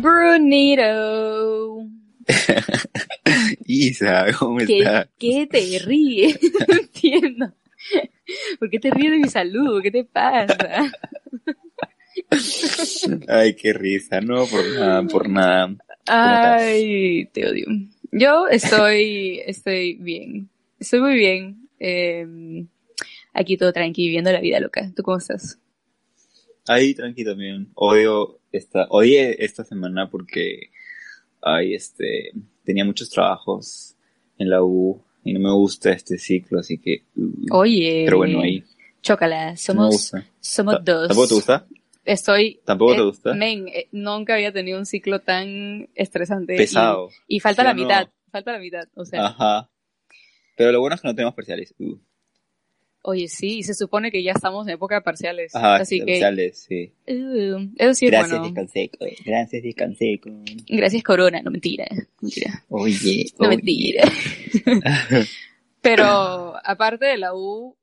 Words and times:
Brunito. 0.00 1.86
Isa, 3.66 4.26
¿cómo 4.38 4.58
¿Qué, 4.58 4.78
estás? 4.78 5.08
¿Qué 5.18 5.46
te 5.46 5.78
ríes? 5.80 6.38
No 6.68 6.74
entiendo. 6.74 7.52
¿Por 8.58 8.70
qué 8.70 8.78
te 8.78 8.90
ríes 8.90 9.12
de 9.12 9.18
mi 9.18 9.28
salud? 9.28 9.82
¿Qué 9.82 9.90
te 9.90 10.04
pasa? 10.04 10.90
Ay, 13.28 13.54
qué 13.54 13.72
risa, 13.74 14.20
no, 14.22 14.46
por 14.46 14.64
nada, 14.66 15.02
por 15.02 15.28
nada. 15.28 15.76
Ay, 16.06 17.26
te 17.32 17.46
odio. 17.46 17.66
Yo 18.12 18.48
estoy, 18.48 19.42
estoy 19.44 19.94
bien. 19.96 20.48
Estoy 20.80 21.00
muy 21.00 21.14
bien. 21.14 21.68
Eh, 21.78 22.64
aquí 23.34 23.58
todo 23.58 23.72
tranqui, 23.72 24.06
viviendo 24.06 24.32
la 24.32 24.40
vida 24.40 24.58
loca. 24.60 24.90
¿Tú 24.96 25.02
cómo 25.02 25.18
estás? 25.18 25.58
Ahí, 26.68 26.94
tranqui 26.94 27.24
también. 27.24 27.70
Odio 27.74 28.40
esta, 28.52 28.86
odié 28.90 29.44
esta 29.44 29.64
semana 29.64 30.08
porque, 30.10 30.70
ay, 31.40 31.74
este, 31.74 32.32
tenía 32.64 32.84
muchos 32.84 33.10
trabajos 33.10 33.96
en 34.38 34.50
la 34.50 34.62
U 34.62 35.02
y 35.24 35.32
no 35.32 35.40
me 35.40 35.52
gusta 35.52 35.92
este 35.92 36.18
ciclo, 36.18 36.60
así 36.60 36.78
que, 36.78 37.04
uh, 37.16 37.56
Oye. 37.56 38.02
pero 38.04 38.18
bueno, 38.18 38.40
ahí, 38.40 38.64
Chócala, 39.02 39.50
no 39.50 39.56
somos, 39.56 39.90
gusta. 39.90 40.26
somos 40.40 40.84
dos. 40.84 41.08
¿Tampoco 41.08 41.28
te 41.28 41.34
gusta? 41.34 41.66
Estoy. 42.04 42.60
¿Tampoco 42.64 42.94
te 42.94 43.00
eh, 43.00 43.04
gusta? 43.04 43.34
Men, 43.34 43.68
eh, 43.68 43.88
nunca 43.92 44.34
había 44.34 44.52
tenido 44.52 44.78
un 44.78 44.86
ciclo 44.86 45.20
tan 45.20 45.88
estresante. 45.94 46.56
Pesado. 46.56 47.08
Y, 47.26 47.40
falta 47.40 47.62
¿Sí 47.62 47.66
la 47.66 47.74
no? 47.74 47.82
mitad. 47.82 48.08
Falta 48.30 48.52
la 48.52 48.58
mitad. 48.58 48.88
O 48.94 49.04
sea, 49.04 49.26
Ajá. 49.26 49.70
Pero 50.56 50.72
lo 50.72 50.80
bueno 50.80 50.94
es 50.94 51.00
que 51.00 51.08
no 51.08 51.14
tenemos 51.14 51.34
parciales. 51.34 51.74
Uh. 51.78 51.96
Oye, 53.02 53.28
sí, 53.28 53.58
y 53.58 53.62
se 53.64 53.74
supone 53.74 54.10
que 54.10 54.22
ya 54.22 54.32
estamos 54.32 54.66
en 54.66 54.74
época 54.74 54.94
de 54.96 55.00
parciales. 55.02 55.54
Ajá, 55.54 55.76
así 55.76 55.98
que. 56.00 56.06
parciales, 56.12 56.58
sí. 56.68 56.92
uh, 57.08 57.68
eso 57.76 57.94
sí 57.94 58.06
es 58.06 58.10
Gracias, 58.12 58.30
bueno. 58.30 58.44
descansé. 58.44 58.90
Gracias, 59.24 59.62
descansé. 59.62 60.20
Gracias, 60.68 61.02
Corona. 61.02 61.42
No 61.42 61.50
mentira. 61.50 61.86
Mentira. 62.20 62.64
Oye, 62.68 63.26
No 63.38 63.48
oye. 63.48 63.56
mentira. 63.56 64.04
Pero 65.80 66.54
aparte 66.64 67.06
de 67.06 67.18
la 67.18 67.34
U, 67.34 67.76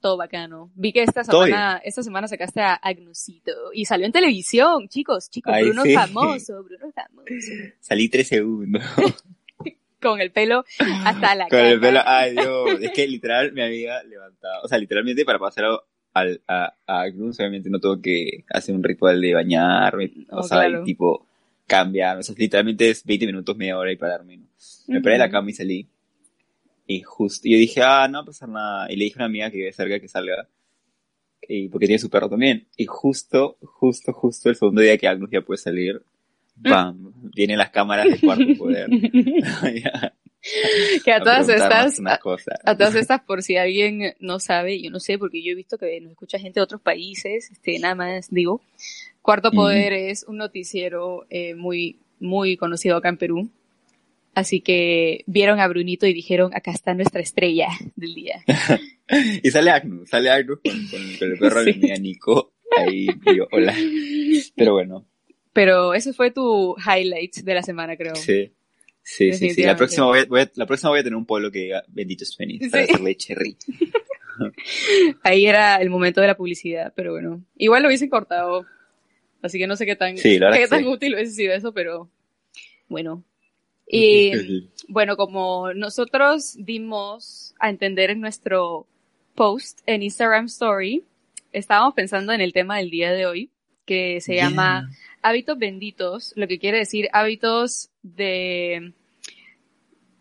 todo 0.00 0.16
bacano. 0.16 0.70
Vi 0.74 0.92
que 0.92 1.02
esta 1.02 1.22
semana, 1.24 1.80
esta 1.84 2.02
semana 2.02 2.26
sacaste 2.28 2.60
a 2.60 2.74
Agnusito 2.74 3.52
y 3.72 3.84
salió 3.84 4.06
en 4.06 4.12
televisión, 4.12 4.88
chicos, 4.88 5.30
chicos, 5.30 5.52
Ay, 5.54 5.64
Bruno 5.64 5.82
sí. 5.84 5.94
famoso, 5.94 6.62
Bruno 6.64 6.90
famoso. 6.92 7.30
Salí 7.80 8.08
tres 8.08 8.28
segundos. 8.28 8.82
Con 10.00 10.20
el 10.20 10.30
pelo 10.30 10.64
hasta 11.04 11.34
la 11.34 11.48
Con 11.48 11.58
el 11.60 11.80
caca. 11.80 11.86
pelo, 11.86 12.00
ay 12.04 12.32
Dios, 12.32 12.80
es 12.80 12.90
que 12.92 13.06
literal 13.08 13.52
me 13.52 13.64
había 13.64 14.02
levantado, 14.04 14.62
o 14.64 14.68
sea, 14.68 14.78
literalmente 14.78 15.24
para 15.24 15.38
pasar 15.38 15.64
al, 16.12 16.40
a, 16.46 16.74
a 16.86 17.00
Agnus, 17.02 17.38
obviamente 17.40 17.70
no 17.70 17.78
tengo 17.80 18.00
que 18.00 18.44
hacer 18.50 18.74
un 18.74 18.82
ritual 18.82 19.20
de 19.20 19.34
bañarme, 19.34 20.12
o 20.30 20.38
Oh, 20.38 20.42
sea, 20.42 20.58
claro. 20.66 20.82
y 20.82 20.84
tipo 20.84 21.26
cambiar, 21.66 22.18
o 22.18 22.22
sea, 22.22 22.34
literalmente 22.38 22.88
es 22.90 23.04
20 23.04 23.26
minutos, 23.26 23.56
media 23.56 23.76
hora 23.78 23.90
y 23.92 23.96
pararme, 23.96 24.36
¿no? 24.38 24.46
Me 24.88 25.00
paré 25.00 25.14
de 25.14 25.18
la 25.20 25.30
cama 25.30 25.50
y 25.50 25.54
salí, 25.54 25.88
y 26.86 27.00
justo, 27.02 27.48
yo 27.48 27.56
dije, 27.58 27.80
ah, 27.82 28.06
no 28.08 28.18
va 28.18 28.22
a 28.22 28.26
pasar 28.26 28.48
nada, 28.48 28.90
y 28.92 28.96
le 28.96 29.04
dije 29.06 29.16
a 29.16 29.20
una 29.22 29.26
amiga 29.26 29.50
que 29.50 29.72
salga, 29.72 29.98
que 29.98 30.08
salga, 30.08 30.48
y 31.48 31.68
porque 31.68 31.86
tiene 31.86 31.98
su 31.98 32.08
perro 32.10 32.28
también, 32.28 32.68
y 32.76 32.86
justo, 32.86 33.56
justo, 33.62 34.12
justo 34.12 34.48
el 34.50 34.56
segundo 34.56 34.80
día 34.82 34.96
que 34.98 35.08
Agnus 35.08 35.30
ya 35.30 35.40
puede 35.42 35.58
salir, 35.58 36.02
¡bam! 36.56 37.12
Vienen 37.34 37.58
las 37.58 37.70
cámaras 37.70 38.06
de 38.10 38.18
cuarto 38.18 38.44
poder. 38.58 38.88
Que 41.04 41.12
a 41.12 41.18
todas 41.20 41.48
estas, 41.48 41.98
a, 42.64 42.76
todas 42.76 42.94
estas, 42.94 43.20
por 43.22 43.42
si 43.42 43.56
alguien 43.56 44.14
no 44.20 44.38
sabe, 44.38 44.80
yo 44.80 44.92
no 44.92 45.00
sé, 45.00 45.18
porque 45.18 45.42
yo 45.42 45.50
he 45.50 45.54
visto 45.56 45.76
que 45.76 46.00
nos 46.00 46.12
escucha 46.12 46.38
gente 46.38 46.60
de 46.60 46.64
otros 46.64 46.80
países, 46.80 47.50
este, 47.50 47.80
nada 47.80 47.96
más 47.96 48.28
digo, 48.30 48.62
Cuarto. 49.22 49.50
Poder 49.50 49.92
es 49.92 50.24
un 50.28 50.36
noticiero 50.36 51.26
eh, 51.30 51.56
muy, 51.56 51.98
muy 52.20 52.56
conocido 52.56 52.96
acá 52.96 53.08
en 53.08 53.16
Perú. 53.16 53.50
Así 54.36 54.60
que 54.60 55.24
vieron 55.26 55.58
a 55.58 55.66
Brunito 55.66 56.06
y 56.06 56.12
dijeron, 56.14 56.52
acá 56.54 56.70
está 56.70 56.94
nuestra 56.94 57.20
estrella 57.22 57.68
del 57.96 58.14
día. 58.14 58.44
Y 59.42 59.50
sale 59.52 59.70
Agnus, 59.70 60.08
sale 60.08 60.30
Agnus 60.30 60.58
con, 60.64 60.72
con- 60.88 61.16
con 61.18 61.30
el 61.32 61.38
perro 61.38 61.64
de 61.64 61.72
Sí. 61.72 61.78
mi 61.78 61.84
amiga 61.90 61.98
Nico. 62.00 62.52
Ahí, 62.76 63.06
yo, 63.36 63.46
hola. 63.52 63.72
Pero 64.56 64.72
bueno, 64.74 65.06
Pero 65.56 65.94
eso 65.94 66.12
fue 66.12 66.30
tu 66.30 66.76
highlight 66.78 67.34
de 67.38 67.54
la 67.54 67.62
semana, 67.64 67.96
creo. 67.96 68.14
sí. 68.14 68.52
Sí, 69.08 69.32
sí, 69.34 69.50
sí. 69.50 69.62
La 69.62 69.76
próxima 69.76 70.04
voy 70.06 70.18
a, 70.18 70.24
voy 70.24 70.40
a- 70.40 70.50
la 70.56 70.66
próxima 70.66 70.90
voy 70.90 70.98
a 70.98 71.04
tener 71.04 71.16
un 71.16 71.26
pueblo 71.26 71.52
que 71.52 71.60
diga 71.60 71.84
bendito 71.86 72.24
Spanish 72.24 72.68
para 72.68 72.84
Sí. 72.86 72.90
hacerle 72.92 73.16
cherry. 73.16 73.56
Ahí 75.22 75.46
era 75.46 75.76
el 75.76 75.90
momento 75.90 76.20
de 76.20 76.26
la 76.26 76.36
publicidad, 76.36 76.92
pero 76.96 77.12
bueno. 77.12 77.42
Igual 77.56 77.82
lo 77.82 77.88
hubiesen 77.88 78.08
cortado. 78.10 78.66
Así 79.42 79.58
que 79.58 79.66
no 79.68 79.76
sé 79.76 79.86
qué 79.86 79.94
tan, 79.96 80.16
Sí, 80.18 80.38
qué 80.40 80.66
tan 80.68 80.80
sí. 80.80 80.86
útil 80.88 81.14
hubiese 81.14 81.32
sido 81.32 81.54
eso, 81.54 81.72
pero 81.72 82.10
bueno. 82.88 83.22
Y 83.86 84.32
bueno, 84.88 85.16
como 85.16 85.72
nosotros 85.72 86.56
dimos 86.58 87.54
a 87.60 87.70
entender 87.70 88.10
en 88.10 88.20
nuestro 88.20 88.86
post 89.36 89.80
en 89.86 90.02
Instagram 90.02 90.46
Story, 90.46 91.04
estábamos 91.52 91.94
pensando 91.94 92.32
en 92.32 92.40
el 92.40 92.52
tema 92.52 92.78
del 92.78 92.90
día 92.90 93.12
de 93.12 93.26
hoy, 93.26 93.50
que 93.84 94.20
se 94.20 94.34
llama 94.34 94.90
hábitos 95.26 95.58
benditos, 95.58 96.32
lo 96.36 96.46
que 96.46 96.58
quiere 96.58 96.78
decir 96.78 97.08
hábitos 97.12 97.90
de, 98.02 98.92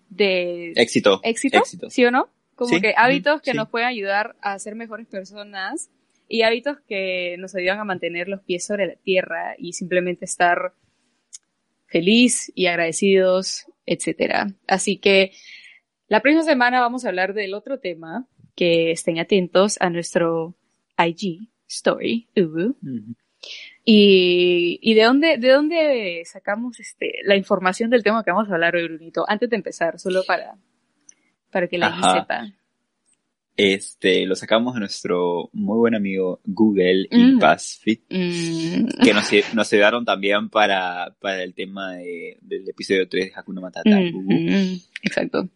de 0.09 0.71
Éxito. 0.75 1.19
éxito, 1.23 1.57
Éxito. 1.59 1.89
¿sí 1.89 2.05
o 2.05 2.11
no? 2.11 2.29
Como 2.55 2.73
Sí, 2.73 2.81
que 2.81 2.93
hábitos 2.97 3.41
que 3.41 3.51
sí. 3.51 3.57
nos 3.57 3.69
pueden 3.69 3.87
ayudar 3.87 4.35
a 4.41 4.57
ser 4.59 4.75
mejores 4.75 5.07
personas 5.07 5.89
y 6.27 6.41
hábitos 6.41 6.77
que 6.87 7.35
nos 7.37 7.53
ayudan 7.55 7.79
a 7.79 7.83
mantener 7.83 8.27
los 8.29 8.41
pies 8.41 8.65
sobre 8.65 8.87
la 8.87 8.95
tierra 8.95 9.55
y 9.57 9.73
simplemente 9.73 10.25
estar 10.25 10.73
feliz 11.85 12.51
y 12.55 12.65
agradecidos, 12.65 13.65
etcétera. 13.85 14.47
Así 14.67 14.97
que 14.97 15.31
la 16.07 16.21
próxima 16.21 16.43
semana 16.43 16.79
vamos 16.81 17.05
a 17.05 17.09
hablar 17.09 17.33
del 17.33 17.53
otro 17.53 17.79
tema, 17.79 18.27
que 18.55 18.91
estén 18.91 19.19
atentos 19.19 19.77
a 19.81 19.89
nuestro 19.89 20.55
IG 20.97 21.49
story. 21.67 22.27
uh. 22.37 22.73
Y, 23.85 24.79
y 24.81 24.93
de 24.95 25.03
dónde, 25.03 25.37
de 25.37 25.49
dónde 25.51 26.21
sacamos 26.25 26.79
este, 26.79 27.19
la 27.23 27.35
información 27.35 27.89
del 27.91 28.03
tema 28.03 28.23
que 28.23 28.31
vamos 28.31 28.49
a 28.49 28.53
hablar 28.55 28.75
hoy, 28.75 28.87
Brunito, 28.87 29.23
antes 29.27 29.49
de 29.49 29.55
empezar, 29.57 29.99
solo 29.99 30.23
para, 30.25 30.55
para 31.51 31.67
que 31.67 31.77
la 31.77 31.91
gente 31.91 32.07
sepa. 32.19 32.47
Este, 33.57 34.25
lo 34.25 34.35
sacamos 34.35 34.73
de 34.73 34.81
nuestro 34.81 35.49
muy 35.53 35.77
buen 35.77 35.95
amigo 35.95 36.41
Google 36.43 37.07
y 37.09 37.17
Mm. 37.23 37.39
BuzzFeed, 37.39 37.99
Mm, 38.09 38.87
que 39.01 39.13
nos, 39.13 39.29
nos 39.53 39.71
ayudaron 39.71 40.03
también 40.03 40.49
para, 40.49 41.15
para 41.21 41.41
el 41.41 41.53
tema 41.53 41.93
de- 41.93 42.37
del 42.41 42.67
episodio 42.67 43.07
3 43.07 43.27
de 43.27 43.31
Hakuna 43.39 43.61
Matata. 43.61 43.97
mm, 43.97 44.33
mm, 44.33 44.79
exacto. 45.03 45.47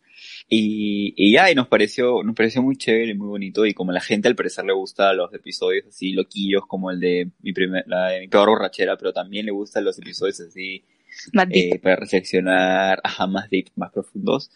Y, 0.52 1.14
y 1.16 1.34
ya, 1.34 1.52
y 1.52 1.56
nos 1.56 1.68
pareció, 1.68 2.24
nos 2.24 2.36
pareció 2.36 2.64
muy 2.64 2.76
chévere, 2.76 3.14
muy 3.14 3.28
bonito, 3.28 3.68
y 3.68 3.76
como 3.76 3.92
a 3.92 3.94
la 3.94 4.02
gente 4.02 4.28
al 4.28 4.36
parecer 4.36 4.66
le 4.66 4.74
gusta 4.74 5.14
los 5.14 5.32
episodios 5.32 5.86
así 5.86 6.12
loquillos, 6.12 6.66
como 6.66 6.90
el 6.90 7.00
de 7.00 7.30
mi 7.42 7.54
primer, 7.54 7.84
la 7.88 8.10
de 8.10 8.22
mi 8.22 8.28
peor 8.28 8.50
borrachera, 8.50 8.98
pero 8.98 9.14
también 9.14 9.46
le 9.46 9.52
gustan 9.52 9.86
los 9.86 10.00
episodios 10.00 10.40
así, 10.40 10.84
eh, 11.52 11.78
para 11.80 11.98
reflexionar, 11.98 13.00
ajá, 13.04 13.28
más 13.28 13.50
deep, 13.52 13.68
más 13.76 13.92
profundos. 13.92 14.50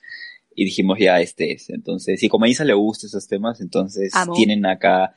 Y 0.56 0.66
dijimos 0.66 0.98
ya, 1.00 1.20
este 1.20 1.52
es. 1.52 1.70
Entonces, 1.70 2.22
y 2.24 2.30
como 2.30 2.46
a 2.46 2.50
Isa 2.50 2.64
le 2.64 2.74
gustan 2.74 3.08
esos 3.08 3.28
temas, 3.28 3.62
entonces 3.62 4.16
Amo. 4.16 4.34
tienen 4.34 4.66
acá 4.66 5.16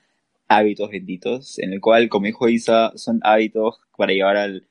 hábitos 0.49 0.91
benditos, 0.91 1.59
en 1.59 1.73
el 1.73 1.81
cual, 1.81 2.09
como 2.09 2.27
dijo 2.27 2.49
Isa, 2.49 2.93
son 2.97 3.21
hábitos 3.23 3.81
para 3.97 4.13
llevar 4.13 4.37
al, 4.37 4.67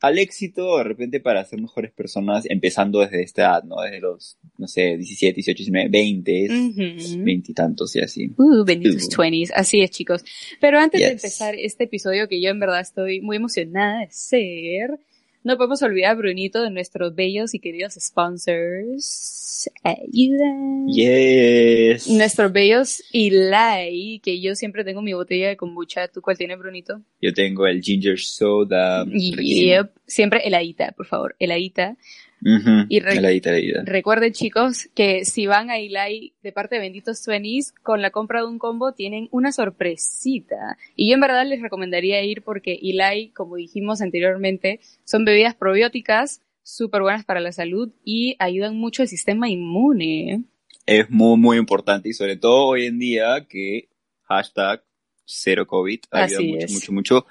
al 0.00 0.18
éxito, 0.18 0.78
de 0.78 0.84
repente 0.84 1.20
para 1.20 1.44
ser 1.44 1.60
mejores 1.60 1.92
personas, 1.92 2.44
empezando 2.48 3.00
desde 3.00 3.22
esta 3.22 3.42
edad, 3.42 3.64
¿no? 3.64 3.80
Desde 3.82 4.00
los, 4.00 4.38
no 4.58 4.66
sé, 4.68 4.96
17, 4.96 5.34
18, 5.34 5.56
19, 5.58 5.88
20, 5.88 6.46
Ujú. 6.50 7.24
20 7.24 7.50
y 7.50 7.54
tantos 7.54 7.94
y 7.96 8.00
así. 8.00 8.30
Uh, 8.36 8.64
benditos 8.64 9.04
Uh. 9.06 9.22
20s. 9.22 9.50
Así 9.54 9.80
es, 9.80 9.90
chicos. 9.90 10.24
Pero 10.60 10.78
antes 10.78 11.00
de 11.00 11.06
Yes. 11.06 11.24
empezar 11.24 11.54
este 11.56 11.84
episodio, 11.84 12.28
que 12.28 12.40
yo 12.40 12.50
en 12.50 12.60
verdad 12.60 12.80
estoy 12.80 13.20
muy 13.20 13.36
emocionada 13.36 14.00
de 14.00 14.08
ser, 14.10 14.98
no 15.46 15.56
podemos 15.56 15.80
olvidar, 15.82 16.16
Brunito, 16.16 16.60
de 16.60 16.70
nuestros 16.70 17.14
bellos 17.14 17.54
y 17.54 17.60
queridos 17.60 17.94
sponsors. 18.00 19.70
Ayuda. 19.84 20.44
Yes. 20.88 22.10
Nuestros 22.10 22.52
bellos 22.52 23.00
Eli, 23.12 24.18
que 24.18 24.40
yo 24.40 24.56
siempre 24.56 24.82
tengo 24.82 25.02
mi 25.02 25.12
botella 25.12 25.46
de 25.46 25.56
kombucha. 25.56 26.08
¿Tú 26.08 26.20
cuál 26.20 26.36
tienes, 26.36 26.58
Brunito? 26.58 27.00
Yo 27.22 27.32
tengo 27.32 27.68
el 27.68 27.80
ginger 27.80 28.18
soda. 28.18 29.04
Yep. 29.06 29.92
Siempre 30.04 30.40
heladita, 30.44 30.90
por 30.96 31.06
favor, 31.06 31.36
heladita. 31.38 31.96
Y 32.42 33.00
recuerden 33.00 34.32
chicos 34.32 34.88
que 34.94 35.24
si 35.24 35.46
van 35.46 35.70
a 35.70 35.78
Eli 35.78 36.34
de 36.42 36.52
parte 36.52 36.76
de 36.76 36.82
Benditos 36.82 37.22
Twenties 37.22 37.72
con 37.82 38.02
la 38.02 38.10
compra 38.10 38.40
de 38.40 38.46
un 38.46 38.58
combo 38.58 38.92
tienen 38.92 39.28
una 39.30 39.52
sorpresita. 39.52 40.76
Y 40.94 41.08
yo 41.08 41.14
en 41.14 41.20
verdad 41.20 41.46
les 41.46 41.62
recomendaría 41.62 42.22
ir 42.22 42.42
porque 42.42 42.78
Eli, 42.82 43.30
como 43.30 43.56
dijimos 43.56 44.00
anteriormente, 44.00 44.80
son 45.04 45.24
bebidas 45.24 45.54
probióticas 45.54 46.42
súper 46.62 47.02
buenas 47.02 47.24
para 47.24 47.40
la 47.40 47.52
salud 47.52 47.90
y 48.04 48.36
ayudan 48.38 48.76
mucho 48.76 49.02
al 49.02 49.08
sistema 49.08 49.48
inmune. 49.48 50.44
Es 50.84 51.10
muy, 51.10 51.36
muy 51.36 51.58
importante 51.58 52.08
y 52.08 52.12
sobre 52.12 52.36
todo 52.36 52.66
hoy 52.66 52.86
en 52.86 52.98
día 52.98 53.46
que 53.48 53.88
hashtag 54.22 54.82
cero 55.24 55.66
COVID 55.66 56.00
ayuda 56.10 56.40
mucho, 56.40 56.72
mucho, 56.72 56.92
mucho 56.92 57.26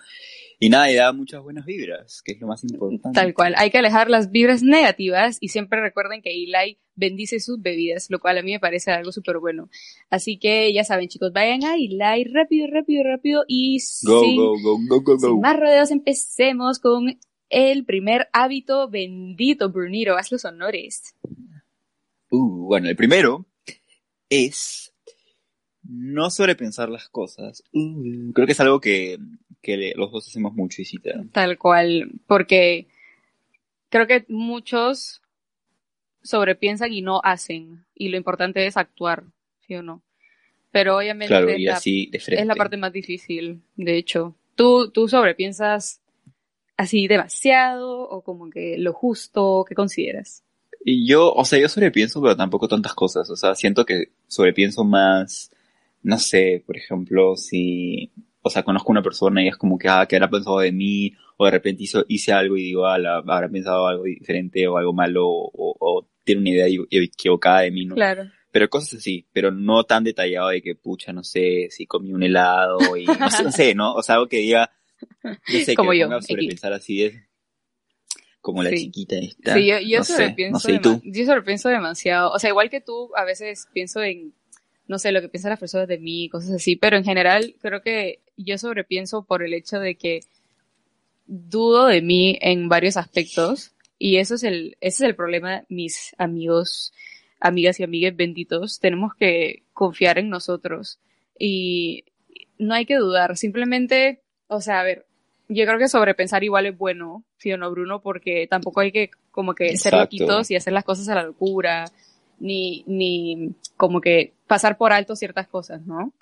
y 0.59 0.69
nada, 0.69 0.91
y 0.91 0.95
da 0.95 1.11
muchas 1.11 1.41
buenas 1.41 1.65
vibras, 1.65 2.21
que 2.23 2.33
es 2.33 2.41
lo 2.41 2.47
más 2.47 2.63
importante. 2.63 3.19
Tal 3.19 3.33
cual, 3.33 3.55
hay 3.57 3.69
que 3.69 3.77
alejar 3.77 4.09
las 4.09 4.31
vibras 4.31 4.63
negativas 4.63 5.37
y 5.41 5.49
siempre 5.49 5.81
recuerden 5.81 6.21
que 6.21 6.31
Eli 6.31 6.77
bendice 6.95 7.39
sus 7.39 7.61
bebidas, 7.61 8.09
lo 8.09 8.19
cual 8.19 8.37
a 8.37 8.41
mí 8.41 8.51
me 8.51 8.59
parece 8.59 8.91
algo 8.91 9.11
súper 9.11 9.39
bueno. 9.39 9.69
Así 10.09 10.37
que 10.37 10.73
ya 10.73 10.83
saben 10.83 11.07
chicos, 11.09 11.33
vayan 11.33 11.63
a 11.65 11.75
Eli 11.75 12.25
rápido, 12.25 12.67
rápido, 12.71 13.03
rápido 13.03 13.43
y 13.47 13.79
sin, 13.79 14.41
más 15.41 15.59
rodeos 15.59 15.91
empecemos 15.91 16.79
con 16.79 17.19
el 17.49 17.85
primer 17.85 18.27
hábito 18.33 18.89
bendito, 18.89 19.69
Bruniro, 19.69 20.17
haz 20.17 20.31
los 20.31 20.45
honores. 20.45 21.15
Uh, 22.31 22.65
bueno, 22.67 22.89
el 22.89 22.95
primero 22.95 23.45
es 24.29 24.93
no 25.83 26.29
sobrepensar 26.29 26.89
las 26.89 27.09
cosas. 27.09 27.63
Uh, 27.71 28.31
creo 28.33 28.47
que 28.47 28.53
es 28.53 28.59
algo 28.59 28.79
que 28.79 29.19
que 29.65 29.93
los 29.95 30.11
dos 30.11 30.27
hacemos 30.27 30.53
mucho, 30.53 30.83
Isita. 30.83 31.25
Tal 31.31 31.57
cual, 31.57 32.11
porque 32.27 32.85
creo 33.89 34.05
que 34.05 34.23
muchos 34.27 35.21
sobrepiensan 36.21 36.93
y 36.93 37.01
no 37.01 37.19
hacen, 37.23 37.83
y 37.95 38.09
lo 38.09 38.17
importante 38.17 38.67
es 38.67 38.77
actuar, 38.77 39.23
¿sí 39.65 39.73
o 39.73 39.81
no? 39.81 40.03
Pero 40.71 40.97
obviamente 40.97 41.33
es, 41.33 42.45
la, 42.45 42.55
parte 42.55 42.77
más 42.77 42.93
difícil, 42.93 43.61
de 43.75 43.97
hecho. 43.97 44.35
¿Tú, 44.55 44.91
¿Tú 44.91 45.07
sobrepiensas 45.07 46.01
así 46.77 47.07
demasiado 47.07 48.01
o 48.01 48.21
como 48.21 48.49
que 48.49 48.77
lo 48.77 48.93
justo? 48.93 49.65
¿Qué 49.67 49.73
consideras? 49.73 50.43
Y 50.83 51.07
yo, 51.07 51.33
o 51.33 51.45
sea, 51.45 51.59
yo 51.59 51.69
sobrepienso, 51.69 52.21
pero 52.21 52.35
tampoco 52.35 52.67
tantas 52.67 52.93
cosas. 52.93 53.29
O 53.29 53.35
sea, 53.35 53.55
siento 53.55 53.85
que 53.85 54.09
sobrepienso 54.27 54.83
más, 54.83 55.49
no 56.03 56.19
sé, 56.19 56.61
por 56.65 56.77
ejemplo, 56.77 57.37
si 57.37 58.11
o 58.47 58.49
sea, 58.51 58.61
conozco 58.61 58.91
una 58.91 59.01
persona 59.01 59.43
y 59.43 59.47
es 59.47 59.57
como 59.57 59.75
que, 59.79 59.89
ah, 59.89 60.05
que 60.07 60.17
habrá 60.17 60.29
pensado 60.29 60.59
de 60.59 60.71
mí, 60.71 61.11
o 61.35 61.45
de 61.45 61.51
repente 61.51 61.81
hizo, 61.81 62.05
hice 62.07 62.31
algo 62.31 62.55
y 62.55 62.61
digo, 62.61 62.85
ah, 62.85 62.99
la, 62.99 63.17
habrá 63.17 63.49
pensado 63.49 63.87
algo 63.87 64.03
diferente 64.03 64.67
o 64.67 64.77
algo 64.77 64.93
malo, 64.93 65.25
o, 65.27 66.07
tiene 66.23 66.41
una 66.41 66.49
idea 66.51 66.67
equivocada 66.91 67.61
de 67.61 67.71
mí, 67.71 67.87
¿no? 67.87 67.95
Claro. 67.95 68.29
Pero 68.51 68.69
cosas 68.69 68.99
así, 68.99 69.25
pero 69.33 69.49
no 69.49 69.83
tan 69.85 70.03
detallado 70.03 70.49
de 70.49 70.61
que, 70.61 70.75
pucha, 70.75 71.11
no 71.11 71.23
sé, 71.23 71.69
si 71.71 71.87
comí 71.87 72.13
un 72.13 72.21
helado 72.21 72.95
y 72.95 73.05
no 73.05 73.51
sé, 73.51 73.73
no 73.73 73.95
O 73.95 74.03
sea, 74.03 74.15
algo 74.15 74.27
que 74.27 74.37
diga, 74.37 74.71
no 75.23 75.33
sé, 75.47 75.73
como 75.75 75.91
que 75.91 75.97
yo, 75.97 76.07
me 76.07 76.21
sobrepensar 76.21 76.71
así 76.73 77.03
es 77.03 77.15
como 78.41 78.61
la 78.61 78.69
chiquita 78.69 79.15
esta. 79.17 79.55
Sí, 79.55 79.65
yo, 79.65 79.79
yo 79.79 80.03
sobrepienso, 80.03 80.69
yo 81.03 81.25
sobrepienso 81.25 81.69
demasiado. 81.69 82.29
O 82.29 82.37
sea, 82.37 82.51
igual 82.51 82.69
que 82.69 82.79
tú, 82.79 83.09
a 83.15 83.25
veces 83.25 83.67
pienso 83.73 84.03
en 84.03 84.35
no 84.87 84.99
sé, 84.99 85.11
lo 85.11 85.21
que 85.21 85.29
piensan 85.29 85.49
las 85.49 85.59
personas 85.59 85.87
de 85.87 85.97
mí, 85.97 86.29
cosas 86.29 86.51
así, 86.51 86.75
pero 86.75 86.97
en 86.97 87.03
general 87.03 87.55
creo 87.59 87.81
que 87.81 88.21
yo 88.37 88.57
sobrepienso 88.57 89.23
por 89.23 89.43
el 89.43 89.53
hecho 89.53 89.79
de 89.79 89.95
que 89.95 90.21
dudo 91.27 91.87
de 91.87 92.01
mí 92.01 92.37
en 92.41 92.69
varios 92.69 92.97
aspectos 92.97 93.73
y 93.97 94.17
eso 94.17 94.35
es 94.35 94.43
el, 94.43 94.77
ese 94.81 95.03
es 95.03 95.09
el 95.09 95.15
problema, 95.15 95.63
mis 95.69 96.13
amigos, 96.17 96.93
amigas 97.39 97.79
y 97.79 97.83
amigues 97.83 98.15
benditos, 98.15 98.79
tenemos 98.79 99.13
que 99.15 99.63
confiar 99.73 100.17
en 100.17 100.29
nosotros 100.29 100.99
y 101.39 102.03
no 102.57 102.73
hay 102.73 102.85
que 102.85 102.95
dudar, 102.95 103.37
simplemente, 103.37 104.21
o 104.47 104.61
sea, 104.61 104.81
a 104.81 104.83
ver, 104.83 105.05
yo 105.47 105.65
creo 105.65 105.77
que 105.77 105.87
sobrepensar 105.87 106.43
igual 106.43 106.65
es 106.65 106.77
bueno, 106.77 107.23
¿sí 107.37 107.51
o 107.53 107.57
no, 107.57 107.69
Bruno? 107.69 108.01
Porque 108.01 108.47
tampoco 108.49 108.81
hay 108.81 108.91
que 108.91 109.11
como 109.31 109.53
que 109.53 109.77
ser 109.77 109.93
loquitos 109.93 110.49
y 110.49 110.55
hacer 110.55 110.73
las 110.73 110.83
cosas 110.83 111.07
a 111.09 111.15
la 111.15 111.23
locura, 111.23 111.85
ni, 112.39 112.83
ni 112.87 113.53
como 113.77 114.01
que 114.01 114.33
pasar 114.47 114.77
por 114.77 114.91
alto 114.91 115.15
ciertas 115.15 115.47
cosas, 115.47 115.85
¿no? 115.85 116.13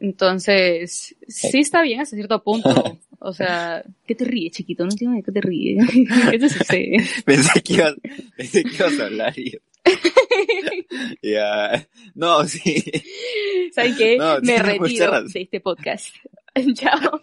Entonces, 0.00 1.14
sí 1.28 1.58
está 1.58 1.82
bien 1.82 2.00
hasta 2.00 2.16
cierto 2.16 2.42
punto. 2.42 2.98
O 3.22 3.34
sea, 3.34 3.84
¿qué 4.06 4.14
te 4.14 4.24
ríes, 4.24 4.52
chiquito? 4.52 4.82
No 4.82 4.90
entiendo 4.90 5.14
de 5.14 5.22
qué 5.22 5.30
te 5.30 5.42
ríes. 5.42 5.86
¿Qué 6.30 6.38
te 6.38 6.48
sucede? 6.48 6.96
pensé, 7.26 7.60
que 7.60 7.74
ibas, 7.74 7.94
pensé 8.34 8.64
que 8.64 8.74
ibas 8.76 8.98
a 8.98 9.04
hablar 9.04 9.38
y 9.38 9.58
Ya. 11.22 11.86
No, 12.14 12.44
sí. 12.44 12.82
¿Saben 13.74 13.94
qué? 13.94 14.18
Me 14.40 14.56
retiro 14.62 15.22
de 15.22 15.42
este 15.42 15.60
podcast. 15.60 16.16
Chao. 16.72 17.20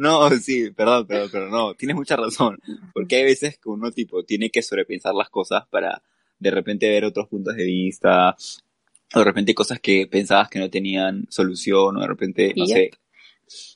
No, 0.00 0.28
sí, 0.30 0.70
perdón, 0.72 1.06
perdón, 1.06 1.28
pero 1.30 1.48
no, 1.48 1.74
tienes 1.74 1.94
mucha 1.94 2.16
razón. 2.16 2.58
Porque 2.92 3.14
hay 3.14 3.22
veces 3.22 3.56
que 3.56 3.68
uno, 3.68 3.92
tipo, 3.92 4.24
tiene 4.24 4.50
que 4.50 4.62
sobrepensar 4.62 5.14
las 5.14 5.30
cosas 5.30 5.64
para 5.70 6.02
de 6.40 6.50
repente 6.50 6.88
ver 6.88 7.04
otros 7.04 7.28
puntos 7.28 7.54
de 7.54 7.64
vista, 7.64 8.36
o 9.14 9.18
de 9.18 9.24
repente 9.24 9.54
cosas 9.54 9.80
que 9.80 10.06
pensabas 10.06 10.48
que 10.48 10.58
no 10.58 10.70
tenían 10.70 11.26
solución, 11.28 11.96
o 11.96 12.00
de 12.00 12.06
repente, 12.06 12.52
no 12.56 12.66
sé, 12.66 12.90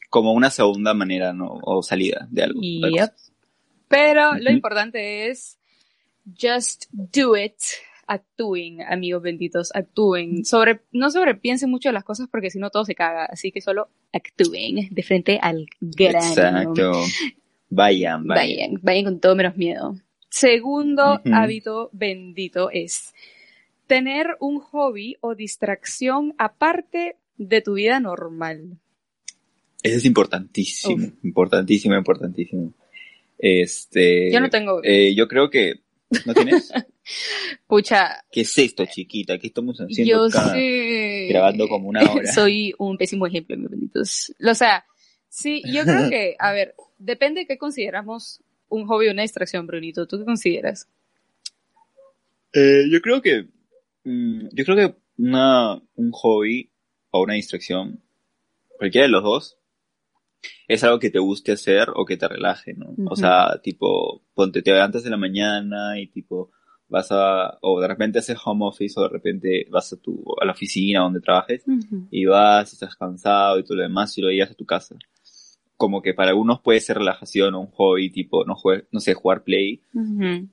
como 0.09 0.33
una 0.33 0.51
segunda 0.51 0.95
manera, 0.95 1.33
¿no? 1.33 1.59
O 1.63 1.83
salida 1.83 2.27
de 2.31 2.43
algo. 2.43 2.61
Pero 3.89 4.35
lo 4.35 4.51
importante 4.51 5.29
es 5.29 5.59
just 6.41 6.87
do 6.93 7.37
it. 7.37 7.55
Actúen, 8.07 8.83
amigos 8.83 9.23
benditos, 9.23 9.71
actúen. 9.73 10.45
Sobre, 10.45 10.81
no 10.91 11.13
sobrepiensen 11.13 11.71
mucho 11.71 11.93
las 11.93 12.03
cosas 12.03 12.27
porque 12.29 12.51
si 12.51 12.59
no 12.59 12.71
todo 12.71 12.85
se 12.85 12.97
caga. 12.97 13.25
Así 13.27 13.53
que 13.53 13.61
solo 13.61 13.89
actúen 14.13 14.89
de 14.91 15.03
frente 15.05 15.39
al 15.41 15.67
grano. 15.81 16.19
Exacto. 16.19 16.93
Vayan, 17.69 18.27
vayan. 18.27 18.27
Vayan, 18.27 18.81
vayan 18.83 19.05
con 19.05 19.21
todo 19.21 19.37
menos 19.37 19.57
miedo. 19.57 19.95
Segundo 20.29 21.21
hábito 21.33 21.91
bendito 21.93 22.69
es 22.73 23.15
tener 23.91 24.37
un 24.39 24.61
hobby 24.61 25.17
o 25.21 25.35
distracción 25.35 26.33
aparte 26.39 27.17
de 27.37 27.61
tu 27.61 27.75
vida 27.75 27.99
normal. 27.99 28.79
Eso 29.83 29.97
es 29.97 30.05
importantísimo, 30.05 31.11
importantísimo, 31.25 31.97
importantísimo. 31.97 32.73
Este. 33.37 34.31
Yo 34.31 34.39
no 34.39 34.49
tengo. 34.49 34.81
Eh, 34.85 35.13
yo 35.17 35.27
creo 35.27 35.51
que. 35.51 35.81
¿No 36.25 36.35
tienes? 36.35 36.71
Pucha. 37.67 38.25
¿Qué 38.31 38.43
es 38.43 38.57
esto, 38.59 38.87
chiquita? 38.87 39.39
¿Qué 39.39 39.49
estamos 39.49 39.77
haciendo 39.81 40.29
yo 40.31 41.29
Grabando 41.29 41.67
como 41.67 41.89
una 41.89 42.03
hora. 42.13 42.33
Soy 42.33 42.73
un 42.79 42.97
pésimo 42.97 43.27
ejemplo, 43.27 43.57
mis 43.57 43.71
benditos. 43.71 44.33
O 44.49 44.55
sea, 44.55 44.85
sí, 45.29 45.65
yo 45.67 45.83
creo 45.83 46.09
que, 46.09 46.37
a 46.39 46.53
ver, 46.53 46.77
depende 46.99 47.41
de 47.41 47.47
qué 47.49 47.59
consideramos 47.59 48.41
un 48.69 48.87
hobby 48.87 49.09
o 49.09 49.11
una 49.11 49.23
distracción, 49.23 49.67
Brunito. 49.67 50.07
¿Tú 50.07 50.21
qué 50.21 50.25
consideras? 50.25 50.87
Eh, 52.53 52.85
yo 52.89 53.01
creo 53.01 53.21
que. 53.21 53.49
Mm, 54.05 54.49
yo 54.53 54.65
creo 54.65 54.77
que 54.77 54.97
una, 55.19 55.75
un 55.95 56.11
hobby 56.13 56.71
o 57.11 57.23
una 57.23 57.35
distracción, 57.35 58.01
cualquiera 58.79 59.07
de 59.07 59.13
los 59.13 59.23
dos, 59.23 59.57
es 60.69 60.85
algo 60.85 60.99
que 60.99 61.11
te 61.11 61.19
guste 61.19 61.53
hacer 61.53 61.89
o 61.95 62.05
que 62.05 62.17
te 62.17 62.29
relaje, 62.29 62.75
¿no? 62.75 62.95
O 63.07 63.17
sea, 63.17 63.61
tipo, 63.63 64.23
ponte, 64.35 64.63
te 64.63 64.73
levantas 64.73 65.03
de 65.03 65.11
la 65.11 65.17
mañana 65.17 65.99
y 65.99 66.07
tipo, 66.07 66.51
vas 66.89 67.09
a, 67.11 67.59
o 67.61 67.81
de 67.81 67.89
repente 67.89 68.19
haces 68.19 68.39
home 68.45 68.67
office 68.67 68.99
o 68.99 69.05
de 69.05 69.09
repente 69.09 69.67
vas 69.71 69.93
a 69.93 69.97
tu, 69.97 70.23
a 70.41 70.45
la 70.45 70.53
oficina 70.53 71.01
donde 71.01 71.21
trabajes 71.21 71.65
y 72.11 72.25
vas, 72.27 72.73
estás 72.73 72.97
cansado 72.97 73.59
y 73.59 73.65
todo 73.65 73.77
lo 73.77 73.83
demás 73.83 74.17
y 74.19 74.23
lo 74.23 74.31
llevas 74.31 74.51
a 74.51 74.55
tu 74.55 74.67
casa. 74.67 74.97
Como 75.77 76.03
que 76.03 76.13
para 76.13 76.31
algunos 76.31 76.61
puede 76.61 76.81
ser 76.81 76.99
relajación 76.99 77.55
o 77.55 77.61
un 77.61 77.71
hobby, 77.71 78.11
tipo, 78.11 78.45
no, 78.45 78.55
no 78.93 79.01
sé, 79.01 79.15
jugar 79.15 79.45
play, 79.45 79.81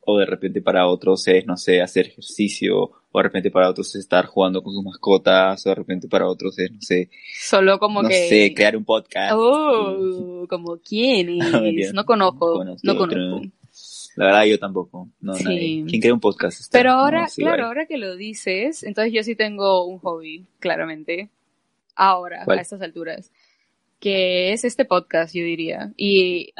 o 0.06 0.18
de 0.18 0.26
repente 0.26 0.62
para 0.62 0.88
otros 0.88 1.28
es, 1.28 1.46
no 1.46 1.58
sé, 1.58 1.82
hacer 1.82 2.08
ejercicio, 2.08 2.92
o 3.18 3.20
de 3.20 3.24
repente 3.24 3.50
para 3.50 3.70
otros 3.70 3.88
es 3.96 4.02
estar 4.02 4.26
jugando 4.28 4.62
con 4.62 4.74
sus 4.74 4.84
mascotas, 4.84 5.66
o 5.66 5.70
de 5.70 5.76
repente 5.76 6.08
para 6.08 6.28
otros 6.28 6.58
es, 6.60 6.72
no 6.72 6.82
sé, 6.82 7.10
solo 7.40 7.80
como 7.80 8.04
no 8.04 8.10
sé, 8.10 8.54
crear 8.56 8.78
un 8.78 8.86
podcast. 8.86 9.34
Oh, 9.36 10.46
como 10.50 10.78
quién 10.78 11.38
no, 11.38 12.06
conozco, 12.06 12.64
no 12.84 12.98
conozco. 12.98 13.42
La 14.16 14.26
verdad 14.26 14.46
yo 14.46 14.60
tampoco, 14.60 15.10
no, 15.22 15.34
sí. 15.34 15.84
¿Quién 15.88 16.02
crea 16.02 16.14
un 16.14 16.20
podcast? 16.20 16.72
Pero 16.72 16.92
ahora, 16.92 17.28
claro, 17.36 17.66
ahora 17.66 17.86
que 17.88 17.98
lo 17.98 18.16
dices, 18.16 18.84
entonces 18.84 19.14
yo 19.14 19.24
sí 19.24 19.36
tengo 19.36 19.86
un 19.86 20.00
hobby, 20.00 20.46
claramente, 20.60 21.30
ahora, 21.96 22.46
a 22.48 22.56
estas 22.56 22.82
alturas 22.82 23.32
que 24.00 24.54
es 24.54 24.64
este 24.64 24.86
podcast, 24.86 25.34
yo 25.34 25.44
diría. 25.44 25.92
Y 25.98 26.54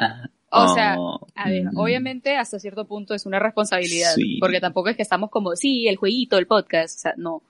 O 0.50 0.74
sea, 0.74 0.96
ah, 0.98 1.18
a 1.34 1.50
ver, 1.50 1.64
mm. 1.64 1.78
obviamente 1.78 2.36
hasta 2.36 2.58
cierto 2.58 2.86
punto 2.86 3.14
es 3.14 3.26
una 3.26 3.38
responsabilidad, 3.38 4.14
porque 4.40 4.60
tampoco 4.60 4.88
es 4.88 4.96
que 4.96 5.02
estamos 5.02 5.30
como, 5.30 5.54
sí, 5.56 5.86
el 5.88 5.96
jueguito, 5.96 6.38
el 6.38 6.46
podcast, 6.46 6.96
o 6.96 7.00
sea, 7.00 7.14
no. 7.16 7.42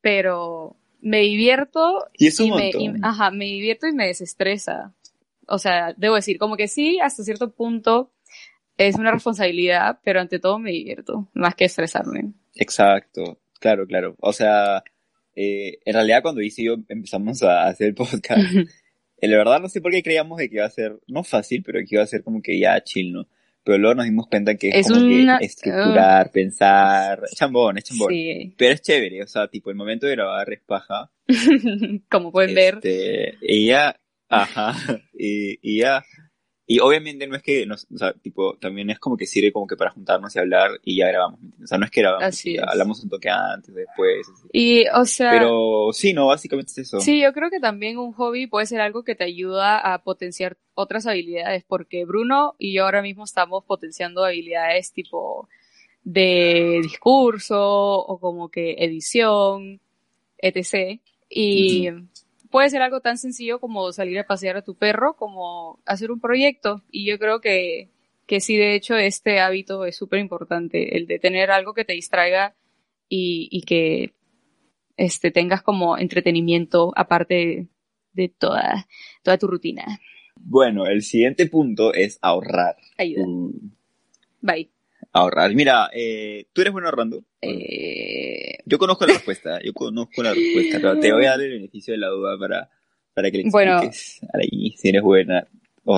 Pero 0.00 0.76
me 1.00 1.20
divierto 1.20 2.08
y, 2.14 2.26
es 2.26 2.40
un 2.40 2.50
me, 2.50 2.72
ajá, 3.02 3.30
me 3.30 3.44
divierto 3.44 3.86
y 3.86 3.92
me 3.92 4.06
desestresa. 4.06 4.92
O 5.46 5.58
sea, 5.58 5.94
debo 5.96 6.16
decir, 6.16 6.38
como 6.38 6.56
que 6.56 6.66
sí, 6.66 6.98
hasta 7.00 7.22
cierto 7.22 7.52
punto 7.52 8.10
es 8.76 8.96
una 8.96 9.12
responsabilidad, 9.12 10.00
pero 10.02 10.20
ante 10.20 10.38
todo 10.38 10.58
me 10.58 10.72
divierto, 10.72 11.28
más 11.34 11.54
que 11.54 11.66
estresarme. 11.66 12.32
Exacto, 12.54 13.38
claro, 13.60 13.86
claro. 13.86 14.16
O 14.18 14.32
sea, 14.32 14.82
eh, 15.36 15.78
en 15.84 15.94
realidad 15.94 16.22
cuando 16.22 16.40
hice 16.40 16.64
yo 16.64 16.76
empezamos 16.88 17.42
a 17.42 17.66
hacer 17.66 17.88
el 17.88 17.94
podcast, 17.94 18.42
la 19.20 19.36
verdad 19.36 19.60
no 19.60 19.68
sé 19.68 19.80
por 19.80 19.92
qué 19.92 20.02
creíamos 20.02 20.38
de 20.38 20.48
que 20.48 20.56
iba 20.56 20.66
a 20.66 20.70
ser, 20.70 20.98
no 21.06 21.24
fácil, 21.24 21.62
pero 21.62 21.80
que 21.80 21.94
iba 21.94 22.02
a 22.02 22.06
ser 22.06 22.22
como 22.22 22.42
que 22.42 22.58
ya 22.58 22.82
chill, 22.82 23.12
¿no? 23.12 23.26
Pero 23.64 23.78
luego 23.78 23.94
nos 23.94 24.04
dimos 24.04 24.26
cuenta 24.28 24.54
que 24.56 24.68
es, 24.68 24.86
como 24.86 25.00
que 25.08 25.26
estructurar, 25.40 26.30
pensar, 26.30 27.22
es 27.24 27.34
chambón, 27.34 27.78
es 27.78 27.84
chambón. 27.84 28.10
Sí. 28.10 28.54
Pero 28.58 28.74
es 28.74 28.82
chévere, 28.82 29.22
o 29.22 29.26
sea, 29.26 29.48
tipo, 29.48 29.70
el 29.70 29.76
momento 29.76 30.06
de 30.06 30.16
grabar 30.16 30.52
es 30.52 30.60
paja. 30.60 31.10
como 32.10 32.30
pueden 32.30 32.54
ver. 32.54 32.74
Este, 32.74 33.38
y 33.40 33.68
ya, 33.68 33.98
ajá, 34.28 34.74
y, 35.18 35.58
y 35.62 35.80
ya, 35.80 36.04
y 36.66 36.78
obviamente 36.78 37.26
no 37.26 37.36
es 37.36 37.42
que, 37.42 37.66
nos, 37.66 37.86
o 37.92 37.98
sea, 37.98 38.14
tipo, 38.14 38.56
también 38.56 38.88
es 38.88 38.98
como 38.98 39.16
que 39.16 39.26
sirve 39.26 39.52
como 39.52 39.66
que 39.66 39.76
para 39.76 39.90
juntarnos 39.90 40.34
y 40.34 40.38
hablar 40.38 40.70
y 40.82 40.96
ya 40.96 41.08
grabamos, 41.08 41.38
O 41.62 41.66
sea, 41.66 41.76
no 41.76 41.84
es 41.84 41.90
que 41.90 42.00
grabamos, 42.00 42.42
hablamos 42.66 43.02
un 43.02 43.10
toque 43.10 43.28
antes, 43.28 43.74
después. 43.74 44.26
Y, 44.50 44.86
o 44.88 45.04
sea... 45.04 45.32
Pero 45.32 45.90
sí, 45.92 46.14
no, 46.14 46.28
básicamente 46.28 46.72
es 46.72 46.78
eso. 46.78 47.00
Sí, 47.00 47.20
yo 47.20 47.34
creo 47.34 47.50
que 47.50 47.60
también 47.60 47.98
un 47.98 48.12
hobby 48.14 48.46
puede 48.46 48.64
ser 48.64 48.80
algo 48.80 49.04
que 49.04 49.14
te 49.14 49.24
ayuda 49.24 49.78
a 49.78 50.02
potenciar 50.02 50.56
otras 50.74 51.06
habilidades, 51.06 51.64
porque 51.64 52.06
Bruno 52.06 52.54
y 52.58 52.72
yo 52.72 52.84
ahora 52.84 53.02
mismo 53.02 53.24
estamos 53.24 53.64
potenciando 53.64 54.24
habilidades 54.24 54.92
tipo 54.92 55.48
de 56.02 56.80
discurso 56.82 57.58
o 57.60 58.18
como 58.18 58.50
que 58.50 58.76
edición, 58.78 59.80
etc. 60.38 61.00
Y 61.28 61.88
puede 62.54 62.70
ser 62.70 62.82
algo 62.82 63.00
tan 63.00 63.18
sencillo 63.18 63.58
como 63.58 63.90
salir 63.90 64.16
a 64.20 64.28
pasear 64.28 64.56
a 64.56 64.62
tu 64.62 64.76
perro, 64.76 65.16
como 65.16 65.80
hacer 65.86 66.12
un 66.12 66.20
proyecto. 66.20 66.84
Y 66.88 67.04
yo 67.04 67.18
creo 67.18 67.40
que, 67.40 67.90
que 68.28 68.38
sí, 68.38 68.56
de 68.56 68.76
hecho, 68.76 68.94
este 68.94 69.40
hábito 69.40 69.84
es 69.84 69.96
súper 69.96 70.20
importante, 70.20 70.96
el 70.96 71.08
de 71.08 71.18
tener 71.18 71.50
algo 71.50 71.74
que 71.74 71.84
te 71.84 71.94
distraiga 71.94 72.54
y, 73.08 73.48
y 73.50 73.62
que 73.62 74.14
este, 74.96 75.32
tengas 75.32 75.62
como 75.62 75.98
entretenimiento 75.98 76.92
aparte 76.94 77.66
de, 78.12 78.28
toda, 78.28 78.86
toda 79.24 79.36
tu 79.36 79.48
rutina. 79.48 79.98
Bueno, 80.36 80.86
el 80.86 81.02
siguiente 81.02 81.48
punto 81.48 81.92
es 81.92 82.20
ahorrar. 82.22 82.76
Ayuda. 82.96 83.26
Mm. 83.26 83.72
Bye 84.42 84.73
ahorrar. 85.14 85.54
Mira, 85.54 85.88
eh, 85.94 86.46
¿tú 86.52 86.60
eres 86.60 86.72
bueno 86.72 86.88
ahorrando? 86.88 87.24
Eh... 87.40 88.58
Yo 88.66 88.78
conozco 88.78 89.06
la 89.06 89.14
respuesta, 89.14 89.60
yo 89.62 89.72
conozco 89.72 90.22
la 90.22 90.34
respuesta, 90.34 90.78
pero 90.80 90.98
te 90.98 91.12
voy 91.12 91.24
a 91.24 91.30
dar 91.30 91.40
el 91.40 91.52
beneficio 91.52 91.92
de 91.92 91.98
la 91.98 92.08
duda 92.08 92.36
para, 92.38 92.70
para 93.14 93.30
que 93.30 93.38
le 93.38 93.42
expliques 93.44 93.52
bueno, 93.52 93.92
si 93.92 94.88
eres 94.88 95.02
buena. 95.02 95.46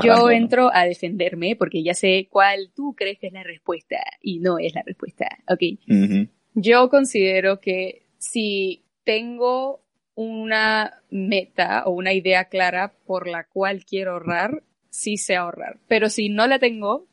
yo 0.04 0.30
entro 0.30 0.70
a 0.72 0.84
defenderme 0.84 1.56
porque 1.56 1.82
ya 1.82 1.94
sé 1.94 2.28
cuál 2.30 2.70
tú 2.74 2.94
crees 2.96 3.18
que 3.18 3.28
es 3.28 3.32
la 3.32 3.42
respuesta 3.42 3.96
y 4.20 4.40
no 4.40 4.58
es 4.58 4.74
la 4.74 4.82
respuesta, 4.84 5.26
¿ok? 5.48 6.28
Yo 6.54 6.88
considero 6.88 7.60
que 7.60 8.06
si 8.18 8.82
tengo 9.04 9.80
una 10.16 11.02
meta 11.10 11.84
o 11.86 11.92
una 11.92 12.12
idea 12.12 12.46
clara 12.46 12.94
por 13.06 13.28
la 13.28 13.44
cual 13.44 13.84
quiero 13.84 14.12
ahorrar, 14.12 14.62
sí 14.90 15.16
sé 15.18 15.36
ahorrar. 15.36 15.78
Pero 15.86 16.08
si 16.08 16.30
no 16.30 16.46
la 16.46 16.58
tengo, 16.58 17.06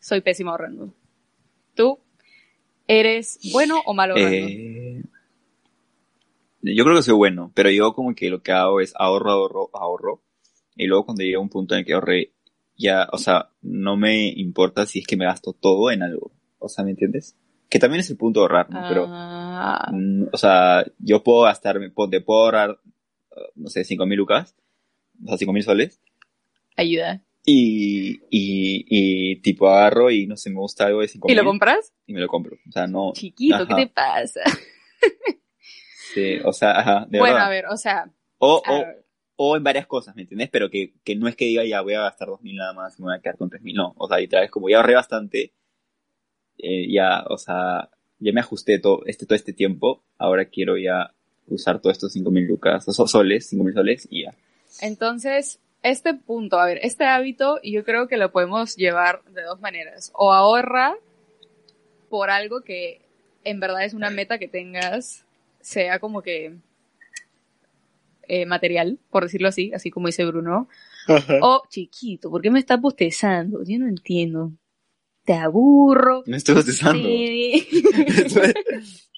soy 0.00 0.20
pésimo 0.20 0.50
ahorrando. 0.50 0.92
¿Tú 1.80 1.98
eres 2.86 3.38
bueno 3.54 3.80
o 3.86 3.94
malo 3.94 4.14
eh, 4.18 5.02
yo 6.60 6.84
creo 6.84 6.96
que 6.96 7.02
soy 7.02 7.14
bueno, 7.14 7.50
pero 7.54 7.70
yo 7.70 7.94
como 7.94 8.14
que 8.14 8.28
lo 8.28 8.42
que 8.42 8.52
hago 8.52 8.82
es 8.82 8.92
ahorro, 8.96 9.30
ahorro, 9.30 9.70
ahorro. 9.72 10.22
Y 10.76 10.86
luego 10.86 11.06
cuando 11.06 11.22
llega 11.22 11.38
un 11.38 11.48
punto 11.48 11.72
en 11.72 11.80
el 11.80 11.86
que 11.86 11.94
ahorré, 11.94 12.32
ya, 12.76 13.08
o 13.12 13.16
sea, 13.16 13.48
no 13.62 13.96
me 13.96 14.28
importa 14.28 14.84
si 14.84 14.98
es 14.98 15.06
que 15.06 15.16
me 15.16 15.24
gasto 15.24 15.54
todo 15.54 15.90
en 15.90 16.02
algo. 16.02 16.32
O 16.58 16.68
sea, 16.68 16.84
¿me 16.84 16.90
entiendes? 16.90 17.34
Que 17.70 17.78
también 17.78 18.00
es 18.00 18.10
el 18.10 18.18
punto 18.18 18.40
de 18.40 18.44
ahorrar, 18.44 18.68
¿no? 18.68 18.82
Pero, 18.86 19.06
ah. 19.08 19.90
mm, 19.90 20.24
o 20.34 20.36
sea, 20.36 20.84
yo 20.98 21.22
puedo 21.22 21.44
gastarme, 21.44 21.88
puedo, 21.88 22.10
puedo 22.22 22.42
ahorrar, 22.42 22.78
no 23.54 23.70
sé, 23.70 23.84
cinco 23.84 24.04
mil 24.04 24.18
lucas, 24.18 24.54
o 25.24 25.28
sea, 25.28 25.38
cinco 25.38 25.54
mil 25.54 25.62
soles. 25.62 25.98
Ayuda. 26.76 27.22
Y, 27.44 28.20
y, 28.30 28.84
y 28.88 29.36
tipo 29.40 29.68
agarro 29.68 30.10
y 30.10 30.26
no 30.26 30.36
sé, 30.36 30.50
me 30.50 30.56
gusta 30.56 30.86
algo 30.86 31.00
de 31.00 31.08
5 31.08 31.30
¿Y 31.30 31.34
lo 31.34 31.44
compras? 31.44 31.92
Y 32.06 32.12
me 32.12 32.20
lo 32.20 32.28
compro. 32.28 32.56
O 32.68 32.72
sea, 32.72 32.86
no. 32.86 33.12
Chiquito, 33.14 33.66
¿qué 33.66 33.74
te 33.74 33.86
pasa? 33.86 34.40
sí, 36.14 36.38
o 36.44 36.52
sea, 36.52 36.78
ajá. 36.78 37.06
De 37.08 37.18
bueno, 37.18 37.38
a 37.38 37.48
ver, 37.48 37.66
o 37.66 37.76
sea. 37.76 38.10
O, 38.38 38.62
o, 38.66 38.84
o, 39.36 39.56
en 39.56 39.64
varias 39.64 39.86
cosas, 39.86 40.14
¿me 40.16 40.22
entiendes? 40.22 40.50
Pero 40.50 40.70
que, 40.70 40.94
que 41.02 41.16
no 41.16 41.28
es 41.28 41.36
que 41.36 41.46
diga 41.46 41.64
ya 41.64 41.80
voy 41.80 41.94
a 41.94 42.02
gastar 42.02 42.28
2.000 42.28 42.56
nada 42.56 42.72
más 42.74 42.98
y 42.98 43.02
me 43.02 43.08
voy 43.08 43.16
a 43.16 43.20
quedar 43.20 43.36
con 43.36 43.50
3.000. 43.50 43.74
No, 43.74 43.94
o 43.96 44.06
sea, 44.06 44.18
literal 44.18 44.44
es 44.44 44.50
como 44.50 44.68
ya 44.68 44.76
ahorré 44.76 44.94
bastante. 44.94 45.52
Eh, 46.58 46.92
ya, 46.92 47.24
o 47.28 47.38
sea, 47.38 47.88
ya 48.18 48.32
me 48.32 48.40
ajusté 48.40 48.78
todo 48.78 49.02
este, 49.06 49.24
todo 49.24 49.36
este 49.36 49.54
tiempo. 49.54 50.02
Ahora 50.18 50.44
quiero 50.44 50.76
ya 50.76 51.14
usar 51.48 51.80
todos 51.80 51.96
estos 51.96 52.14
5.000 52.14 52.46
lucas, 52.46 52.86
o 52.86 53.06
soles, 53.06 53.52
5.000 53.52 53.74
soles 53.74 54.08
y 54.10 54.24
ya. 54.24 54.34
Entonces, 54.80 55.58
este 55.82 56.14
punto, 56.14 56.60
a 56.60 56.66
ver, 56.66 56.78
este 56.82 57.04
hábito 57.04 57.58
yo 57.62 57.84
creo 57.84 58.08
que 58.08 58.16
lo 58.16 58.32
podemos 58.32 58.76
llevar 58.76 59.22
de 59.24 59.42
dos 59.42 59.60
maneras. 59.60 60.10
O 60.14 60.32
ahorra 60.32 60.96
por 62.08 62.30
algo 62.30 62.62
que 62.62 63.02
en 63.44 63.60
verdad 63.60 63.84
es 63.84 63.94
una 63.94 64.10
meta 64.10 64.38
que 64.38 64.48
tengas, 64.48 65.24
sea 65.60 65.98
como 65.98 66.22
que 66.22 66.54
eh, 68.28 68.46
material, 68.46 68.98
por 69.10 69.24
decirlo 69.24 69.48
así, 69.48 69.72
así 69.74 69.90
como 69.90 70.08
dice 70.08 70.24
Bruno. 70.24 70.68
O 71.40 71.62
chiquito, 71.68 72.30
¿por 72.30 72.42
qué 72.42 72.50
me 72.50 72.60
estás 72.60 72.80
bostezando? 72.80 73.62
Yo 73.64 73.78
no 73.78 73.88
entiendo. 73.88 74.52
Te 75.24 75.34
aburro. 75.34 76.22
Me 76.26 76.36
estoy 76.36 76.54
bostezando. 76.54 77.02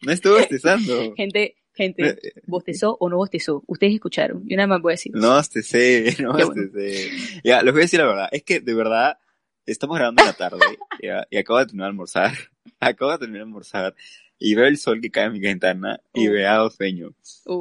me 0.02 0.12
estoy 0.12 0.32
bostezando. 0.32 1.14
Gente, 1.14 1.56
Gente, 1.74 2.06
eh, 2.06 2.18
eh, 2.22 2.32
¿bostezó 2.46 2.96
o 3.00 3.08
no 3.08 3.16
bostezó? 3.16 3.62
Ustedes 3.66 3.94
escucharon. 3.94 4.42
Yo 4.46 4.56
nada 4.56 4.66
más 4.66 4.82
voy 4.82 4.92
a 4.92 4.94
decir. 4.94 5.12
No 5.14 5.34
bostecé, 5.36 6.16
no 6.22 6.32
bostecé. 6.32 7.10
Ya, 7.42 7.62
les 7.62 7.72
voy 7.72 7.82
a 7.82 7.84
decir 7.84 8.00
la 8.00 8.06
verdad. 8.06 8.28
Es 8.30 8.42
que, 8.42 8.60
de 8.60 8.74
verdad, 8.74 9.18
estamos 9.64 9.96
grabando 9.96 10.22
en 10.22 10.28
la 10.28 10.34
tarde 10.34 10.58
y 11.30 11.36
acabo 11.36 11.58
de 11.58 11.66
terminar 11.66 11.86
de 11.86 11.90
almorzar. 11.90 12.32
acabo 12.80 13.12
de 13.12 13.18
terminar 13.18 13.40
de 13.40 13.48
almorzar 13.48 13.94
y 14.38 14.54
veo 14.54 14.66
el 14.66 14.76
sol 14.76 15.00
que 15.00 15.10
cae 15.10 15.26
en 15.26 15.32
mi 15.32 15.40
ventana 15.40 16.00
y 16.12 16.28
veo 16.28 16.70
sueño. 16.70 17.14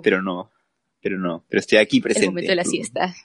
Pero 0.04 0.22
no, 0.22 0.52
pero 1.02 1.18
no. 1.18 1.46
Pero 1.48 1.60
estoy 1.60 1.78
aquí 1.78 2.02
presente. 2.02 2.26
El 2.26 2.32
momento 2.32 2.52
de 2.52 2.56
la 2.56 2.64
siesta. 2.64 3.16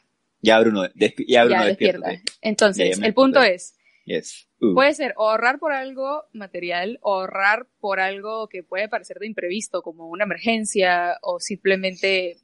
Ya, 0.43 0.61
Bruno, 0.61 0.85
ya, 0.95 1.45
Bruno 1.45 1.62
ya, 1.62 1.66
despierta. 1.66 2.23
Entonces, 2.43 3.00
el 3.00 3.14
punto 3.14 3.43
es, 3.43 3.75
Yes. 4.07 4.46
Uh. 4.60 4.75
Puede 4.75 4.94
ser 4.94 5.14
ahorrar 5.16 5.58
por 5.58 5.72
algo 5.72 6.25
material, 6.32 6.98
o 7.02 7.14
ahorrar 7.14 7.66
por 7.78 8.00
algo 8.00 8.48
que 8.48 8.62
puede 8.62 8.88
parecer 8.88 9.18
de 9.18 9.26
imprevisto, 9.26 9.82
como 9.82 10.08
una 10.08 10.25
emergencia, 10.25 11.18
o 11.22 11.40
simplemente 11.40 12.38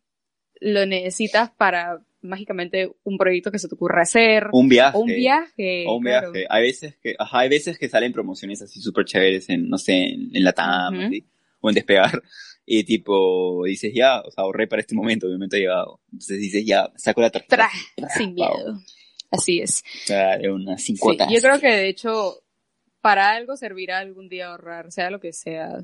lo 0.61 0.87
necesitas 0.87 1.50
para 1.50 2.00
mágicamente 2.23 2.90
un 3.02 3.19
proyecto 3.19 3.50
que 3.50 3.59
se 3.59 3.69
te 3.69 3.75
ocurra 3.75 4.02
hacer. 4.02 4.49
Un 4.52 4.69
viaje. 4.69 4.97
un 4.97 5.07
viaje. 5.07 5.85
O 5.88 5.97
un 5.97 6.04
viaje. 6.04 6.47
Hay 6.49 6.62
veces 6.62 6.97
que, 7.02 7.14
ajá, 7.19 7.40
hay 7.40 7.49
veces 7.49 7.78
que 7.78 7.88
salen 7.88 8.12
promociones 8.12 8.62
así 8.62 8.81
súper 8.81 9.04
chéveres 9.04 9.49
en, 9.49 9.69
no 9.69 9.78
sé, 9.78 10.04
en, 10.04 10.45
la 10.45 10.52
TAM, 10.52 11.11
o 11.61 11.69
en 11.69 11.75
Despegar. 11.75 12.23
Y 12.64 12.85
tipo, 12.85 13.64
dices 13.64 13.92
ya, 13.92 14.21
o 14.21 14.31
sea, 14.31 14.45
ahorré 14.45 14.69
para 14.69 14.81
este 14.81 14.95
momento, 14.95 15.26
momento 15.26 15.57
ha 15.57 15.59
llegado. 15.59 16.00
Entonces 16.12 16.38
dices 16.38 16.64
ya, 16.64 16.92
saco 16.95 17.21
la 17.21 17.28
tarjeta. 17.28 17.69
sin 18.16 18.35
miedo. 18.35 18.78
Así 19.33 19.61
es. 19.61 19.83
O 20.05 20.07
sea, 20.07 20.39
una 20.53 20.79
sí, 20.79 20.95
yo 20.95 21.41
creo 21.41 21.59
que 21.59 21.73
de 21.73 21.89
hecho, 21.89 22.43
para 23.01 23.31
algo 23.31 23.57
servirá 23.57 23.99
algún 23.99 24.29
día 24.29 24.51
ahorrar, 24.51 24.93
sea 24.93 25.11
lo 25.11 25.21
que 25.21 25.33
sea. 25.33 25.83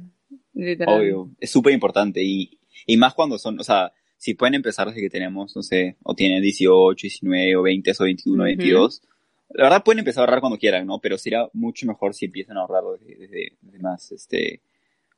Obvio, 0.55 1.31
es 1.41 1.51
súper 1.51 1.73
importante 1.73 2.23
y, 2.23 2.59
y 2.87 2.97
más 2.97 3.15
cuando 3.15 3.39
son, 3.39 3.59
o 3.59 3.65
sea, 3.65 3.93
si 4.19 4.35
pueden 4.35 4.55
empezar 4.55 4.89
desde 4.89 5.01
que 5.01 5.11
tenemos, 5.11 5.57
no 5.57 5.63
sé, 5.63 5.97
o 6.03 6.15
tienen 6.15 6.43
18, 6.43 7.01
19 7.01 7.57
o 7.57 7.63
20 7.63 7.91
o 7.99 8.05
21, 8.05 8.45
22, 8.45 9.03
la 9.51 9.65
verdad 9.65 9.83
pueden 9.83 10.01
empezar 10.01 10.23
a 10.23 10.25
ahorrar 10.25 10.41
cuando 10.41 10.59
quieran, 10.59 10.87
¿no? 10.87 10.99
Pero 11.01 11.17
sería 11.17 11.49
mucho 11.55 11.87
mejor 11.87 12.15
si 12.15 12.27
empiezan 12.27 12.59
a 12.59 12.61
ahorrar 12.61 12.83
desde, 13.01 13.57
desde 13.61 13.79
más, 13.79 14.13
este, 14.13 14.61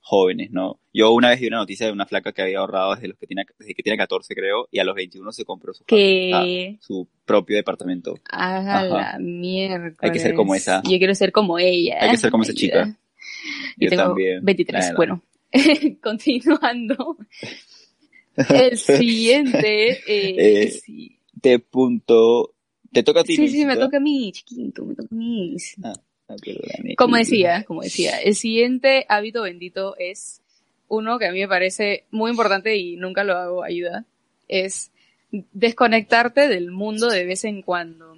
jóvenes, 0.01 0.51
¿no? 0.51 0.81
Yo 0.93 1.13
una 1.13 1.31
vez 1.31 1.41
vi 1.41 1.47
una 1.47 1.59
noticia 1.59 1.87
de 1.87 1.93
una 1.93 2.07
flaca 2.07 2.33
que 2.33 2.43
había 2.43 2.59
ahorrado 2.59 2.95
desde, 2.95 3.09
los 3.09 3.19
que, 3.19 3.27
tiene, 3.27 3.45
desde 3.59 3.75
que 3.75 3.83
tiene 3.83 3.97
14, 3.97 4.35
creo, 4.35 4.69
y 4.71 4.79
a 4.79 4.85
los 4.85 4.95
21 4.95 5.31
se 5.33 5.45
compró 5.45 5.73
su, 5.73 5.85
su 6.81 7.09
propio 7.25 7.57
departamento. 7.57 8.15
Ah, 8.31 8.83
la 8.83 9.19
mierda. 9.19 9.95
Hay 10.01 10.11
que 10.11 10.19
ser 10.19 10.35
como 10.35 10.55
esa. 10.55 10.83
Yo 10.83 10.99
quiero 10.99 11.15
ser 11.15 11.33
como 11.33 11.59
ella. 11.59 11.99
Hay 12.01 12.11
que 12.11 12.17
ser 12.17 12.31
como 12.31 12.43
esa 12.43 12.55
chica. 12.55 12.99
Yo, 13.77 13.89
tengo 13.89 14.03
también. 14.03 14.45
23. 14.45 14.95
Bueno, 14.97 15.23
continuando. 16.03 17.19
El 18.49 18.79
siguiente. 18.79 19.91
Eh, 20.07 20.73
eh, 21.43 21.59
punto 21.59 22.55
Te 22.93 23.03
toca 23.03 23.21
a 23.21 23.25
ti. 23.25 23.37
Sí, 23.37 23.49
sí, 23.49 23.65
me 23.65 23.77
toca 23.77 23.99
a 23.99 24.01
mí, 24.01 24.33
chiquito, 24.33 24.85
me 24.85 24.95
toca 24.95 25.09
a 25.11 25.15
mí. 25.15 25.57
Ah 25.85 25.93
como 26.97 27.17
decía, 27.17 27.65
como 27.65 27.83
decía, 27.83 28.19
el 28.19 28.35
siguiente 28.35 29.07
hábito 29.09 29.43
bendito 29.43 29.97
es 29.99 30.41
uno 30.89 31.19
que 31.19 31.27
a 31.27 31.33
mí 31.33 31.41
me 31.41 31.49
parece 31.49 32.05
muy 32.11 32.31
importante 32.31 32.77
y 32.77 32.97
nunca 32.97 33.25
lo 33.25 33.37
hago, 33.37 33.63
ayuda, 33.63 34.05
es 34.49 34.91
desconectarte 35.53 36.49
del 36.49 36.71
mundo 36.71 37.09
de 37.09 37.25
vez 37.25 37.45
en 37.45 37.63
cuando. 37.63 38.17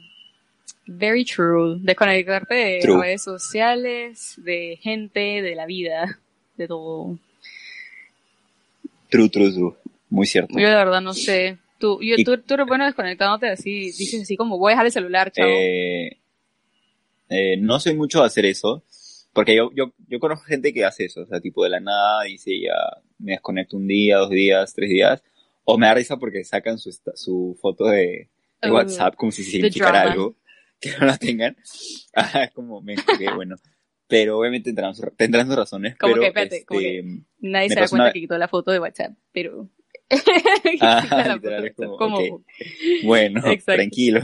Very 0.86 1.24
true. 1.24 1.78
Desconectarte 1.80 2.54
de 2.54 2.80
redes 3.00 3.22
sociales, 3.22 4.34
de 4.38 4.78
gente, 4.80 5.42
de 5.42 5.54
la 5.54 5.66
vida, 5.66 6.18
de 6.56 6.66
todo. 6.66 7.18
True, 9.10 9.28
true, 9.28 9.52
true. 9.52 9.74
Muy 10.08 10.26
cierto. 10.26 10.58
Yo 10.58 10.68
de 10.68 10.74
verdad 10.74 11.00
no 11.00 11.14
sé. 11.14 11.58
Tú, 11.78 12.00
yo, 12.02 12.16
tú, 12.24 12.38
tú, 12.38 12.54
eres 12.54 12.66
bueno 12.66 12.86
desconectándote 12.86 13.48
así, 13.48 13.90
dices 13.90 14.22
así 14.22 14.36
como 14.36 14.56
voy 14.56 14.70
a 14.70 14.74
dejar 14.74 14.86
el 14.86 14.92
celular, 14.92 15.32
chavo. 15.32 15.50
Eh, 15.50 16.16
eh, 17.32 17.56
no 17.58 17.80
soy 17.80 17.94
mucho 17.94 18.20
de 18.20 18.26
hacer 18.26 18.46
eso, 18.46 18.84
porque 19.32 19.56
yo, 19.56 19.70
yo, 19.74 19.94
yo 20.08 20.20
conozco 20.20 20.44
gente 20.44 20.72
que 20.72 20.84
hace 20.84 21.06
eso, 21.06 21.22
o 21.22 21.26
sea, 21.26 21.40
tipo 21.40 21.64
de 21.64 21.70
la 21.70 21.80
nada, 21.80 22.24
dice 22.24 22.60
ya 22.60 22.74
me 23.18 23.32
desconecto 23.32 23.76
un 23.76 23.86
día, 23.86 24.18
dos 24.18 24.30
días, 24.30 24.74
tres 24.74 24.90
días, 24.90 25.22
o 25.64 25.78
me 25.78 25.86
da 25.86 25.94
risa 25.94 26.16
porque 26.18 26.44
sacan 26.44 26.78
su, 26.78 26.90
su 27.14 27.56
foto 27.60 27.86
de, 27.86 28.28
de 28.60 28.70
oh, 28.70 28.74
WhatsApp 28.74 29.14
como 29.16 29.32
si 29.32 29.42
significara 29.44 30.02
algo, 30.02 30.36
que 30.80 30.90
no 30.98 31.06
la 31.06 31.16
tengan. 31.16 31.56
Ah, 32.14 32.44
es 32.44 32.50
como, 32.50 32.82
me 32.82 32.94
que 32.94 33.32
bueno. 33.34 33.56
Pero 34.06 34.38
obviamente 34.38 34.68
tendrán, 34.68 34.92
tendrán 35.16 35.46
sus 35.46 35.56
razones. 35.56 35.96
Como 35.96 36.12
pero, 36.12 36.20
que, 36.20 36.28
espérate, 36.28 36.56
este, 36.56 36.66
como 36.66 36.80
que 36.80 37.04
nadie 37.38 37.70
se 37.70 37.80
da 37.80 37.88
cuenta 37.88 38.12
que 38.12 38.20
quitó 38.20 38.36
la 38.36 38.48
foto 38.48 38.70
de 38.70 38.80
WhatsApp, 38.80 39.14
pero... 39.32 39.70
ah, 40.80 41.34
literal, 41.34 41.66
es 41.66 41.74
como, 41.74 42.44
bueno, 43.04 43.42
tranquilo. 43.64 44.20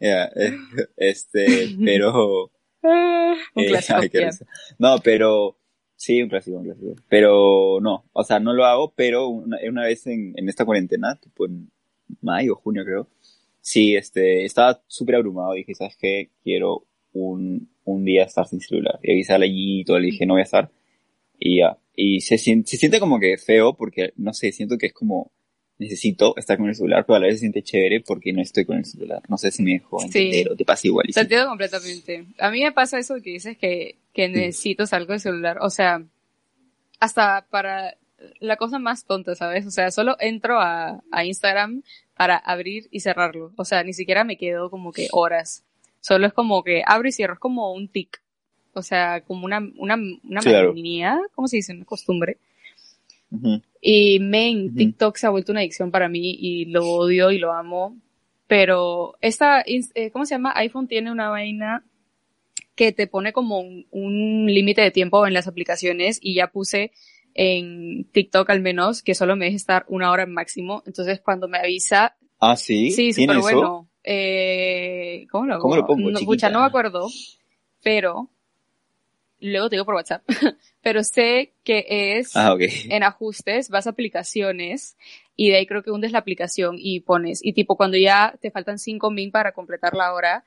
Yeah, 0.00 0.30
este, 0.96 1.76
pero... 1.84 2.50
Ah, 2.82 3.34
un 3.54 3.64
eh, 3.64 3.68
clásico. 3.68 4.44
no, 4.78 4.98
pero 5.02 5.56
Sí, 5.98 6.22
un 6.22 6.28
clásico, 6.28 6.58
un 6.58 6.64
clásico. 6.64 6.94
Pero 7.08 7.80
no, 7.82 8.04
o 8.12 8.22
sea, 8.22 8.38
no 8.38 8.52
lo 8.52 8.64
hago, 8.64 8.92
pero 8.94 9.26
una, 9.26 9.58
una 9.68 9.82
vez 9.82 10.06
en, 10.06 10.32
en, 10.36 10.48
esta 10.48 10.64
cuarentena, 10.64 11.16
tipo 11.16 11.44
en 11.44 11.72
mayo, 12.20 12.54
junio 12.54 12.84
creo, 12.84 13.08
sí, 13.60 13.96
este, 13.96 14.44
estaba 14.44 14.80
súper 14.86 15.16
abrumado 15.16 15.54
dije, 15.54 15.74
¿sabes 15.74 15.96
qué? 15.96 16.30
Quiero 16.44 16.84
un, 17.12 17.68
un 17.84 18.04
día 18.04 18.24
estar 18.24 18.46
sin 18.46 18.60
celular. 18.60 19.00
Y 19.02 19.10
avisarle 19.10 19.46
allí 19.46 19.80
y 19.80 19.84
todo, 19.84 19.98
le 19.98 20.06
dije, 20.06 20.24
no 20.24 20.34
voy 20.34 20.42
a 20.42 20.44
estar. 20.44 20.70
Y 21.38 21.58
ya. 21.58 21.78
Y 21.94 22.20
se, 22.20 22.38
se 22.38 22.62
siente 22.64 23.00
como 23.00 23.18
que 23.18 23.36
feo 23.38 23.74
porque, 23.74 24.12
no 24.16 24.32
sé, 24.32 24.52
siento 24.52 24.78
que 24.78 24.86
es 24.86 24.92
como, 24.92 25.32
necesito 25.78 26.36
estar 26.36 26.56
con 26.58 26.68
el 26.68 26.74
celular, 26.74 27.04
pero 27.06 27.16
a 27.16 27.20
la 27.20 27.26
vez 27.26 27.36
se 27.36 27.40
siente 27.40 27.62
chévere 27.62 28.00
porque 28.00 28.32
no 28.32 28.42
estoy 28.42 28.64
con 28.64 28.78
el 28.78 28.84
celular. 28.84 29.22
No 29.28 29.36
sé 29.38 29.50
si 29.50 29.62
me 29.62 29.72
dejo 29.72 30.02
entender 30.02 30.50
o 30.50 30.56
te 30.56 30.64
pasa 30.64 30.86
igual. 30.86 31.06
Te 31.12 31.20
entiendo 31.20 31.48
completamente. 31.48 32.26
A 32.38 32.50
mí 32.50 32.62
me 32.62 32.72
pasa 32.72 32.98
eso 32.98 33.16
que 33.22 33.30
dices 33.30 33.56
que, 33.56 33.96
que 34.12 34.28
necesito 34.28 34.84
algo 34.90 35.12
del 35.12 35.20
celular. 35.20 35.58
O 35.60 35.70
sea, 35.70 36.02
hasta 37.00 37.46
para 37.50 37.96
la 38.40 38.56
cosa 38.56 38.78
más 38.78 39.04
tonta, 39.04 39.34
¿sabes? 39.34 39.66
O 39.66 39.70
sea, 39.70 39.90
solo 39.90 40.16
entro 40.18 40.60
a, 40.60 41.02
a 41.10 41.24
Instagram 41.24 41.82
para 42.16 42.36
abrir 42.36 42.88
y 42.90 43.00
cerrarlo. 43.00 43.52
O 43.56 43.64
sea, 43.64 43.84
ni 43.84 43.92
siquiera 43.92 44.24
me 44.24 44.36
quedo 44.36 44.70
como 44.70 44.92
que 44.92 45.08
horas. 45.12 45.64
Solo 46.00 46.26
es 46.26 46.32
como 46.32 46.62
que 46.64 46.82
abro 46.86 47.08
y 47.08 47.12
cierro, 47.12 47.34
es 47.34 47.40
como 47.40 47.72
un 47.72 47.88
tic. 47.88 48.20
O 48.74 48.82
sea, 48.82 49.22
como 49.22 49.44
una, 49.44 49.58
una, 49.76 49.96
una 49.96 50.40
¿cómo 51.34 51.48
se 51.48 51.56
dice? 51.56 51.72
Una 51.72 51.84
costumbre. 51.84 52.38
Y 53.80 54.18
main, 54.20 54.74
TikTok 54.74 55.16
se 55.16 55.26
ha 55.26 55.30
vuelto 55.30 55.52
una 55.52 55.60
adicción 55.60 55.90
para 55.90 56.08
mí 56.08 56.36
y 56.40 56.64
lo 56.66 56.86
odio 56.86 57.30
y 57.30 57.38
lo 57.38 57.52
amo. 57.52 57.96
Pero 58.46 59.16
esta, 59.20 59.62
eh, 59.66 60.10
¿cómo 60.10 60.24
se 60.24 60.34
llama? 60.34 60.52
iPhone 60.56 60.88
tiene 60.88 61.12
una 61.12 61.28
vaina 61.28 61.84
que 62.74 62.92
te 62.92 63.06
pone 63.06 63.32
como 63.32 63.60
un, 63.60 64.46
límite 64.46 64.80
de 64.80 64.90
tiempo 64.90 65.26
en 65.26 65.34
las 65.34 65.48
aplicaciones 65.48 66.18
y 66.22 66.34
ya 66.34 66.50
puse 66.50 66.92
en 67.34 68.04
TikTok 68.10 68.48
al 68.50 68.60
menos 68.60 69.02
que 69.02 69.14
solo 69.14 69.36
me 69.36 69.46
deje 69.46 69.56
estar 69.56 69.84
una 69.88 70.10
hora 70.10 70.26
máximo. 70.26 70.82
Entonces 70.86 71.20
cuando 71.20 71.46
me 71.48 71.58
avisa... 71.58 72.16
Ah, 72.40 72.56
sí. 72.56 72.90
Sí, 72.92 73.12
súper 73.12 73.38
bueno. 73.38 73.88
Eh, 74.02 75.26
¿Cómo 75.30 75.46
lo 75.46 75.58
¿Cómo 75.58 75.76
lo 75.76 75.86
pongo? 75.86 76.10
No, 76.10 76.20
no 76.20 76.60
me 76.60 76.66
acuerdo, 76.66 77.08
pero 77.82 78.30
luego 79.40 79.68
te 79.68 79.76
digo 79.76 79.84
por 79.84 79.94
WhatsApp, 79.94 80.22
pero 80.82 81.02
sé 81.04 81.52
que 81.64 81.86
es 81.88 82.36
ah, 82.36 82.56
en 82.58 83.02
ajustes, 83.02 83.68
vas 83.68 83.86
a 83.86 83.90
aplicaciones 83.90 84.96
y 85.36 85.50
de 85.50 85.56
ahí 85.56 85.66
creo 85.66 85.82
que 85.82 85.90
hundes 85.90 86.12
la 86.12 86.18
aplicación 86.18 86.76
y 86.78 87.00
pones, 87.00 87.44
y 87.44 87.52
tipo 87.52 87.76
cuando 87.76 87.96
ya 87.96 88.36
te 88.40 88.50
faltan 88.50 88.78
5 88.78 89.10
min 89.10 89.30
para 89.30 89.52
completar 89.52 89.94
la 89.94 90.12
hora, 90.12 90.44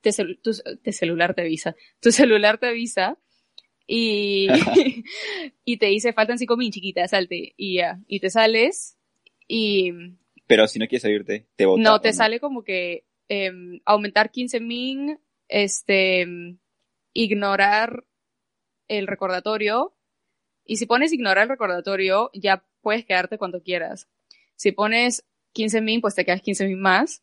te, 0.00 0.10
tu, 0.42 0.52
celular 0.92 1.34
te 1.34 1.42
avisa, 1.42 1.76
tu 2.00 2.10
celular 2.10 2.58
te 2.58 2.68
avisa 2.68 3.18
y, 3.86 4.48
y 5.64 5.76
te 5.76 5.86
dice 5.86 6.12
faltan 6.12 6.38
5 6.38 6.56
min 6.56 6.72
chiquita, 6.72 7.06
salte 7.08 7.54
y 7.56 7.76
ya, 7.76 8.00
y 8.06 8.20
te 8.20 8.30
sales 8.30 8.96
y... 9.48 9.92
Pero 10.48 10.68
si 10.68 10.78
no 10.78 10.86
quieres 10.86 11.02
salirte, 11.02 11.46
te 11.56 11.66
bota. 11.66 11.82
No, 11.82 12.00
te 12.00 12.12
sale 12.12 12.38
como 12.38 12.62
que 12.62 13.04
em, 13.28 13.80
aumentar 13.84 14.30
15 14.30 14.60
min, 14.60 15.18
este, 15.48 16.24
ignorar 17.12 18.04
el 18.88 19.06
recordatorio 19.06 19.96
y 20.66 20.76
si 20.76 20.86
pones 20.86 21.12
ignorar 21.12 21.44
el 21.44 21.48
recordatorio, 21.48 22.30
ya 22.34 22.64
puedes 22.80 23.04
quedarte 23.04 23.38
cuando 23.38 23.62
quieras. 23.62 24.08
Si 24.56 24.72
pones 24.72 25.24
15 25.52 25.80
min, 25.80 26.00
pues 26.00 26.14
te 26.14 26.24
quedas 26.24 26.42
15 26.42 26.66
min 26.66 26.80
más. 26.80 27.22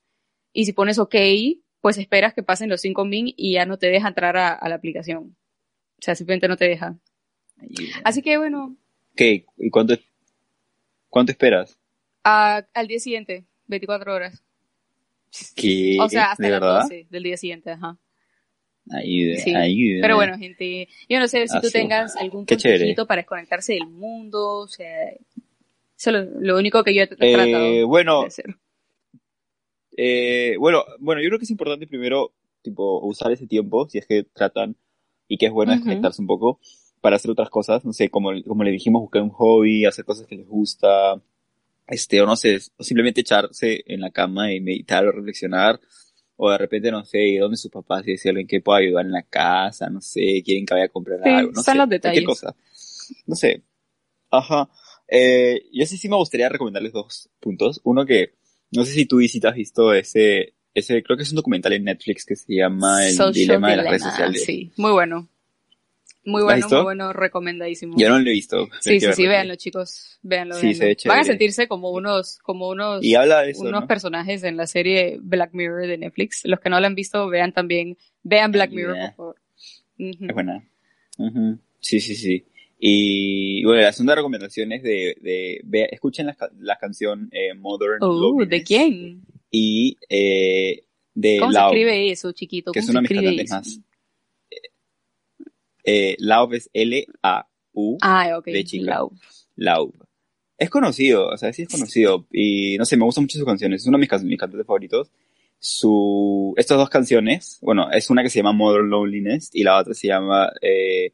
Y 0.54 0.66
si 0.66 0.74
pones 0.74 0.98
OK, 0.98 1.16
pues 1.82 1.98
esperas 1.98 2.34
que 2.34 2.44
pasen 2.44 2.70
los 2.70 2.82
5 2.82 3.06
min 3.06 3.34
y 3.36 3.54
ya 3.54 3.66
no 3.66 3.78
te 3.78 3.88
deja 3.88 4.08
entrar 4.08 4.38
a, 4.38 4.68
la 4.68 4.76
aplicación. 4.76 5.36
O 6.00 6.02
sea, 6.02 6.16
simplemente 6.16 6.48
no 6.48 6.58
te 6.58 6.66
deja. 6.66 6.98
Así 8.04 8.22
que 8.22 8.38
bueno. 8.38 8.78
¿Qué? 9.16 9.46
¿Y 9.58 9.70
cuánto, 9.70 9.96
cuánto 11.10 11.32
esperas? 11.32 11.78
al 12.26 12.88
día 12.88 13.00
siguiente, 13.00 13.46
24 13.68 14.14
horas. 14.14 14.42
¿Qué? 15.56 15.98
O 16.00 16.08
sea, 16.08 16.32
hasta 16.32 16.48
las 16.48 16.62
12 16.62 17.08
del 17.10 17.24
día 17.24 17.36
siguiente, 17.36 17.72
ajá. 17.72 17.98
Ayuda, 18.92 19.38
sí. 19.38 19.54
Pero 20.02 20.16
bueno, 20.16 20.38
gente, 20.38 20.90
yo 21.08 21.20
no 21.20 21.28
sé 21.28 21.48
si 21.48 21.60
tú 21.62 21.70
tengas 21.70 22.16
algún 22.18 22.46
consejito 22.46 23.08
para 23.08 23.22
desconectarse 23.22 23.74
del 23.74 23.88
mundo, 23.88 24.60
o 24.60 24.68
sea, 24.68 25.10
eso 25.98 26.10
es 26.10 26.28
lo, 26.40 26.58
único 26.58 26.84
que 26.84 26.94
yo 26.94 27.04
he 27.04 27.04
eh, 27.06 27.34
tratado 27.34 27.88
bueno, 27.88 28.22
de 28.22 28.28
hacer. 28.28 28.56
Eh, 29.96 30.56
bueno, 30.60 30.84
bueno, 31.00 31.22
yo 31.22 31.30
creo 31.30 31.40
que 31.40 31.46
es 31.46 31.52
importante 31.52 31.88
primero, 31.88 32.34
tipo, 32.62 33.00
usar 33.06 33.32
ese 33.32 33.48
tiempo, 33.48 33.88
si 33.88 34.00
es 34.00 34.06
que 34.06 34.24
tratan, 34.24 34.76
y 35.28 35.38
que 35.38 35.46
es 35.46 35.52
bueno 35.52 35.72
desconectarse 35.72 36.22
un 36.22 36.28
poco, 36.28 36.60
para 37.00 37.16
hacer 37.16 37.32
otras 37.32 37.50
cosas, 37.50 37.86
no 37.86 37.94
sé, 37.94 38.10
como, 38.10 38.32
como 38.46 38.64
le 38.64 38.72
dijimos, 38.72 39.02
buscar 39.02 39.22
un 39.22 39.30
hobby, 39.30 39.86
hacer 39.86 40.04
cosas 40.04 40.28
que 40.28 40.36
les 40.36 40.48
gusta, 40.48 41.22
este, 41.88 42.22
o 42.22 42.26
no 42.26 42.36
sé, 42.36 42.60
o 42.78 42.84
simplemente 42.84 43.22
echarse 43.22 43.84
en 43.86 44.02
la 44.02 44.12
cama 44.12 44.52
y 44.52 44.60
meditar 44.60 45.06
o 45.06 45.12
reflexionar, 45.12 45.80
o 46.36 46.52
de 46.52 46.58
repente, 46.58 46.92
no 46.92 47.06
sé, 47.06 47.38
dónde 47.40 47.58
sus 47.58 47.72
papás 47.72 48.08
y 48.08 48.12
decirle 48.12 48.42
en 48.42 48.48
qué 48.48 48.62
puedo 48.62 48.78
ayudar 48.78 49.06
en 49.06 49.12
la 49.12 49.24
casa, 49.24 49.90
no 49.90 50.02
sé, 50.02 50.42
quieren 50.44 50.66
que 50.66 50.74
vaya 50.74 50.86
a 50.86 50.90
comprar 50.90 51.20
algo, 51.28 51.52
no 51.52 51.62
sé, 51.62 51.76
los 51.76 51.90
detalles. 51.90 52.26
cosa. 52.26 52.56
No 53.26 53.36
sé. 53.36 53.62
Ajá. 54.32 54.70
Eh, 55.08 55.68
yo 55.72 55.86
sí 55.86 55.98
sí 55.98 56.10
me 56.10 56.16
gustaría 56.16 56.50
recomendarles 56.50 56.94
dos 56.94 57.30
puntos. 57.40 57.82
Uno 57.84 58.06
que, 58.06 58.34
no 58.72 58.86
sé 58.86 58.94
si 58.94 59.06
tú 59.06 59.18
visitas 59.18 59.52
has 59.52 59.58
visto 59.58 59.94
ese, 59.94 60.56
ese, 60.74 61.04
creo 61.04 61.18
que 61.18 61.24
es 61.24 61.30
un 61.30 61.36
documental 61.36 61.74
en 61.74 61.84
Netflix 61.84 62.26
que 62.26 62.36
se 62.36 62.56
llama 62.56 63.08
El 63.08 63.32
Dilema 63.32 63.72
de 63.72 63.78
las 63.78 63.86
redes 63.86 64.04
sociales. 64.04 64.44
Sí, 64.44 64.72
muy 64.78 64.92
bueno. 64.92 65.30
Muy 66.26 66.44
bueno, 66.44 66.68
muy 66.70 66.82
bueno, 66.82 67.12
recomendadísimo. 67.12 67.96
Yo 67.98 68.10
no 68.10 68.20
lo 68.20 68.30
he 68.30 68.34
visto. 68.34 68.70
Sí, 68.80 69.00
sí, 69.00 69.12
sí, 69.14 69.28
véanlo, 69.28 69.56
chicos, 69.56 70.20
véanlo. 70.22 70.56
Sí, 70.56 70.74
Van 71.06 71.20
a 71.20 71.24
sentirse 71.24 71.68
como 71.68 71.92
unos, 71.92 72.38
como 72.40 72.70
unos, 72.70 73.04
y 73.04 73.16
habla 73.16 73.42
de 73.42 73.52
eso, 73.52 73.64
unos 73.64 73.86
personajes 73.86 74.44
en 74.44 74.56
la 74.56 74.66
serie 74.66 75.18
Black 75.22 75.54
Mirror 75.54 75.88
de 75.88 75.98
Netflix. 75.98 76.42
Los 76.46 76.60
que 76.62 76.70
no 76.70 76.80
lo 76.80 76.88
han 76.88 76.96
visto, 76.96 77.28
vean 77.28 77.52
también, 77.52 77.98
vean 78.24 78.52
Black 78.52 78.72
Mirror, 78.72 78.98
por 78.98 79.16
favor. 79.16 79.36
Es 79.98 80.34
buena. 80.34 80.64
Sí, 81.80 82.00
sí, 82.00 82.16
sí. 82.16 82.46
Y 82.80 83.64
bueno, 83.66 83.82
la 83.82 83.92
segunda 83.92 84.16
recomendación 84.16 84.72
es 84.72 84.84
de, 84.84 85.16
de, 85.22 85.90
escuchen 85.92 86.28
la, 86.28 86.38
la 86.60 86.78
canción 86.78 87.30
eh, 87.32 87.54
Modern 87.54 88.00
oh, 88.02 88.46
¿de 88.46 88.64
quién? 88.64 89.22
Y 89.50 89.98
eh, 90.10 90.84
de 91.14 91.38
¿Cómo 91.40 91.54
se 91.54 91.60
escribe 91.60 92.12
eso, 92.12 92.32
chiquito? 92.32 92.72
Que 92.72 92.80
es 92.80 92.90
una 92.90 93.02
de 93.02 93.08
mis 93.08 93.22
cantantes 93.22 93.52
más 93.52 93.80
eh, 95.84 96.16
Laub 96.20 96.54
es 96.54 96.70
L-A-U. 96.74 97.98
Ah, 98.02 98.38
ok. 98.38 98.46
De 98.46 98.64
chica. 98.64 99.02
Laub. 99.56 99.94
Es 100.58 100.70
conocido, 100.70 101.28
o 101.28 101.38
sea, 101.38 101.52
sí 101.52 101.64
es 101.64 101.70
conocido. 101.70 102.28
Y 102.32 102.78
no 102.78 102.86
sé, 102.86 102.96
me 102.98 103.06
gustan 103.06 103.24
mucho 103.24 103.38
sus 103.38 103.48
canciones. 103.48 103.82
Es 103.82 103.88
uno 103.88 103.98
de 103.98 104.02
mis, 104.02 104.10
cantantes 104.10 104.66
favoritos. 104.66 105.12
Su, 105.60 106.54
estas 106.58 106.78
dos 106.78 106.90
canciones, 106.90 107.58
bueno, 107.62 107.90
es 107.92 108.10
una 108.10 108.22
que 108.22 108.30
se 108.30 108.40
llama 108.40 108.52
Modern 108.52 108.90
Loneliness 108.90 109.50
y 109.54 109.64
la 109.64 109.78
otra 109.78 109.94
se 109.94 110.08
llama 110.08 110.52
eh, 110.62 111.14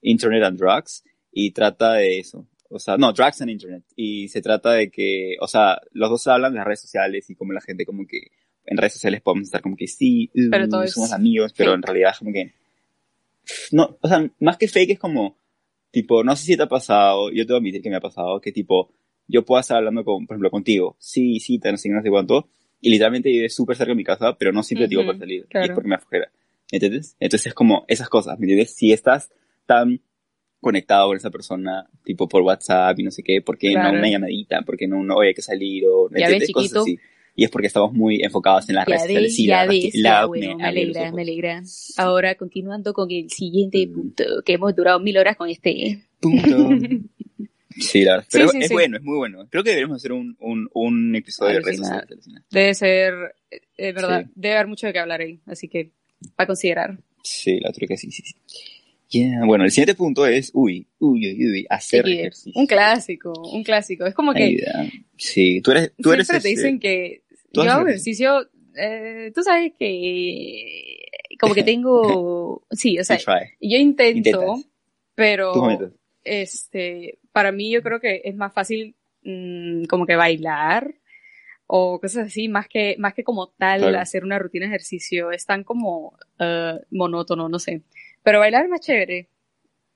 Internet 0.00 0.42
and 0.44 0.58
Drugs 0.58 1.04
y 1.32 1.50
trata 1.50 1.94
de 1.94 2.18
eso. 2.18 2.46
O 2.70 2.78
sea, 2.78 2.96
no, 2.96 3.12
Drugs 3.12 3.42
and 3.42 3.50
Internet. 3.50 3.84
Y 3.96 4.28
se 4.28 4.40
trata 4.40 4.72
de 4.72 4.90
que, 4.90 5.36
o 5.40 5.48
sea, 5.48 5.80
los 5.92 6.08
dos 6.08 6.26
hablan 6.28 6.52
de 6.52 6.58
las 6.58 6.66
redes 6.66 6.80
sociales 6.80 7.28
y 7.28 7.34
cómo 7.34 7.52
la 7.52 7.60
gente 7.60 7.84
como 7.84 8.06
que 8.06 8.30
en 8.64 8.76
redes 8.76 8.94
sociales 8.94 9.20
podemos 9.20 9.48
estar 9.48 9.60
como 9.60 9.76
que 9.76 9.88
sí, 9.88 10.30
uh, 10.34 10.86
somos 10.86 11.12
amigos, 11.12 11.52
pero 11.56 11.74
en 11.74 11.82
realidad 11.82 12.14
como 12.18 12.32
que, 12.32 12.52
no, 13.72 13.98
o 14.00 14.08
sea, 14.08 14.28
más 14.40 14.56
que 14.56 14.68
fake 14.68 14.90
es 14.92 14.98
como, 14.98 15.36
tipo, 15.90 16.24
no 16.24 16.36
sé 16.36 16.44
si 16.44 16.56
te 16.56 16.62
ha 16.62 16.68
pasado, 16.68 17.30
yo 17.30 17.46
te 17.46 17.52
voy 17.52 17.58
a 17.58 17.60
admitir 17.60 17.82
que 17.82 17.90
me 17.90 17.96
ha 17.96 18.00
pasado, 18.00 18.40
que 18.40 18.52
tipo, 18.52 18.92
yo 19.26 19.44
puedo 19.44 19.60
estar 19.60 19.76
hablando 19.76 20.04
con, 20.04 20.26
por 20.26 20.34
ejemplo, 20.34 20.50
contigo, 20.50 20.96
sí, 20.98 21.40
sí, 21.40 21.60
no 21.62 21.76
sé, 21.76 21.88
no 21.88 22.02
sé 22.02 22.10
cuánto, 22.10 22.48
y 22.80 22.90
literalmente 22.90 23.28
vive 23.28 23.48
súper 23.48 23.76
cerca 23.76 23.92
de 23.92 23.96
mi 23.96 24.04
casa, 24.04 24.36
pero 24.38 24.52
no 24.52 24.62
siempre 24.62 24.88
digo 24.88 25.04
por 25.04 25.18
salir, 25.18 25.46
y 25.50 25.58
es 25.58 25.70
porque 25.70 25.88
me 25.88 25.96
afujera. 25.96 26.30
¿Entiendes? 26.72 27.16
Entonces 27.18 27.48
es 27.48 27.54
como 27.54 27.84
esas 27.88 28.08
cosas, 28.08 28.38
¿me 28.38 28.44
entiendes? 28.44 28.74
Si 28.74 28.92
estás 28.92 29.30
tan 29.66 30.00
conectado 30.60 31.08
con 31.08 31.16
esa 31.16 31.30
persona, 31.30 31.88
tipo 32.04 32.28
por 32.28 32.42
WhatsApp 32.42 32.98
y 32.98 33.02
no 33.02 33.10
sé 33.10 33.22
qué, 33.22 33.42
¿por 33.42 33.58
qué 33.58 33.74
no 33.74 33.90
una 33.90 34.08
llamadita? 34.08 34.62
¿Por 34.62 34.76
qué 34.76 34.86
no, 34.86 35.02
no 35.02 35.20
hay 35.20 35.34
que 35.34 35.42
salir? 35.42 35.84
O, 35.86 36.08
ya 36.10 36.28
ves, 36.28 36.46
chiquito. 36.46 36.84
Y 37.34 37.44
es 37.44 37.50
porque 37.50 37.68
estamos 37.68 37.92
muy 37.92 38.22
enfocados 38.22 38.68
en 38.68 38.74
las 38.76 38.86
redes 38.86 39.02
sociales. 39.02 39.36
Ya 39.38 39.66
ves, 39.66 39.94
la, 39.94 40.26
bueno, 40.26 40.56
me, 40.56 40.64
alegra, 40.64 41.12
me 41.12 41.22
alegra. 41.22 41.62
Ahora, 41.96 42.34
continuando 42.34 42.92
con 42.92 43.10
el 43.10 43.30
siguiente 43.30 43.86
mm. 43.86 43.92
punto, 43.92 44.24
que 44.44 44.54
hemos 44.54 44.74
durado 44.74 45.00
mil 45.00 45.16
horas 45.16 45.36
con 45.36 45.48
este. 45.48 46.02
Punto. 46.20 46.68
Sí, 47.80 48.02
la 48.02 48.12
verdad. 48.12 48.28
Pero 48.32 48.52
es 48.52 48.70
bueno, 48.70 48.96
es 48.96 49.02
muy 49.02 49.16
bueno. 49.16 49.46
Creo 49.48 49.62
que 49.62 49.70
deberíamos 49.70 49.96
hacer 49.96 50.12
un, 50.12 50.36
un, 50.40 50.68
un 50.74 51.14
episodio 51.14 51.54
de 51.54 51.60
redes 51.60 51.78
sociales. 51.78 52.28
Debe 52.50 52.74
ser, 52.74 53.14
es 53.50 53.60
eh, 53.78 53.92
verdad, 53.92 54.26
debe 54.34 54.54
haber 54.56 54.66
mucho 54.66 54.86
de 54.86 54.92
qué 54.92 54.98
hablar 54.98 55.20
ahí, 55.20 55.40
así 55.46 55.68
que, 55.68 55.90
para 56.36 56.48
considerar. 56.48 56.98
Sí, 57.22 57.60
la 57.60 57.72
creo 57.72 57.88
que 57.88 57.96
sí, 57.96 58.10
sí, 58.10 58.22
sí. 58.24 58.34
Bueno, 59.44 59.64
el 59.64 59.70
siguiente 59.70 59.94
punto 59.94 60.26
es, 60.26 60.50
uy, 60.54 60.86
uy, 60.98 61.32
uy, 61.32 61.50
uy 61.50 61.66
hacer 61.68 62.08
ejercicio. 62.08 62.60
Un 62.60 62.66
clásico, 62.66 63.32
un 63.52 63.64
clásico. 63.64 64.06
Es 64.06 64.14
como 64.14 64.32
que... 64.32 64.62
Sí, 65.16 65.60
tú 65.62 65.72
eres... 65.72 65.92
Tú 66.00 66.10
siempre 66.12 66.40
te 66.40 66.48
dicen 66.48 66.78
que 66.78 67.22
yo 67.52 67.62
hago 67.62 67.88
ejercicio, 67.88 68.48
eh, 68.76 69.32
tú 69.34 69.42
sabes 69.42 69.72
que 69.78 71.06
como 71.40 71.54
que 71.54 71.62
tengo... 71.62 72.66
Sí, 72.70 72.98
o 72.98 73.04
sea, 73.04 73.18
yo 73.60 73.78
intento, 73.78 74.62
pero... 75.14 75.52
Este, 76.22 77.18
para 77.32 77.50
mí 77.50 77.70
yo 77.70 77.82
creo 77.82 77.98
que 77.98 78.20
es 78.24 78.36
más 78.36 78.52
fácil 78.52 78.94
mm, 79.24 79.84
como 79.84 80.04
que 80.04 80.16
bailar 80.16 80.94
o 81.66 82.00
cosas 82.00 82.26
así, 82.26 82.48
más 82.48 82.68
que, 82.68 82.96
más 82.98 83.14
que 83.14 83.24
como 83.24 83.48
tal 83.48 83.94
hacer 83.94 84.24
una 84.24 84.38
rutina 84.38 84.66
de 84.66 84.70
ejercicio. 84.70 85.30
Es 85.30 85.46
tan 85.46 85.64
como 85.64 86.18
uh, 86.38 86.78
monótono, 86.90 87.48
no 87.48 87.58
sé. 87.58 87.82
Pero 88.22 88.40
bailar 88.40 88.64
es 88.64 88.70
más 88.70 88.80
chévere. 88.80 89.28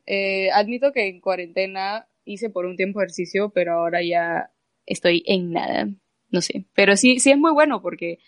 Eh, 0.06 0.50
admito 0.50 0.92
que 0.92 1.08
en 1.08 1.20
cuarentena 1.20 2.06
hice 2.24 2.50
por 2.50 2.66
un 2.66 2.76
tiempo 2.76 3.00
ejercicio, 3.00 3.50
pero 3.50 3.74
ahora 3.74 4.02
ya 4.02 4.50
estoy 4.86 5.22
en 5.26 5.52
nada. 5.52 5.88
No 6.30 6.40
sé. 6.40 6.64
Pero 6.74 6.96
sí, 6.96 7.18
sí 7.20 7.30
es 7.30 7.38
muy 7.38 7.52
bueno 7.52 7.80
porque, 7.80 8.18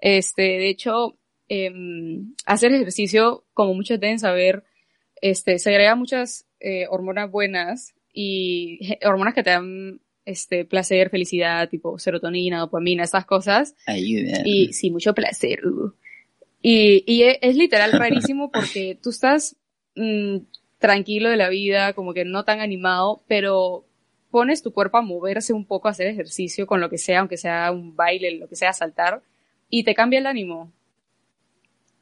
este, 0.00 0.42
de 0.42 0.68
hecho, 0.68 1.18
em, 1.48 2.34
hacer 2.46 2.72
ejercicio, 2.72 3.44
como 3.52 3.74
muchos 3.74 4.00
deben 4.00 4.18
saber, 4.18 4.64
este, 5.20 5.58
se 5.58 5.70
agrega 5.70 5.94
muchas 5.94 6.46
eh, 6.60 6.86
hormonas 6.88 7.30
buenas 7.30 7.94
y 8.12 8.96
hormonas 9.04 9.34
que 9.34 9.42
te 9.42 9.50
dan 9.50 10.00
este 10.24 10.64
placer, 10.64 11.10
felicidad, 11.10 11.68
tipo 11.68 11.98
serotonina, 11.98 12.60
dopamina, 12.60 13.04
esas 13.04 13.26
cosas. 13.26 13.74
Ayuda. 13.86 14.42
Y 14.44 14.72
sí, 14.72 14.90
mucho 14.90 15.14
placer. 15.14 15.66
Uh. 15.66 15.92
Y, 16.62 17.04
y 17.06 17.22
e, 17.22 17.38
es, 17.42 17.56
literal 17.56 17.92
rarísimo 17.92 18.50
porque 18.52 18.98
tú 19.02 19.10
estás 19.10 19.56
mm, 19.96 20.38
tranquilo 20.78 21.30
de 21.30 21.36
la 21.36 21.48
vida, 21.48 21.92
como 21.94 22.14
que 22.14 22.24
no 22.24 22.44
tan 22.44 22.60
animado, 22.60 23.22
pero 23.26 23.84
pones 24.30 24.62
tu 24.62 24.72
cuerpo 24.72 24.98
a 24.98 25.02
moverse 25.02 25.52
un 25.52 25.66
poco, 25.66 25.88
a 25.88 25.92
hacer 25.92 26.06
ejercicio 26.06 26.66
con 26.66 26.80
lo 26.80 26.88
que 26.88 26.98
sea, 26.98 27.20
aunque 27.20 27.36
sea 27.36 27.70
un 27.72 27.96
baile, 27.96 28.38
lo 28.38 28.48
que 28.48 28.56
sea, 28.56 28.72
saltar, 28.72 29.22
y 29.68 29.84
te 29.84 29.94
cambia 29.94 30.20
el 30.20 30.26
ánimo. 30.26 30.72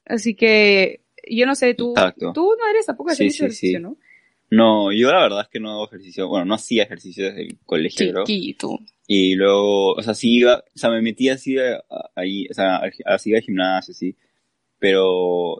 Así 0.04 0.34
que, 0.34 1.00
yo 1.28 1.46
no 1.46 1.54
sé, 1.54 1.74
tú, 1.74 1.94
tú 2.34 2.54
no 2.58 2.68
eres 2.68 2.86
tampoco 2.86 3.10
hacer 3.10 3.26
ejercicio, 3.26 3.80
¿no? 3.80 3.96
No, 4.50 4.92
yo 4.92 5.12
la 5.12 5.20
verdad 5.20 5.42
es 5.42 5.48
que 5.48 5.60
no 5.60 5.70
hago 5.70 5.86
ejercicio, 5.86 6.26
bueno, 6.26 6.46
no 6.46 6.54
hacía 6.54 6.84
ejercicio 6.84 7.26
desde 7.26 7.42
el 7.42 7.58
colegio. 7.66 8.24
Chiquito. 8.24 8.78
Y 9.06 9.34
luego, 9.34 9.92
o 9.92 10.02
sea, 10.02 10.14
sí 10.14 10.36
iba, 10.36 10.56
o 10.58 10.78
sea, 10.78 10.90
me 10.90 11.02
metí 11.02 11.28
así 11.28 11.56
ahí, 12.14 12.46
o 12.50 12.54
sea, 12.54 12.80
así 13.04 13.34
al 13.34 13.42
gimnasio, 13.42 13.92
sí 13.92 14.16
pero 14.78 15.58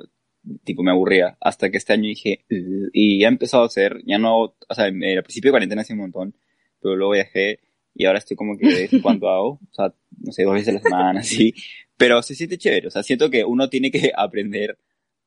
tipo 0.65 0.83
me 0.83 0.91
aburría. 0.91 1.37
Hasta 1.41 1.71
que 1.71 1.77
este 1.77 1.93
año 1.93 2.05
dije 2.05 2.45
y 2.93 3.21
ya 3.21 3.29
he 3.29 3.31
empezado 3.31 3.65
a 3.65 3.67
hacer 3.67 4.03
ya 4.07 4.19
no 4.19 4.43
o 4.43 4.75
sea 4.75 4.87
al 4.87 5.23
principio 5.23 5.49
de 5.49 5.53
cuarentena 5.53 5.83
hacía 5.83 5.95
un 5.95 6.03
montón 6.03 6.35
pero 6.81 6.97
luego 6.97 7.13
viajé 7.13 7.61
y 7.95 8.07
ahora 8.07 8.19
estoy 8.19 8.37
como 8.37 8.57
que 8.57 8.69
de 8.69 8.75
vez 8.75 8.93
en 8.93 9.01
cuando 9.01 9.29
hago 9.31 9.49
o 9.49 9.75
sea 9.75 9.93
no 10.19 10.33
sé 10.33 10.45
dos 10.45 10.55
veces 10.55 10.69
a 10.69 10.73
la 10.73 10.81
semana 10.81 11.21
así 11.21 11.55
pero 11.97 12.23
se 12.23 12.35
siente 12.35 12.59
chévere 12.59 12.89
o 12.89 12.91
sea 12.91 13.03
siento 13.03 13.31
que 13.31 13.45
uno 13.45 13.69
tiene 13.69 13.91
que 13.91 14.13
aprender 14.17 14.79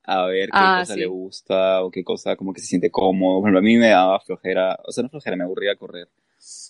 a 0.03 0.25
ver 0.25 0.45
qué 0.45 0.51
ah, 0.53 0.77
cosa 0.79 0.95
le 0.95 1.05
gusta 1.05 1.83
o 1.83 1.91
qué 1.91 2.03
cosa 2.03 2.35
como 2.35 2.53
que 2.53 2.59
se 2.59 2.65
siente 2.65 2.89
cómodo. 2.89 3.39
Por 3.39 3.49
ejemplo 3.49 3.59
a 3.59 3.61
mí 3.61 3.77
me 3.77 3.89
daba 3.89 4.19
flojera 4.19 4.79
o 4.83 4.91
sea 4.91 5.03
no 5.03 5.09
flojera 5.09 5.35
me 5.35 5.43
aburría 5.43 5.75
correr 5.75 6.09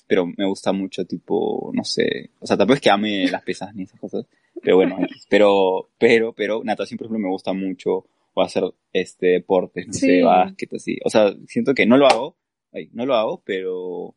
pero 0.07 0.25
me 0.25 0.45
gusta 0.45 0.71
mucho 0.71 1.05
tipo 1.05 1.71
no 1.73 1.83
sé 1.83 2.31
o 2.39 2.45
sea 2.45 2.57
tampoco 2.57 2.75
es 2.75 2.81
que 2.81 2.89
ame 2.89 3.27
las 3.31 3.43
pesas 3.43 3.73
ni 3.73 3.83
esas 3.83 3.99
cosas 3.99 4.25
pero 4.61 4.75
bueno, 4.75 4.97
pero, 5.29 5.89
pero, 5.97 6.33
pero 6.33 6.61
natación, 6.63 6.97
por 6.97 7.05
ejemplo, 7.05 7.27
me 7.27 7.31
gusta 7.31 7.53
mucho 7.53 8.05
o 8.33 8.41
hacer 8.41 8.63
este 8.93 9.27
deportes, 9.27 9.87
no 9.87 9.93
sé, 9.93 10.21
básquet, 10.21 10.73
así. 10.73 10.97
O 11.03 11.09
sea, 11.09 11.33
siento 11.47 11.73
que 11.73 11.85
no 11.85 11.97
lo 11.97 12.07
hago, 12.07 12.37
ay, 12.71 12.89
no 12.93 13.05
lo 13.05 13.15
hago, 13.15 13.41
pero, 13.45 14.15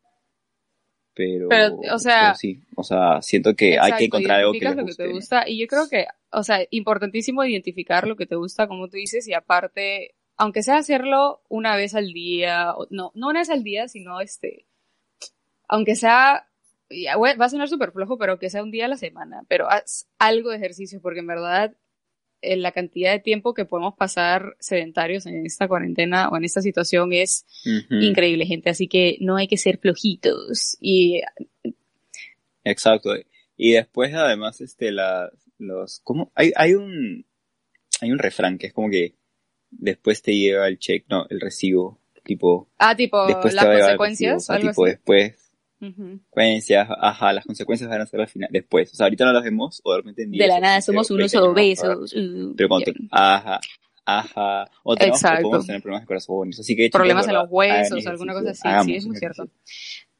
pero, 1.13 1.49
o 1.91 1.99
sea, 1.99 2.35
sí, 2.35 2.61
o 2.75 2.83
sea, 2.83 3.21
siento 3.21 3.55
que 3.55 3.77
hay 3.79 3.93
que 3.93 4.05
encontrar 4.05 4.39
algo 4.39 4.53
que, 4.53 4.59
lo 4.59 4.85
que 4.85 4.93
te 4.93 5.11
gusta 5.11 5.47
y 5.47 5.59
yo 5.59 5.67
creo 5.67 5.89
que, 5.89 6.05
o 6.31 6.43
sea, 6.43 6.59
importantísimo 6.69 7.43
identificar 7.43 8.07
lo 8.07 8.15
que 8.15 8.25
te 8.25 8.35
gusta, 8.35 8.67
como 8.67 8.87
tú 8.87 8.97
dices, 8.97 9.27
y 9.27 9.33
aparte, 9.33 10.15
aunque 10.37 10.63
sea 10.63 10.77
hacerlo 10.77 11.41
una 11.49 11.75
vez 11.75 11.95
al 11.95 12.13
día, 12.13 12.73
no, 12.89 13.11
no 13.15 13.29
una 13.29 13.39
vez 13.39 13.49
al 13.49 13.63
día, 13.63 13.87
sino 13.87 14.21
este, 14.21 14.64
aunque 15.67 15.95
sea 15.95 16.47
va 16.89 17.45
a 17.45 17.49
sonar 17.49 17.67
súper 17.67 17.91
flojo, 17.91 18.17
pero 18.17 18.39
que 18.39 18.49
sea 18.49 18.63
un 18.63 18.71
día 18.71 18.85
a 18.85 18.89
la 18.89 18.97
semana, 18.97 19.43
pero 19.47 19.69
haz 19.69 20.07
algo 20.19 20.51
de 20.51 20.57
ejercicio, 20.57 21.01
porque 21.01 21.19
en 21.19 21.27
verdad 21.27 21.75
eh, 22.41 22.57
la 22.57 22.71
cantidad 22.71 23.11
de 23.11 23.19
tiempo 23.19 23.53
que 23.53 23.65
podemos 23.65 23.95
pasar 23.95 24.55
sedentarios 24.59 25.25
en 25.25 25.45
esta 25.45 25.67
cuarentena 25.67 26.29
o 26.29 26.37
en 26.37 26.45
esta 26.45 26.61
situación 26.61 27.11
es 27.13 27.45
increíble, 27.89 28.45
gente. 28.45 28.69
Así 28.69 28.87
que 28.87 29.17
no 29.19 29.35
hay 29.35 29.47
que 29.47 29.57
ser 29.57 29.79
flojitos. 29.79 30.77
Y... 30.79 31.21
Exacto. 32.63 33.11
Y 33.57 33.73
después, 33.73 34.13
además, 34.13 34.61
este, 34.61 34.91
la, 34.91 35.31
los, 35.57 36.01
¿cómo? 36.03 36.31
Hay, 36.35 36.51
hay 36.55 36.73
un, 36.73 37.25
hay 38.01 38.11
un 38.11 38.19
refrán 38.19 38.57
que 38.57 38.67
es 38.67 38.73
como 38.73 38.89
que 38.89 39.15
después 39.71 40.21
te 40.21 40.35
lleva 40.35 40.67
el 40.67 40.77
check, 40.77 41.05
no, 41.09 41.25
el 41.29 41.39
recibo, 41.39 41.99
tipo. 42.23 42.69
Ah, 42.77 42.95
tipo, 42.95 43.25
las 43.27 43.65
consecuencias, 43.65 44.49
algo 44.49 44.69
tipo, 44.69 44.85
después 44.85 45.44
consecuencias, 45.93 46.87
ajá, 46.99 47.33
las 47.33 47.45
consecuencias 47.45 47.89
van 47.89 48.01
a 48.01 48.05
ser 48.05 48.21
al 48.21 48.27
final, 48.27 48.49
después. 48.51 48.91
O 48.91 48.95
sea, 48.95 49.05
ahorita 49.05 49.25
no 49.25 49.33
las 49.33 49.43
vemos, 49.43 49.81
o 49.83 49.91
de 49.91 49.97
repente 49.97 50.25
De 50.27 50.47
la 50.47 50.59
nada, 50.59 50.81
somos 50.81 51.09
unos 51.11 51.33
obesos. 51.35 52.13
Uh, 52.13 52.53
pero 52.55 52.69
cuando 52.69 52.91
ajá, 53.11 53.59
ajá, 54.05 54.69
o, 54.83 54.95
tenemos, 54.95 55.21
podemos 55.21 55.65
tener 55.65 55.81
problemas 55.81 56.03
de 56.03 56.07
corazón, 56.07 56.49
así 56.49 56.75
que... 56.75 56.89
Problemas 56.89 57.27
en 57.27 57.33
los 57.35 57.47
huesos, 57.49 58.05
alguna 58.07 58.33
cosa 58.33 58.51
así, 58.51 58.91
sí, 58.91 58.95
es 58.97 59.07
muy 59.07 59.17
cierto. 59.17 59.47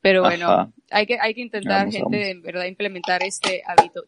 Pero 0.01 0.21
bueno, 0.21 0.71
hay 0.91 1.08
que, 1.08 1.17
hay 1.19 1.34
que 1.34 1.41
intentar, 1.41 1.91
gente, 1.91 2.30
en 2.30 2.43
verdad, 2.43 2.65
implementar 2.65 3.23
este 3.23 3.63
hábito. 3.65 4.04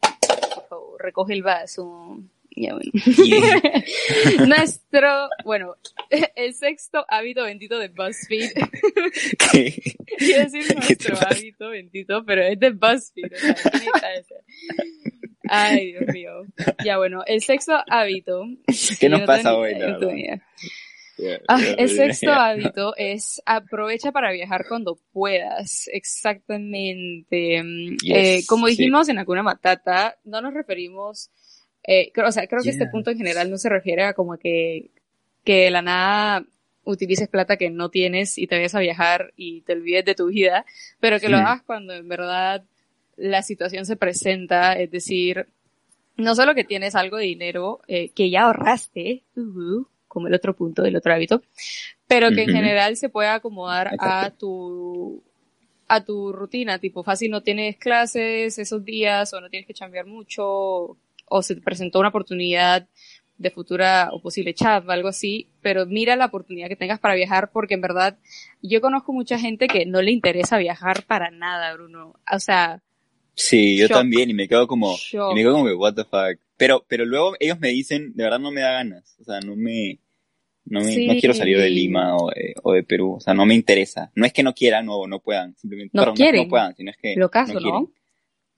Por 0.53 0.67
favor, 0.67 1.01
recoge 1.01 1.33
el 1.33 1.41
vaso. 1.41 2.19
Ya 2.59 2.73
bueno. 2.73 2.91
Nuestro, 4.47 5.29
bueno, 5.45 5.75
el 6.35 6.55
sexto 6.55 7.05
hábito 7.07 7.43
bendito 7.43 7.77
de 7.77 7.89
BuzzFeed. 7.89 8.51
¿Qué? 9.51 9.95
Quiero 10.17 10.43
decir 10.49 10.75
nuestro 10.75 11.17
hábito 11.29 11.69
bendito, 11.69 12.25
pero 12.25 12.41
es 12.41 12.59
de 12.59 12.71
BuzzFeed. 12.71 13.31
Ay, 15.49 15.91
Dios 15.91 16.07
mío. 16.11 16.31
Ya 16.83 16.97
bueno, 16.97 17.23
el 17.27 17.41
sexto 17.41 17.73
hábito. 17.87 18.43
¿Qué 18.99 19.07
nos 19.07 19.21
pasa 19.21 19.55
hoy? 19.55 19.75
Ah, 21.47 21.59
el 21.77 21.89
sexto 21.89 22.31
hábito 22.31 22.95
es 22.95 23.41
aprovecha 23.45 24.11
para 24.11 24.31
viajar 24.31 24.65
cuando 24.67 24.97
puedas. 25.13 25.87
Exactamente. 25.93 27.61
eh, 28.03 28.43
como 28.47 28.65
dijimos 28.65 29.09
en 29.09 29.19
alguna 29.19 29.43
Matata, 29.43 30.17
no 30.23 30.41
nos 30.41 30.55
referimos 30.55 31.29
eh, 31.87 32.11
o 32.23 32.31
sea, 32.31 32.45
creo 32.47 32.61
que 32.61 32.69
este 32.69 32.87
punto 32.87 33.11
en 33.11 33.17
general 33.17 33.49
no 33.49 33.57
se 33.57 33.69
refiere 33.69 34.03
a 34.03 34.13
como 34.13 34.37
que, 34.37 34.91
que 35.45 35.71
la 35.71 35.81
nada 35.81 36.45
utilices 36.83 37.29
plata 37.29 37.57
que 37.57 37.69
no 37.69 37.89
tienes 37.89 38.37
y 38.37 38.47
te 38.47 38.55
vayas 38.55 38.75
a 38.75 38.79
viajar 38.79 39.33
y 39.37 39.61
te 39.61 39.73
olvides 39.73 40.05
de 40.05 40.15
tu 40.15 40.27
vida, 40.27 40.65
pero 40.99 41.19
que 41.19 41.29
lo 41.29 41.37
hagas 41.37 41.61
cuando 41.63 41.93
en 41.93 42.07
verdad 42.07 42.63
la 43.15 43.41
situación 43.41 43.85
se 43.85 43.95
presenta, 43.95 44.73
es 44.73 44.91
decir, 44.91 45.47
no 46.17 46.35
solo 46.35 46.55
que 46.55 46.63
tienes 46.63 46.95
algo 46.95 47.17
de 47.17 47.25
dinero 47.25 47.81
eh, 47.87 48.09
que 48.09 48.29
ya 48.29 48.43
ahorraste, 48.43 49.23
como 50.07 50.27
el 50.27 50.33
otro 50.33 50.55
punto 50.55 50.81
del 50.81 50.95
otro 50.95 51.13
hábito, 51.13 51.41
pero 52.07 52.31
que 52.31 52.43
en 52.43 52.49
general 52.49 52.97
se 52.97 53.09
pueda 53.09 53.35
acomodar 53.35 53.91
a 53.99 54.29
tu 54.31 55.23
a 55.89 56.03
tu 56.03 56.33
rutina, 56.33 56.79
tipo 56.79 57.01
fácil 57.01 57.31
no 57.31 57.43
tienes 57.43 57.77
clases 57.77 58.57
esos 58.59 58.83
días 58.83 59.33
o 59.33 59.39
no 59.39 59.49
tienes 59.49 59.65
que 59.65 59.73
cambiar 59.73 60.05
mucho, 60.05 60.97
o 61.27 61.41
se 61.41 61.55
te 61.55 61.61
presentó 61.61 61.99
una 61.99 62.09
oportunidad 62.09 62.87
de 63.37 63.51
futura 63.51 64.09
o 64.11 64.21
posible 64.21 64.53
chat 64.53 64.87
o 64.87 64.91
algo 64.91 65.09
así, 65.09 65.49
pero 65.61 65.85
mira 65.85 66.15
la 66.15 66.25
oportunidad 66.25 66.67
que 66.69 66.75
tengas 66.75 66.99
para 66.99 67.15
viajar 67.15 67.51
porque 67.51 67.75
en 67.75 67.81
verdad 67.81 68.17
yo 68.61 68.81
conozco 68.81 69.13
mucha 69.13 69.37
gente 69.37 69.67
que 69.67 69.85
no 69.85 70.01
le 70.01 70.11
interesa 70.11 70.57
viajar 70.57 71.03
para 71.05 71.29
nada, 71.29 71.73
Bruno. 71.73 72.15
O 72.31 72.39
sea... 72.39 72.81
Sí, 73.35 73.77
yo 73.77 73.87
también 73.87 74.31
y 74.31 74.33
me 74.33 74.47
quedo 74.47 74.67
como, 74.67 74.95
y 75.13 75.35
me 75.35 75.41
quedo 75.41 75.53
como, 75.53 75.69
what 75.75 75.93
the 75.93 76.03
fuck. 76.03 76.39
Pero, 76.57 76.83
pero 76.87 77.05
luego 77.05 77.35
ellos 77.39 77.59
me 77.59 77.67
dicen, 77.67 78.13
de 78.15 78.23
verdad 78.23 78.39
no 78.39 78.51
me 78.51 78.61
da 78.61 78.71
ganas, 78.71 79.15
o 79.19 79.23
sea, 79.23 79.39
no 79.41 79.55
me, 79.55 79.99
no, 80.65 80.81
me, 80.81 81.05
no 81.05 81.13
quiero 81.19 81.35
salir 81.35 81.59
de 81.59 81.69
Lima 81.69 82.15
o 82.17 82.31
de, 82.31 82.55
o 82.63 82.73
de, 82.73 82.81
Perú, 82.81 83.17
o 83.17 83.19
sea, 83.19 83.35
no 83.35 83.45
me 83.45 83.53
interesa. 83.53 84.11
No 84.15 84.25
es 84.25 84.33
que 84.33 84.41
no 84.41 84.55
quieran 84.55 84.87
o 84.89 85.05
no 85.05 85.19
puedan, 85.19 85.55
simplemente 85.55 85.95
no, 85.95 86.15
quieren. 86.15 86.43
no 86.43 86.49
puedan, 86.49 86.75
sino 86.75 86.89
es 86.89 86.97
que 86.97 87.13
Lo 87.15 87.29
caso, 87.29 87.59
¿no? 87.59 87.91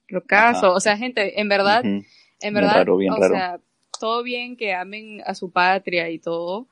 Lo 0.08 0.24
caso, 0.24 0.72
o 0.72 0.80
sea, 0.80 0.96
gente, 0.96 1.38
en 1.40 1.48
verdad, 1.50 1.84
en 2.40 2.54
verdad, 2.54 2.88
o 2.88 3.28
sea, 3.28 3.60
todo 3.98 4.22
bien 4.22 4.56
que 4.56 4.74
amen 4.74 5.22
a 5.26 5.34
su 5.34 5.50
patria 5.50 6.08
y 6.10 6.18
todo, 6.18 6.66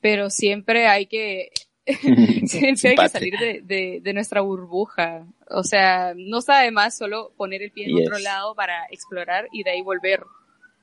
pero 0.00 0.30
siempre 0.30 0.86
hay 0.86 1.06
que, 1.06 1.50
siempre 1.86 2.90
hay 2.90 2.96
que 2.96 3.08
salir 3.08 3.34
de, 3.38 4.00
de, 4.02 4.12
nuestra 4.12 4.40
burbuja. 4.42 5.26
O 5.48 5.62
sea, 5.62 6.14
no 6.16 6.38
está 6.38 6.60
de 6.60 6.70
más 6.70 6.96
solo 6.96 7.32
poner 7.36 7.62
el 7.62 7.70
pie 7.70 7.86
en 7.86 8.06
otro 8.06 8.18
lado 8.18 8.54
para 8.54 8.86
explorar 8.90 9.48
y 9.52 9.62
de 9.62 9.70
ahí 9.70 9.82
volver 9.82 10.22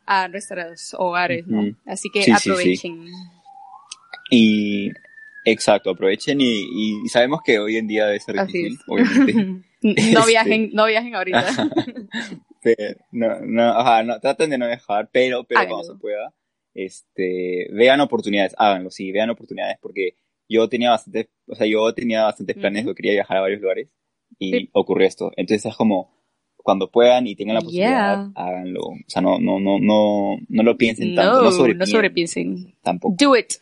a 0.06 0.28
nuestros 0.28 0.94
hogares, 0.98 1.48
¿no? 1.48 1.76
Así 1.86 2.10
que 2.10 2.32
aprovechen. 2.32 3.06
Y 4.30 4.90
exacto, 5.46 5.92
aprovechen 5.92 6.40
y, 6.42 7.08
sabemos 7.10 7.42
que 7.44 7.60
hoy 7.60 7.78
en 7.78 7.88
día 7.88 8.06
debe 8.06 8.20
ser 8.20 8.36
difícil, 8.46 8.80
obviamente. 8.88 9.34
no 9.82 9.92
este, 9.92 10.26
viajen, 10.28 10.70
no 10.74 10.86
viajen 10.86 11.16
ahorita. 11.16 11.70
No, 13.12 13.40
no, 13.42 14.04
no, 14.04 14.20
traten 14.20 14.50
de 14.50 14.58
no 14.58 14.68
dejar, 14.68 15.10
pero, 15.12 15.44
pero 15.44 15.68
cuando 15.68 15.84
se 15.84 16.00
pueda, 16.00 16.34
este, 16.74 17.68
vean 17.72 18.02
oportunidades, 18.02 18.56
háganlo, 18.58 18.90
sí, 18.92 19.12
vean 19.12 19.30
oportunidades, 19.30 19.78
porque 19.82 20.16
yo 20.48 20.68
tenía 20.70 20.92
bastantes, 20.92 21.30
o 21.48 21.56
sea, 21.56 21.68
yo 21.68 21.94
tenía 21.94 22.24
bastantes 22.24 22.58
planes, 22.58 22.86
yo 22.86 22.96
quería 22.96 23.14
viajar 23.14 23.38
a 23.38 23.42
varios 23.42 23.62
lugares, 23.62 23.90
y 24.40 24.70
ocurrió 24.74 25.08
esto. 25.08 25.32
Entonces 25.36 25.66
es 25.66 25.76
como, 25.76 26.12
cuando 26.58 26.90
puedan 26.90 27.28
y 27.28 27.36
tengan 27.36 27.56
la 27.56 27.62
posibilidad, 27.62 28.28
háganlo. 28.36 28.82
O 28.82 28.98
sea, 29.08 29.22
no, 29.22 29.40
no, 29.40 29.60
no, 29.60 29.80
no, 29.80 30.38
no 30.48 30.64
lo 30.64 30.78
piensen 30.78 31.16
tanto, 31.16 31.44
no 31.44 31.86
sobrepiensen. 31.86 32.76
Tampoco. 32.82 33.16
Do 33.20 33.36
it. 33.36 33.54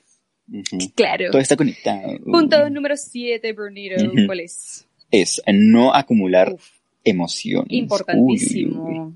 Claro. 0.95 1.29
Todo 1.31 1.41
está 1.41 1.55
conectado. 1.55 2.17
Punto 2.25 2.69
número 2.69 2.97
7, 2.97 3.53
Bernito. 3.53 3.95
¿Cuál 4.25 4.41
es? 4.41 4.87
Es 5.11 5.41
no 5.47 5.93
acumular 5.93 6.55
emociones. 7.03 7.71
Importantísimo. 7.71 9.13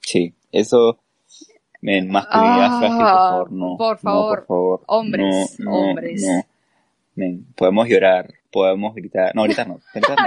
Sí, 0.00 0.34
eso. 0.52 0.98
Men, 1.80 2.08
masculinidad 2.08 2.68
ah, 2.70 2.78
frágil, 2.78 2.96
por 2.96 3.06
favor, 3.06 3.52
no. 3.52 3.76
Por 3.76 3.98
favor, 3.98 4.38
por 4.38 4.46
favor. 4.46 4.82
Hombres, 4.86 5.58
hombres. 5.66 6.26
Men, 7.14 7.46
podemos 7.54 7.88
llorar, 7.88 8.32
podemos 8.50 8.94
gritar. 8.94 9.34
No, 9.34 9.42
gritar 9.42 9.68
no. 9.68 9.78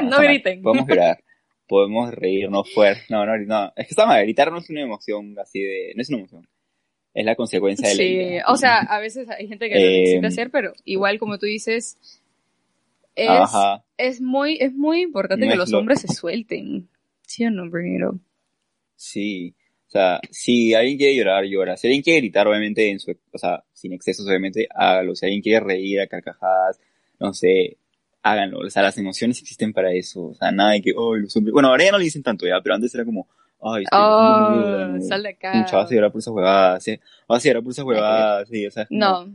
no, 0.04 0.20
griten. 0.20 0.62
Podemos 0.62 0.88
llorar, 0.90 1.24
podemos 1.68 2.14
reírnos 2.14 2.72
fuerte. 2.72 3.02
No, 3.10 3.26
no, 3.26 3.38
no. 3.38 3.74
Es 3.76 3.88
que 3.88 3.92
está 3.92 4.06
mal, 4.06 4.22
gritar 4.22 4.52
no 4.52 4.60
es 4.60 4.70
una 4.70 4.82
emoción 4.82 5.36
así 5.40 5.62
de. 5.62 5.94
No 5.96 6.02
es 6.02 6.10
una 6.10 6.20
emoción. 6.20 6.48
Es 7.14 7.26
la 7.26 7.36
consecuencia 7.36 7.90
de 7.90 7.96
la 7.96 7.98
Sí, 7.98 8.44
o 8.48 8.58
sea, 8.58 8.78
a 8.78 9.00
veces 9.00 9.28
hay 9.28 9.48
gente 9.48 9.70
que 9.70 9.80
lo 9.80 9.82
necesita 9.82 10.20
em, 10.20 10.26
hacer, 10.26 10.52
pero 10.52 10.74
igual 10.86 11.18
como 11.18 11.40
tú 11.40 11.48
dices, 11.48 11.98
es, 13.16 13.50
es 13.98 14.22
muy, 14.22 14.58
es 14.62 14.74
muy 14.74 15.02
importante 15.02 15.48
que 15.48 15.56
los 15.56 15.74
hombres 15.74 16.02
se 16.02 16.14
suelten. 16.14 16.88
¿Sí 17.28 17.46
o 17.46 17.52
no, 17.52 17.70
Brunito? 17.70 18.20
Sí. 18.96 19.54
O 19.88 19.90
sea, 19.90 20.20
si 20.32 20.74
alguien 20.74 20.98
quiere 20.98 21.16
llorar, 21.16 21.44
llora. 21.46 21.78
Si 21.78 21.88
alguien 21.88 22.02
quiere 22.02 22.22
gritar, 22.22 22.48
obviamente, 22.48 22.90
en 22.90 23.00
su, 23.00 23.12
o 23.32 23.38
sea, 23.38 23.64
sin 23.74 23.94
excesos, 23.94 24.26
obviamente, 24.26 24.68
hágalo. 24.74 25.14
Si 25.16 25.26
alguien 25.26 25.42
quiere 25.42 25.60
reír 25.60 26.02
a 26.02 26.08
carcajadas, 26.08 26.80
no 27.20 27.34
sé, 27.34 27.78
háganlo. 28.24 28.60
O 28.60 28.70
sea, 28.70 28.82
las 28.82 28.98
emociones 28.98 29.40
existen 29.42 29.74
para 29.74 29.92
eso. 29.92 30.28
O 30.28 30.34
sea, 30.34 30.52
nada 30.52 30.72
de 30.72 30.82
que, 30.82 30.94
oh, 30.96 31.16
los 31.16 31.36
hombres. 31.36 31.54
Bueno, 31.54 31.68
ahora 31.68 31.84
ya 31.84 31.92
no 31.92 31.98
le 31.98 32.06
dicen 32.06 32.24
tanto 32.24 32.48
ya, 32.48 32.62
pero 32.64 32.76
antes 32.76 32.96
era 32.96 33.04
como, 33.04 33.28
ay, 33.62 33.84
oh, 33.92 34.98
sal 35.02 35.24
de 35.24 35.30
acá. 35.30 35.54
Mucha, 35.54 35.78
vas 35.78 35.92
a 35.92 35.96
llorar 35.96 36.12
por 36.12 36.20
esas 36.20 36.34
huevadas. 36.34 36.84
¿sí? 36.84 37.00
Vas 37.28 37.46
a 37.46 37.48
llorar 37.48 37.64
por 37.64 37.72
esas 37.72 37.86
huevadas. 37.86 38.48
Sí, 38.50 38.66
o 38.66 38.72
sea, 38.72 38.88
no 38.90 39.28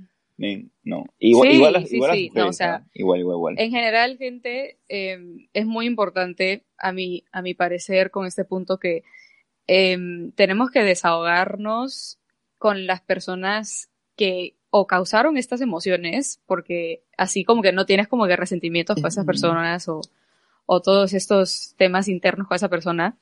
no. 0.82 1.04
Igual, 1.18 1.52
igual, 1.52 1.86
igual, 1.90 2.48
o 2.48 2.52
sea, 2.52 2.84
igual, 2.94 3.20
igual, 3.20 3.36
igual. 3.36 3.54
En 3.58 3.70
general, 3.70 4.16
gente, 4.18 4.78
em, 4.88 5.46
es 5.52 5.66
muy 5.66 5.86
importante, 5.86 6.64
a 6.76 6.92
mi, 6.92 7.24
a 7.32 7.42
mi 7.42 7.54
parecer, 7.54 8.10
con 8.10 8.26
este 8.26 8.44
punto 8.44 8.78
que 8.78 9.04
em, 9.66 10.32
tenemos 10.32 10.70
que 10.70 10.82
desahogarnos 10.82 12.18
con 12.58 12.86
las 12.86 13.00
personas 13.00 13.90
que 14.16 14.56
o 14.70 14.86
causaron 14.86 15.36
estas 15.36 15.60
emociones, 15.60 16.40
porque 16.46 17.02
así 17.16 17.44
como 17.44 17.62
que 17.62 17.72
no 17.72 17.84
tienes 17.84 18.08
como 18.08 18.26
que 18.26 18.36
resentimientos 18.36 18.96
con 18.96 19.06
esas 19.06 19.26
personas 19.26 19.86
o, 19.88 20.00
o 20.66 20.80
todos 20.80 21.12
estos 21.12 21.74
temas 21.76 22.08
internos 22.08 22.48
con 22.48 22.56
esa 22.56 22.70
persona, 22.70 23.18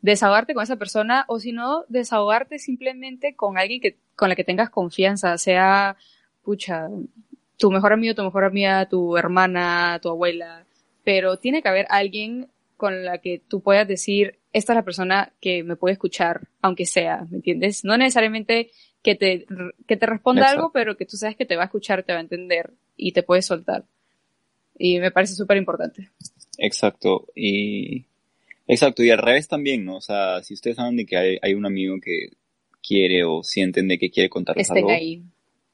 desahogarte 0.00 0.54
con 0.54 0.62
esa 0.62 0.76
persona 0.76 1.24
o 1.28 1.40
si 1.40 1.52
no, 1.52 1.84
desahogarte 1.88 2.58
simplemente 2.58 3.34
con 3.34 3.58
alguien 3.58 3.80
que, 3.80 3.98
con 4.14 4.28
la 4.28 4.36
que 4.36 4.44
tengas 4.44 4.70
confianza, 4.70 5.36
sea 5.38 5.96
pucha, 6.44 6.88
tu 7.56 7.70
mejor 7.70 7.92
amigo, 7.92 8.14
tu 8.14 8.22
mejor 8.22 8.44
amiga, 8.44 8.88
tu 8.88 9.16
hermana, 9.16 9.98
tu 10.02 10.08
abuela, 10.08 10.64
pero 11.04 11.38
tiene 11.38 11.62
que 11.62 11.68
haber 11.68 11.86
alguien 11.88 12.48
con 12.76 13.04
la 13.04 13.18
que 13.18 13.40
tú 13.48 13.60
puedas 13.60 13.86
decir, 13.86 14.38
esta 14.52 14.72
es 14.72 14.76
la 14.76 14.84
persona 14.84 15.32
que 15.40 15.62
me 15.62 15.76
puede 15.76 15.94
escuchar, 15.94 16.48
aunque 16.60 16.86
sea, 16.86 17.26
¿me 17.30 17.36
entiendes? 17.36 17.84
No 17.84 17.96
necesariamente 17.96 18.70
que 19.02 19.14
te, 19.14 19.46
que 19.86 19.96
te 19.96 20.06
responda 20.06 20.50
algo, 20.50 20.72
pero 20.72 20.96
que 20.96 21.06
tú 21.06 21.16
sabes 21.16 21.36
que 21.36 21.44
te 21.44 21.56
va 21.56 21.62
a 21.62 21.66
escuchar, 21.66 22.02
te 22.02 22.12
va 22.12 22.18
a 22.18 22.22
entender 22.22 22.72
y 22.96 23.12
te 23.12 23.22
puede 23.22 23.42
soltar. 23.42 23.84
Y 24.78 24.98
me 24.98 25.10
parece 25.10 25.34
súper 25.34 25.56
importante. 25.56 26.10
Exacto. 26.58 27.26
Y, 27.34 28.06
exacto. 28.66 29.02
Y 29.02 29.10
al 29.10 29.18
revés 29.18 29.46
también, 29.46 29.84
¿no? 29.84 29.96
O 29.96 30.00
sea, 30.00 30.42
si 30.42 30.54
ustedes 30.54 30.76
saben 30.76 30.96
de 30.96 31.06
que 31.06 31.16
hay, 31.16 31.38
hay 31.42 31.54
un 31.54 31.66
amigo 31.66 31.96
que 32.00 32.30
quiere 32.82 33.24
o 33.24 33.42
sienten 33.42 33.88
de 33.88 33.98
que 33.98 34.10
quiere 34.10 34.28
contarles 34.28 34.68
Estén 34.68 34.84
algo. 34.84 34.90
ahí. 34.90 35.22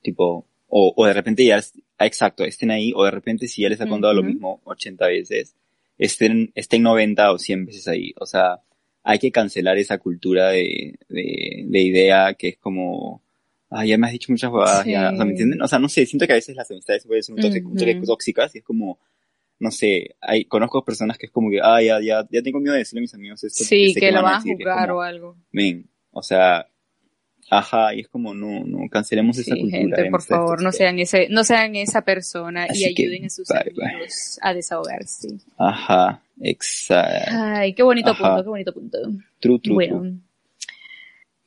Tipo, 0.02 0.46
o, 0.70 0.94
o 0.96 1.06
de 1.06 1.12
repente 1.12 1.44
ya, 1.44 1.60
exacto, 1.98 2.44
estén 2.44 2.70
ahí, 2.70 2.92
o 2.94 3.04
de 3.04 3.10
repente 3.10 3.48
si 3.48 3.62
ya 3.62 3.68
les 3.68 3.80
ha 3.80 3.86
contado 3.86 4.14
lo 4.14 4.22
mismo 4.22 4.60
80 4.64 5.06
veces, 5.08 5.56
estén, 5.98 6.52
estén 6.54 6.82
90 6.82 7.32
o 7.32 7.38
100 7.38 7.66
veces 7.66 7.88
ahí. 7.88 8.14
O 8.18 8.24
sea, 8.24 8.60
hay 9.02 9.18
que 9.18 9.32
cancelar 9.32 9.76
esa 9.78 9.98
cultura 9.98 10.50
de, 10.50 10.98
de, 11.08 11.64
de 11.66 11.82
idea 11.82 12.34
que 12.34 12.48
es 12.48 12.58
como, 12.58 13.22
ah, 13.68 13.84
ya 13.84 13.98
me 13.98 14.06
has 14.06 14.12
dicho 14.12 14.32
muchas 14.32 14.50
jugadas, 14.50 14.86
ya, 14.86 15.10
o 15.12 15.16
sea, 15.16 15.24
¿me 15.24 15.32
entienden? 15.32 15.60
O 15.60 15.68
sea, 15.68 15.78
no 15.78 15.88
sé, 15.88 16.06
siento 16.06 16.26
que 16.26 16.32
a 16.32 16.36
veces 16.36 16.56
las 16.56 16.70
amistades 16.70 17.04
pueden 17.04 17.22
ser 17.22 17.34
muy 17.64 18.06
tóxicas 18.06 18.54
y 18.54 18.58
es 18.58 18.64
como, 18.64 19.00
no 19.58 19.70
sé, 19.70 20.16
hay, 20.20 20.44
conozco 20.44 20.84
personas 20.84 21.18
que 21.18 21.26
es 21.26 21.32
como 21.32 21.50
que, 21.50 21.60
ah, 21.60 21.82
ya, 21.82 22.00
ya, 22.00 22.26
ya 22.30 22.42
tengo 22.42 22.60
miedo 22.60 22.74
de 22.74 22.80
decirle 22.80 23.00
a 23.00 23.02
mis 23.02 23.14
amigos 23.14 23.44
esto. 23.44 23.64
Sí, 23.64 23.92
que, 23.94 24.12
lo 24.12 24.22
van 24.22 24.34
a 24.36 24.40
juzgar 24.40 24.90
o 24.92 25.02
algo. 25.02 25.36
Men, 25.50 25.88
o 26.12 26.22
sea, 26.22 26.66
Ajá, 27.52 27.92
y 27.92 28.00
es 28.00 28.08
como, 28.08 28.32
no, 28.32 28.64
no, 28.64 28.88
cancelemos 28.88 29.36
esa 29.36 29.56
cultura. 29.56 29.78
gente, 29.78 30.10
por 30.10 30.22
favor, 30.22 30.62
no 30.62 30.70
sean 30.70 31.00
ese, 31.00 31.28
no 31.30 31.42
sean 31.42 31.74
esa 31.74 32.02
persona 32.02 32.68
y 32.72 32.84
ayuden 32.84 33.24
a 33.24 33.30
sus 33.30 33.50
amigos 33.50 34.38
a 34.40 34.54
desahogarse. 34.54 35.28
Ajá, 35.58 36.22
exacto. 36.40 37.30
Ay, 37.32 37.74
qué 37.74 37.82
bonito 37.82 38.16
punto, 38.16 38.44
qué 38.44 38.48
bonito 38.48 38.72
punto. 38.72 38.98
True, 39.40 39.58
true, 39.58 39.74
bueno. 39.74 40.20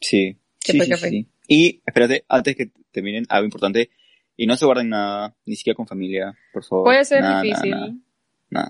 Sí. 0.02 0.36
Sí, 0.60 0.80
sí, 0.80 0.94
sí, 0.94 1.28
Y, 1.48 1.82
espérate, 1.86 2.26
antes 2.28 2.58
que 2.58 2.70
terminen, 2.92 3.26
algo 3.30 3.46
importante, 3.46 3.90
y 4.36 4.46
no 4.46 4.58
se 4.58 4.66
guarden 4.66 4.90
nada, 4.90 5.34
ni 5.46 5.56
siquiera 5.56 5.76
con 5.76 5.88
familia, 5.88 6.38
por 6.52 6.66
favor. 6.66 6.86
Puede 6.86 7.06
ser 7.06 7.24
difícil, 7.24 8.02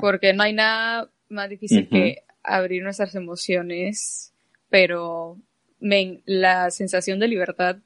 porque 0.01 0.33
no 0.33 0.43
hay 0.43 0.53
nada 0.53 1.09
más 1.29 1.49
difícil 1.49 1.89
que 1.89 2.23
abrir 2.43 2.83
nuestras 2.83 3.15
emociones, 3.15 4.33
pero 4.69 5.37
la 6.25 6.71
sensación 6.71 7.19
de 7.19 7.27
libertad 7.27 7.77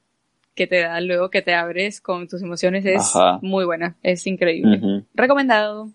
que 0.55 0.67
te 0.67 0.79
da 0.79 0.99
luego 1.01 1.29
que 1.29 1.41
te 1.41 1.53
abres 1.53 2.01
con 2.01 2.27
tus 2.27 2.41
emociones 2.41 2.85
es 2.85 3.13
muy 3.41 3.65
buena, 3.65 3.97
es 4.03 4.25
increíble. 4.27 5.05
Recomendado. 5.13 5.91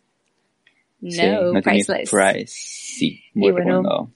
No, 1.01 1.61
priceless. 1.63 2.11
Price. 2.11 2.55
Sí, 2.55 3.25
muy 3.35 3.51
recomendado. 3.51 4.13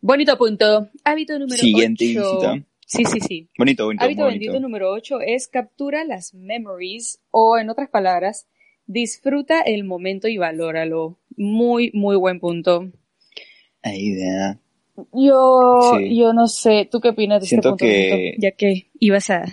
Bonito 0.00 0.36
punto. 0.36 0.90
Hábito 1.04 1.38
número 1.38 1.56
Siguiente 1.56 2.20
8. 2.20 2.64
Sí, 2.86 3.04
sí, 3.04 3.20
sí. 3.20 3.48
Bonito, 3.58 3.84
bonito. 3.84 4.04
Hábito 4.04 4.24
bonito. 4.24 4.60
número 4.60 4.90
8 4.92 5.20
es 5.20 5.48
captura 5.48 6.04
las 6.04 6.34
memories 6.34 7.20
o 7.30 7.58
en 7.58 7.68
otras 7.68 7.90
palabras, 7.90 8.46
disfruta 8.86 9.60
el 9.60 9.84
momento 9.84 10.28
y 10.28 10.38
valóralo. 10.38 11.18
Muy, 11.36 11.90
muy 11.92 12.16
buen 12.16 12.40
punto. 12.40 12.90
Ahí 13.82 14.08
idea. 14.08 14.58
Yo, 15.12 16.00
yo 16.00 16.32
no 16.32 16.46
sé, 16.46 16.88
¿tú 16.90 17.00
qué 17.00 17.10
opinas 17.10 17.40
de 17.40 17.44
este 17.44 17.54
siento 17.56 17.70
este 17.70 17.84
punto? 17.84 17.86
Que... 17.86 18.36
Ya 18.38 18.50
que 18.52 18.90
ibas 18.98 19.30
a... 19.30 19.44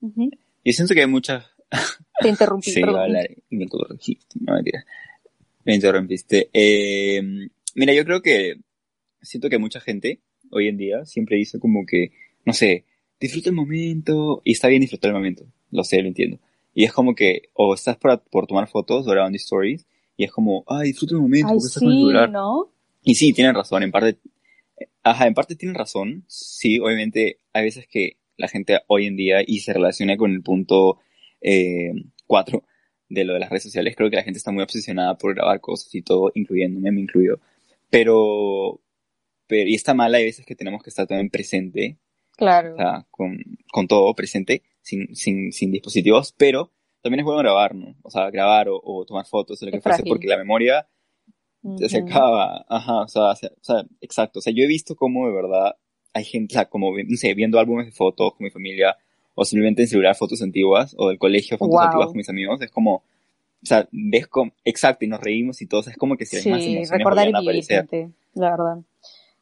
Yo 0.00 0.72
siento 0.72 0.94
que 0.94 1.00
hay 1.00 1.06
muchas... 1.06 1.44
Te 2.20 2.28
interrumpí, 2.28 2.70
sí, 2.70 2.80
perdón. 2.80 3.12
me 3.50 3.68
corregiste, 3.68 4.36
no 4.40 4.54
mentira. 4.54 4.84
Me 5.64 5.74
interrumpiste. 5.74 6.48
Eh, 6.52 7.20
mira, 7.74 7.92
yo 7.92 8.04
creo 8.04 8.22
que 8.22 8.60
siento 9.20 9.50
que 9.50 9.58
mucha 9.58 9.80
gente 9.80 10.20
hoy 10.50 10.68
en 10.68 10.76
día 10.76 11.04
siempre 11.04 11.36
dice 11.36 11.58
como 11.58 11.84
que, 11.84 12.12
no 12.44 12.52
sé, 12.52 12.84
disfruta 13.20 13.50
el 13.50 13.56
momento, 13.56 14.42
y 14.44 14.52
está 14.52 14.68
bien 14.68 14.80
disfrutar 14.80 15.10
el 15.10 15.16
momento, 15.16 15.44
lo 15.70 15.84
sé, 15.84 16.00
lo 16.00 16.08
entiendo. 16.08 16.38
Y 16.74 16.84
es 16.84 16.92
como 16.92 17.14
que, 17.14 17.48
o 17.54 17.74
estás 17.74 17.96
por, 17.96 18.20
por 18.30 18.46
tomar 18.46 18.68
fotos 18.68 19.06
o 19.06 19.10
grabando 19.10 19.36
stories, 19.36 19.86
y 20.16 20.24
es 20.24 20.32
como, 20.32 20.64
ay, 20.66 20.88
disfruta 20.88 21.14
el 21.14 21.20
momento, 21.20 21.48
porque 21.48 21.66
estás 21.66 21.82
con 21.82 21.92
el 21.92 21.98
celular. 21.98 22.30
¿no? 22.30 22.70
Y 23.02 23.14
sí, 23.14 23.32
tienen 23.32 23.54
razón, 23.54 23.82
en 23.82 23.90
parte, 23.90 24.18
ajá, 25.02 25.26
en 25.26 25.34
parte 25.34 25.56
tienen 25.56 25.74
razón. 25.74 26.24
Sí, 26.28 26.78
obviamente 26.78 27.40
hay 27.52 27.64
veces 27.64 27.86
que 27.86 28.18
la 28.36 28.48
gente 28.48 28.80
hoy 28.86 29.06
en 29.06 29.16
día 29.16 29.42
y 29.46 29.60
se 29.60 29.72
relaciona 29.72 30.16
con 30.16 30.32
el 30.32 30.42
punto 30.42 30.98
4 32.26 32.58
eh, 32.58 32.62
de 33.08 33.24
lo 33.24 33.34
de 33.34 33.40
las 33.40 33.50
redes 33.50 33.62
sociales. 33.62 33.94
Creo 33.96 34.10
que 34.10 34.16
la 34.16 34.22
gente 34.22 34.38
está 34.38 34.52
muy 34.52 34.62
obsesionada 34.62 35.16
por 35.16 35.34
grabar 35.34 35.60
cosas 35.60 35.94
y 35.94 36.02
todo, 36.02 36.32
incluyéndome, 36.34 36.92
me 36.92 37.00
incluyo. 37.00 37.40
Pero, 37.90 38.80
pero, 39.46 39.68
y 39.68 39.74
está 39.74 39.94
mal, 39.94 40.14
hay 40.14 40.24
veces 40.24 40.44
que 40.44 40.56
tenemos 40.56 40.82
que 40.82 40.90
estar 40.90 41.06
también 41.06 41.30
presente. 41.30 41.98
Claro. 42.36 42.74
O 42.74 42.76
sea, 42.76 43.06
con, 43.10 43.38
con 43.72 43.88
todo 43.88 44.12
presente, 44.14 44.62
sin, 44.82 45.14
sin, 45.14 45.52
sin 45.52 45.72
dispositivos, 45.72 46.34
pero 46.36 46.72
también 47.00 47.20
es 47.20 47.24
bueno 47.24 47.40
grabar, 47.40 47.74
¿no? 47.74 47.94
O 48.02 48.10
sea, 48.10 48.30
grabar 48.30 48.66
o, 48.68 49.04
tomar 49.06 49.26
fotos 49.26 49.62
o 49.62 49.66
lo 49.66 49.72
que 49.72 49.80
fuese, 49.80 50.02
porque 50.02 50.26
la 50.26 50.36
memoria 50.36 50.86
se 51.88 51.98
acaba. 51.98 52.64
Ajá, 52.68 53.02
o 53.02 53.08
sea, 53.08 53.30
o 53.30 53.36
sea, 53.36 53.84
exacto. 54.00 54.38
O 54.38 54.42
sea, 54.42 54.52
yo 54.52 54.64
he 54.64 54.66
visto 54.68 54.94
cómo 54.94 55.26
de 55.26 55.32
verdad 55.32 55.76
hay 56.16 56.24
gente, 56.24 56.54
o 56.54 56.56
sea, 56.56 56.64
como, 56.66 56.92
no 56.96 57.16
sé, 57.16 57.34
viendo 57.34 57.58
álbumes 57.58 57.86
de 57.86 57.92
fotos 57.92 58.32
con 58.32 58.44
mi 58.44 58.50
familia, 58.50 58.96
o 59.34 59.44
simplemente 59.44 59.82
en 59.82 59.88
celular 59.88 60.16
fotos 60.16 60.40
antiguas, 60.40 60.94
o 60.98 61.08
del 61.08 61.18
colegio 61.18 61.58
fotos 61.58 61.78
antiguas 61.78 62.08
con 62.08 62.16
mis 62.16 62.28
amigos, 62.30 62.62
es 62.62 62.70
como, 62.70 62.94
o 62.94 63.66
sea, 63.66 63.86
ves 63.92 64.26
como, 64.26 64.52
exacto, 64.64 65.04
y 65.04 65.08
nos 65.08 65.20
reímos 65.20 65.60
y 65.60 65.66
todo, 65.66 65.80
es 65.80 65.96
como 65.96 66.16
que 66.16 66.24
si 66.24 66.36
hay 66.36 66.50
más 66.50 66.62
emociones 66.62 66.90
recordar 66.90 67.28
a 67.34 67.38
aparecer. 67.38 67.86
la 68.34 68.50
verdad. 68.50 68.78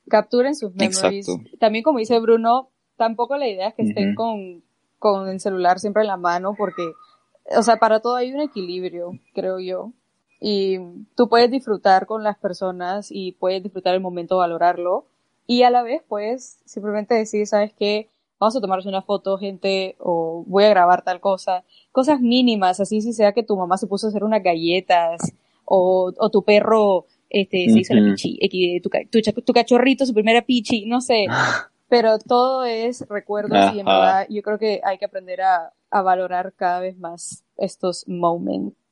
Capturen 0.09 0.55
sus 0.57 0.75
memories. 0.75 1.27
También 1.61 1.85
como 1.85 2.01
dice 2.01 2.19
Bruno, 2.19 2.71
tampoco 2.97 3.37
la 3.37 3.49
idea 3.49 3.69
es 3.69 3.75
que 3.75 3.83
estén 3.83 4.15
con, 4.17 4.63
con 4.99 5.29
el 5.29 5.39
celular 5.39 5.79
siempre 5.79 6.03
en 6.03 6.09
la 6.09 6.17
mano, 6.17 6.55
porque, 6.59 6.83
o 7.57 7.63
sea, 7.63 7.77
para 7.77 8.01
todo 8.01 8.17
hay 8.17 8.33
un 8.33 8.41
equilibrio, 8.41 9.13
creo 9.33 9.61
yo. 9.61 9.93
Y 10.47 10.79
tú 11.15 11.31
puedes 11.31 11.51
disfrutar 11.51 12.05
con 12.05 12.23
las 12.23 12.37
personas 12.37 13.09
y 13.11 13.33
puedes 13.33 13.63
disfrutar 13.63 13.95
el 13.95 14.03
momento, 14.03 14.37
valorarlo, 14.37 15.07
y 15.47 15.63
a 15.63 15.71
la 15.71 15.83
vez, 15.83 16.03
pues, 16.07 16.61
simplemente 16.67 17.15
decir, 17.15 17.47
¿sabes 17.47 17.73
qué? 17.73 18.11
Vamos 18.39 18.55
a 18.55 18.61
tomarnos 18.61 18.85
una 18.85 19.01
foto, 19.01 19.39
gente, 19.39 19.97
o 19.99 20.45
voy 20.47 20.65
a 20.65 20.69
grabar 20.69 21.01
tal 21.01 21.21
cosa. 21.21 21.65
Cosas 21.93 22.21
mínimas, 22.21 22.79
así 22.79 23.01
si 23.01 23.15
sea 23.15 23.33
que 23.33 23.43
tu 23.43 23.57
mamá 23.57 23.79
se 23.79 23.87
puso 23.87 24.07
a 24.07 24.11
hacer 24.11 24.23
unas 24.23 24.43
galletas, 24.43 25.33
o, 25.65 26.13
o 26.15 26.31
tu 26.31 26.45
perro, 26.45 27.07
este, 27.31 27.71
se 27.71 27.79
hizo 27.79 27.95
la 27.95 28.11
pichi, 28.11 28.39
tu, 28.83 28.91
tu, 29.11 29.41
tu, 29.41 29.53
cachorrito, 29.55 30.05
su 30.05 30.13
primera 30.13 30.43
pichi, 30.43 30.85
no 30.85 31.01
sé. 31.01 31.25
Pero 31.89 32.19
todo 32.19 32.65
es 32.65 33.09
recuerdos 33.09 33.75
y 33.75 33.81
en 33.81 33.87
verdad 33.87 34.27
yo 34.29 34.43
creo 34.43 34.59
que 34.59 34.83
hay 34.85 34.99
que 34.99 35.07
aprender 35.07 35.41
a, 35.41 35.73
a 35.91 36.03
valorar 36.03 36.53
cada 36.55 36.81
vez 36.81 36.99
más 36.99 37.45
estos 37.57 38.07
momentos. 38.07 38.84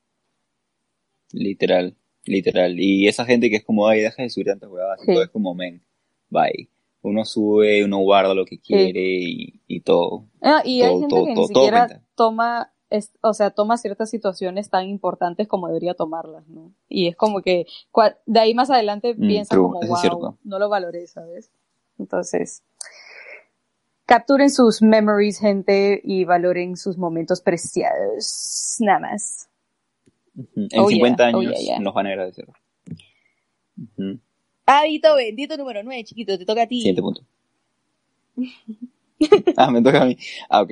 Literal, 1.33 1.95
literal. 2.25 2.79
Y 2.79 3.07
esa 3.07 3.25
gente 3.25 3.49
que 3.49 3.57
es 3.57 3.65
como, 3.65 3.87
ay, 3.87 4.01
deja 4.01 4.23
de 4.23 4.29
subir 4.29 4.47
tantas 4.47 4.69
huevadas, 4.69 4.99
todo 5.05 5.23
es 5.23 5.29
como, 5.29 5.53
men, 5.53 5.83
bye. 6.29 6.69
Uno 7.01 7.25
sube, 7.25 7.83
uno 7.83 7.97
guarda 7.97 8.33
lo 8.33 8.45
que 8.45 8.59
quiere 8.59 9.01
y, 9.67 9.79
todo. 9.81 10.25
Ah, 10.41 10.61
y 10.63 10.83
hay 10.83 10.99
gente 10.99 11.15
que 11.25 11.33
ni 11.33 11.47
siquiera 11.47 12.01
toma, 12.15 12.71
o 13.21 13.33
sea, 13.33 13.49
toma 13.49 13.75
ciertas 13.77 14.09
situaciones 14.09 14.69
tan 14.69 14.87
importantes 14.87 15.49
como 15.49 15.67
debería 15.67 15.95
tomarlas, 15.95 16.47
¿no? 16.47 16.71
Y 16.87 17.07
es 17.07 17.17
como 17.17 17.41
que 17.41 17.65
de 18.25 18.39
ahí 18.39 18.53
más 18.53 18.69
adelante 18.69 19.15
mm, 19.15 19.27
piensa 19.27 19.57
como, 19.57 19.81
wow, 19.81 20.37
no 20.45 20.59
lo 20.59 20.69
valoré, 20.69 21.07
¿sabes? 21.07 21.51
Entonces, 21.99 22.63
capturen 24.05 24.49
sus 24.49 24.81
memories, 24.81 25.39
gente, 25.39 25.99
y 26.05 26.23
valoren 26.23 26.77
sus 26.77 26.97
momentos 26.97 27.41
preciados. 27.41 28.77
Nada 28.79 28.99
más. 28.99 29.49
En 30.35 30.87
50 30.87 31.25
años 31.25 31.53
nos 31.79 31.93
van 31.93 32.07
a 32.07 32.09
agradecer. 32.09 32.47
Hábito 34.65 35.15
bendito 35.15 35.57
número 35.57 35.83
9, 35.83 36.03
chiquito, 36.03 36.37
te 36.37 36.45
toca 36.45 36.63
a 36.63 36.67
ti. 36.67 36.77
Siguiente 36.77 37.01
punto. 37.01 37.21
ah, 39.57 39.71
me 39.71 39.81
toca 39.81 40.01
a 40.01 40.05
mí. 40.05 40.17
Ah, 40.49 40.61
ok. 40.61 40.71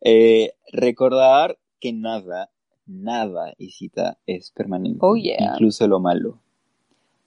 Eh, 0.00 0.52
recordar 0.72 1.58
que 1.80 1.92
nada, 1.92 2.50
nada, 2.86 3.54
Isita, 3.58 4.18
es 4.26 4.50
permanente. 4.50 4.98
Oh, 5.00 5.16
yeah. 5.16 5.52
Incluso 5.54 5.86
lo 5.86 6.00
malo. 6.00 6.38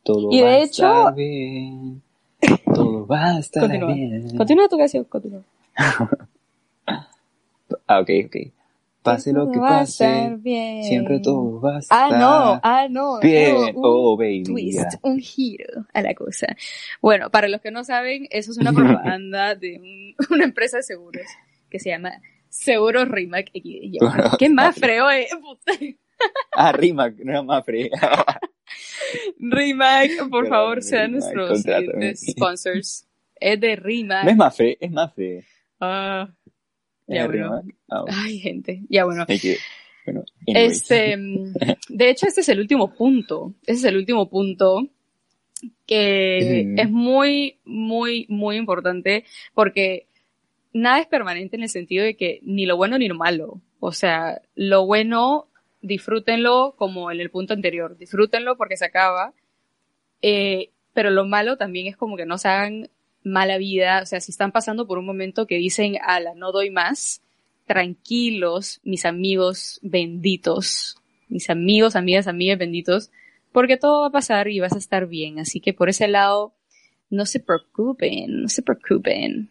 Todo 0.03 0.31
y 0.31 0.41
va 0.41 0.49
de 0.49 0.55
a 0.55 0.59
hecho... 0.59 0.85
estar 0.85 1.15
bien. 1.15 2.01
Todo 2.73 3.07
va 3.07 3.35
a 3.35 3.39
estar 3.39 3.69
bien. 3.69 4.35
Continúa 4.37 4.69
tu 4.69 4.77
canción, 4.77 5.03
continúa. 5.05 5.41
ah, 6.85 7.99
ok, 7.99 8.09
ok. 8.25 8.54
Pase 9.05 9.31
lo 9.33 9.51
que 9.51 9.59
pase, 9.59 10.35
siempre 10.81 11.19
todo 11.19 11.61
va 11.61 11.75
a 11.75 11.79
estar 11.79 12.11
Ah, 12.11 12.17
no, 12.17 12.59
ah, 12.63 12.87
no. 12.89 13.19
Bien, 13.19 13.55
un 13.55 13.73
oh, 13.75 14.17
baby. 14.17 14.41
Twist, 14.41 14.95
un 15.03 15.19
giro 15.19 15.85
a 15.93 16.01
la 16.01 16.15
cosa. 16.15 16.47
Bueno, 17.03 17.29
para 17.29 17.47
los 17.47 17.61
que 17.61 17.69
no 17.69 17.83
saben, 17.83 18.27
eso 18.31 18.49
es 18.49 18.57
una 18.57 18.73
propaganda 18.73 19.53
de 19.55 20.15
una 20.31 20.43
empresa 20.43 20.77
de 20.77 20.83
seguros 20.83 21.21
que 21.69 21.79
se 21.79 21.91
llama 21.91 22.19
Seguros 22.49 23.07
Rimac 23.07 23.51
XD. 23.53 24.37
¿Qué 24.39 24.49
más 24.49 24.75
freo 24.75 25.07
es? 25.11 25.29
ah, 26.53 26.71
Rimac, 26.71 27.13
no 27.19 27.43
más 27.43 27.63
freo. 27.63 27.91
Rimac, 29.37 30.29
por 30.31 30.47
favor, 30.47 30.81
sean 30.81 31.11
nuestros 31.11 31.63
sponsors. 32.15 33.07
Es 33.35 33.59
de 33.59 33.75
Rimac. 33.75 34.23
No 34.23 34.31
es 34.31 34.37
más 34.37 34.55
freo, 34.57 34.75
es 34.79 34.91
más 34.91 35.13
freo. 35.13 35.43
Ah. 35.79 36.27
Ya 37.07 37.27
bueno. 37.27 37.61
Ah, 37.89 38.03
Ay, 38.07 38.39
gente. 38.39 38.81
Ya 38.89 39.05
bueno. 39.05 39.25
este, 40.47 41.17
de 41.89 42.09
hecho, 42.09 42.27
este 42.27 42.41
es 42.41 42.49
el 42.49 42.59
último 42.59 42.93
punto. 42.93 43.53
Este 43.61 43.73
es 43.73 43.83
el 43.85 43.97
último 43.97 44.29
punto 44.29 44.87
que 45.87 46.73
es 46.77 46.89
muy, 46.89 47.59
muy, 47.63 48.25
muy 48.29 48.57
importante 48.57 49.23
porque 49.53 50.07
nada 50.73 50.99
es 50.99 51.07
permanente 51.07 51.55
en 51.55 51.63
el 51.63 51.69
sentido 51.69 52.03
de 52.03 52.15
que 52.15 52.39
ni 52.43 52.65
lo 52.65 52.77
bueno 52.77 52.97
ni 52.97 53.07
lo 53.07 53.15
malo. 53.15 53.61
O 53.79 53.91
sea, 53.91 54.41
lo 54.55 54.85
bueno, 54.85 55.47
disfrútenlo 55.81 56.75
como 56.77 57.11
en 57.11 57.19
el 57.21 57.29
punto 57.29 57.53
anterior. 57.53 57.97
Disfrútenlo 57.97 58.57
porque 58.57 58.77
se 58.77 58.85
acaba. 58.85 59.33
Eh, 60.21 60.71
pero 60.93 61.09
lo 61.11 61.25
malo 61.25 61.57
también 61.57 61.87
es 61.87 61.97
como 61.97 62.17
que 62.17 62.25
no 62.25 62.37
se 62.37 62.47
hagan 62.47 62.89
mala 63.25 63.57
vida, 63.57 64.01
o 64.01 64.05
sea, 64.05 64.21
si 64.21 64.31
están 64.31 64.51
pasando 64.51 64.87
por 64.87 64.97
un 64.97 65.05
momento 65.05 65.47
que 65.47 65.55
dicen, 65.55 65.97
ala, 66.01 66.33
no 66.35 66.51
doy 66.51 66.69
más, 66.69 67.21
tranquilos, 67.65 68.79
mis 68.83 69.05
amigos 69.05 69.79
benditos, 69.81 70.97
mis 71.27 71.49
amigos, 71.49 71.95
amigas, 71.95 72.27
amigas 72.27 72.59
benditos, 72.59 73.11
porque 73.51 73.77
todo 73.77 74.01
va 74.01 74.07
a 74.07 74.11
pasar 74.11 74.47
y 74.47 74.59
vas 74.59 74.73
a 74.73 74.77
estar 74.77 75.07
bien. 75.07 75.39
Así 75.39 75.59
que 75.59 75.73
por 75.73 75.89
ese 75.89 76.07
lado, 76.07 76.53
no 77.09 77.25
se 77.25 77.39
preocupen, 77.39 78.43
no 78.43 78.49
se 78.49 78.61
preocupen. 78.61 79.49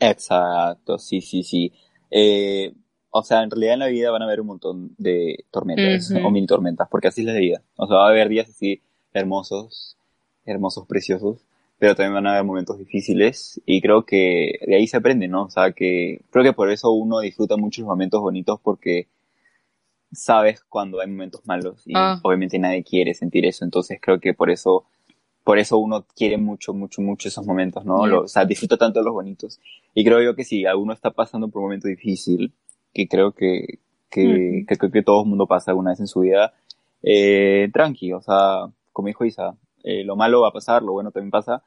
Exacto, 0.00 0.98
sí, 0.98 1.20
sí, 1.20 1.42
sí. 1.42 1.72
Eh, 2.10 2.72
o 3.10 3.22
sea, 3.22 3.42
en 3.42 3.50
realidad 3.50 3.74
en 3.74 3.80
la 3.80 3.86
vida 3.88 4.10
van 4.10 4.22
a 4.22 4.24
haber 4.24 4.40
un 4.40 4.48
montón 4.48 4.94
de 4.98 5.44
tormentas 5.50 6.12
o 6.12 6.30
mil 6.30 6.46
tormentas, 6.46 6.88
porque 6.90 7.08
así 7.08 7.20
es 7.20 7.26
la 7.26 7.34
vida. 7.34 7.62
O 7.76 7.86
sea, 7.86 7.96
va 7.96 8.06
a 8.06 8.10
haber 8.10 8.28
días 8.28 8.48
así 8.48 8.80
hermosos, 9.12 9.96
hermosos, 10.44 10.86
preciosos, 10.86 11.44
pero 11.80 11.94
también 11.94 12.12
van 12.12 12.26
a 12.26 12.32
haber 12.32 12.44
momentos 12.44 12.78
difíciles 12.78 13.58
y 13.64 13.80
creo 13.80 14.04
que 14.04 14.60
de 14.66 14.76
ahí 14.76 14.86
se 14.86 14.98
aprende, 14.98 15.28
¿no? 15.28 15.44
O 15.44 15.50
sea, 15.50 15.72
que 15.72 16.20
creo 16.30 16.44
que 16.44 16.52
por 16.52 16.70
eso 16.70 16.92
uno 16.92 17.20
disfruta 17.20 17.56
mucho 17.56 17.80
los 17.80 17.88
momentos 17.88 18.20
bonitos 18.20 18.60
porque 18.62 19.08
sabes 20.12 20.62
cuando 20.62 21.00
hay 21.00 21.08
momentos 21.08 21.40
malos 21.46 21.82
y 21.86 21.94
ah. 21.96 22.20
obviamente 22.22 22.58
nadie 22.58 22.84
quiere 22.84 23.14
sentir 23.14 23.46
eso, 23.46 23.64
entonces 23.64 23.98
creo 24.00 24.20
que 24.20 24.34
por 24.34 24.50
eso 24.50 24.84
por 25.42 25.58
eso 25.58 25.78
uno 25.78 26.04
quiere 26.14 26.36
mucho, 26.36 26.74
mucho, 26.74 27.00
mucho 27.00 27.28
esos 27.28 27.46
momentos, 27.46 27.82
¿no? 27.86 28.00
o 28.02 28.28
sea, 28.28 28.44
disfruta 28.44 28.76
tanto 28.76 28.98
de 29.00 29.06
los 29.06 29.14
bonitos. 29.14 29.58
Y 29.94 30.04
creo 30.04 30.20
yo 30.20 30.36
que 30.36 30.44
si 30.44 30.66
alguno 30.66 30.92
está 30.92 31.10
pasando 31.12 31.48
por 31.48 31.60
un 31.60 31.68
momento 31.68 31.88
difícil, 31.88 32.52
que 32.92 33.08
creo 33.08 33.32
que, 33.32 33.78
que, 34.10 34.66
creo 34.66 34.90
que 34.90 35.02
todo 35.02 35.22
el 35.22 35.28
mundo 35.30 35.46
pasa 35.46 35.70
alguna 35.70 35.92
vez 35.92 36.00
en 36.00 36.08
su 36.08 36.20
vida, 36.20 36.52
eh, 37.02 37.70
tranqui, 37.72 38.12
o 38.12 38.20
sea, 38.20 38.68
como 38.92 39.08
dijo 39.08 39.24
Isa, 39.24 39.56
eh, 39.82 40.04
lo 40.04 40.14
malo 40.14 40.42
va 40.42 40.48
a 40.48 40.52
pasar, 40.52 40.82
lo 40.82 40.92
bueno 40.92 41.10
también 41.10 41.30
pasa, 41.30 41.64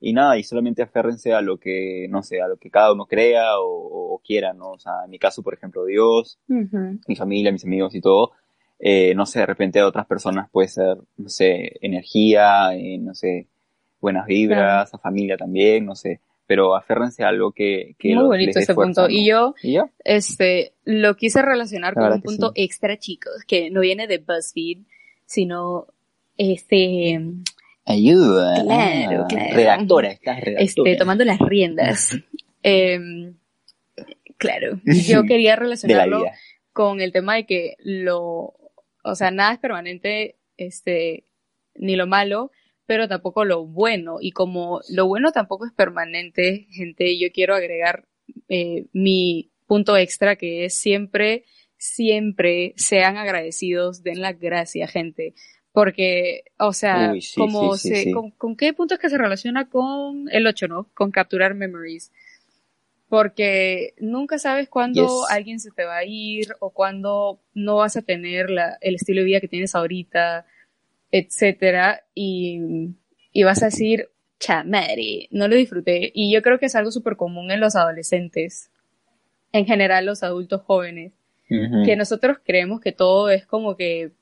y 0.00 0.12
nada, 0.12 0.38
y 0.38 0.42
solamente 0.42 0.82
aférrense 0.82 1.32
a 1.32 1.40
lo 1.40 1.58
que, 1.58 2.06
no 2.10 2.22
sé, 2.22 2.40
a 2.40 2.48
lo 2.48 2.56
que 2.56 2.70
cada 2.70 2.92
uno 2.92 3.06
crea 3.06 3.58
o, 3.58 4.20
quiera, 4.24 4.52
¿no? 4.52 4.72
O 4.72 4.78
sea, 4.78 5.04
en 5.04 5.10
mi 5.10 5.18
caso, 5.18 5.42
por 5.42 5.54
ejemplo, 5.54 5.84
Dios, 5.84 6.38
mi 6.48 7.16
familia, 7.16 7.52
mis 7.52 7.64
amigos 7.64 7.94
y 7.94 8.00
todo, 8.00 8.32
eh, 8.78 9.14
no 9.14 9.24
sé, 9.24 9.40
de 9.40 9.46
repente 9.46 9.78
a 9.78 9.86
otras 9.86 10.06
personas 10.06 10.50
puede 10.50 10.68
ser, 10.68 10.98
no 11.16 11.28
sé, 11.28 11.76
energía, 11.80 12.74
eh, 12.74 12.98
no 12.98 13.14
sé, 13.14 13.46
buenas 14.00 14.26
vibras, 14.26 14.92
a 14.92 14.98
familia 14.98 15.36
también, 15.36 15.86
no 15.86 15.94
sé, 15.94 16.20
pero 16.46 16.76
aférrense 16.76 17.24
a 17.24 17.28
algo 17.28 17.52
que... 17.52 17.94
que 17.98 18.14
Muy 18.14 18.24
bonito 18.24 18.58
ese 18.58 18.74
punto. 18.74 19.08
Y 19.08 19.26
yo, 19.26 19.54
este, 20.04 20.72
lo 20.84 21.16
quise 21.16 21.40
relacionar 21.42 21.94
con 21.94 22.12
un 22.12 22.22
punto 22.22 22.52
extra, 22.54 22.98
chicos, 22.98 23.44
que 23.46 23.70
no 23.70 23.80
viene 23.80 24.06
de 24.06 24.18
BuzzFeed, 24.18 24.78
sino, 25.24 25.86
este, 26.36 27.20
Ayuda. 27.86 28.64
Claro, 28.64 29.26
claro. 29.28 29.56
Redactora, 29.56 30.10
estás 30.10 30.40
redactora. 30.40 30.90
Este, 30.90 30.96
tomando 30.96 31.24
las 31.24 31.38
riendas. 31.38 32.16
Em, 32.68 33.36
claro, 34.38 34.80
yo 34.84 35.22
quería 35.22 35.54
relacionarlo 35.54 36.24
con 36.72 37.00
el 37.00 37.12
tema 37.12 37.36
de 37.36 37.46
que 37.46 37.76
lo, 37.78 38.56
o 39.04 39.14
sea, 39.14 39.30
nada 39.30 39.52
es 39.52 39.60
permanente, 39.60 40.34
este, 40.56 41.26
ni 41.76 41.94
lo 41.94 42.08
malo, 42.08 42.50
pero 42.86 43.06
tampoco 43.06 43.44
lo 43.44 43.64
bueno. 43.64 44.16
Y 44.20 44.32
como 44.32 44.80
lo 44.88 45.06
bueno 45.06 45.30
tampoco 45.30 45.64
es 45.64 45.72
permanente, 45.72 46.66
gente, 46.72 47.16
yo 47.18 47.30
quiero 47.32 47.54
agregar 47.54 48.08
eh, 48.48 48.86
mi 48.92 49.52
punto 49.66 49.96
extra 49.96 50.34
que 50.34 50.64
es 50.64 50.74
siempre, 50.74 51.44
siempre 51.76 52.74
sean 52.76 53.16
agradecidos, 53.16 54.02
den 54.02 54.20
la 54.20 54.32
gracia, 54.32 54.88
gente. 54.88 55.34
Porque, 55.76 56.44
o 56.58 56.72
sea, 56.72 57.12
como 57.36 57.76
se, 57.76 58.10
Con, 58.38 58.56
qué 58.56 58.72
punto 58.72 58.94
es 58.94 58.98
que 58.98 59.10
se 59.10 59.18
relaciona 59.18 59.68
con 59.68 60.26
el 60.32 60.46
8, 60.46 60.68
no? 60.68 60.88
Con 60.94 61.10
capturar 61.10 61.54
memories. 61.54 62.10
Porque 63.10 63.92
nunca 63.98 64.38
sabes 64.38 64.70
cuándo 64.70 65.26
alguien 65.28 65.60
se 65.60 65.70
te 65.70 65.84
va 65.84 65.98
a 65.98 66.04
ir 66.06 66.46
o 66.60 66.70
cuándo 66.70 67.42
no 67.52 67.76
vas 67.76 67.94
a 67.98 68.00
tener 68.00 68.48
la, 68.48 68.78
el 68.80 68.94
estilo 68.94 69.20
de 69.20 69.26
vida 69.26 69.40
que 69.42 69.48
tienes 69.48 69.74
ahorita, 69.74 70.46
etcétera. 71.10 72.04
Y, 72.14 72.94
y 73.30 73.42
vas 73.42 73.62
a 73.62 73.66
decir, 73.66 74.08
chamari, 74.40 75.28
no 75.30 75.46
lo 75.46 75.56
disfruté. 75.56 76.10
Y 76.14 76.32
yo 76.32 76.40
creo 76.40 76.58
que 76.58 76.66
es 76.66 76.74
algo 76.74 76.90
súper 76.90 77.16
común 77.16 77.50
en 77.50 77.60
los 77.60 77.76
adolescentes, 77.76 78.70
en 79.52 79.66
general 79.66 80.06
los 80.06 80.22
adultos 80.22 80.62
jóvenes, 80.62 81.12
que 81.48 81.96
nosotros 81.96 82.38
creemos 82.42 82.80
que 82.80 82.92
todo 82.92 83.28
es 83.28 83.44
como 83.44 83.76
que 83.76 84.12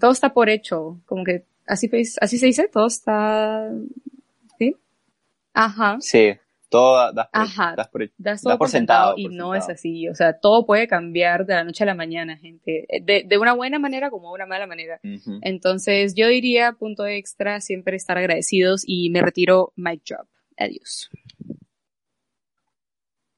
todo 0.00 0.12
está 0.12 0.32
por 0.32 0.48
hecho, 0.48 1.00
como 1.06 1.24
que 1.24 1.44
así, 1.66 1.90
así 2.20 2.38
se 2.38 2.46
dice, 2.46 2.68
todo 2.68 2.86
está, 2.86 3.70
¿sí? 4.58 4.76
Ajá. 5.54 5.96
Sí, 6.00 6.34
todo 6.68 7.12
das 7.12 7.28
por, 7.88 8.10
das 8.16 8.42
por, 8.42 8.68
sentado, 8.68 9.14
y 9.16 9.28
no 9.28 9.54
es 9.54 9.68
así, 9.68 10.08
o 10.08 10.14
sea, 10.14 10.38
todo 10.38 10.64
puede 10.64 10.88
cambiar 10.88 11.44
de 11.44 11.54
la 11.54 11.64
noche 11.64 11.84
a 11.84 11.86
la 11.86 11.94
mañana, 11.94 12.38
gente, 12.38 12.86
de, 13.02 13.24
de 13.26 13.38
una 13.38 13.52
buena 13.52 13.78
manera 13.78 14.10
como 14.10 14.28
de 14.28 14.34
una 14.34 14.46
mala 14.46 14.66
manera. 14.66 14.98
Entonces, 15.42 16.14
yo 16.14 16.28
diría, 16.28 16.72
punto 16.72 17.06
extra, 17.06 17.60
siempre 17.60 17.96
estar 17.96 18.16
agradecidos 18.16 18.84
y 18.86 19.10
me 19.10 19.20
retiro, 19.20 19.72
mic 19.76 20.02
drop. 20.04 20.26
Adiós. 20.56 21.10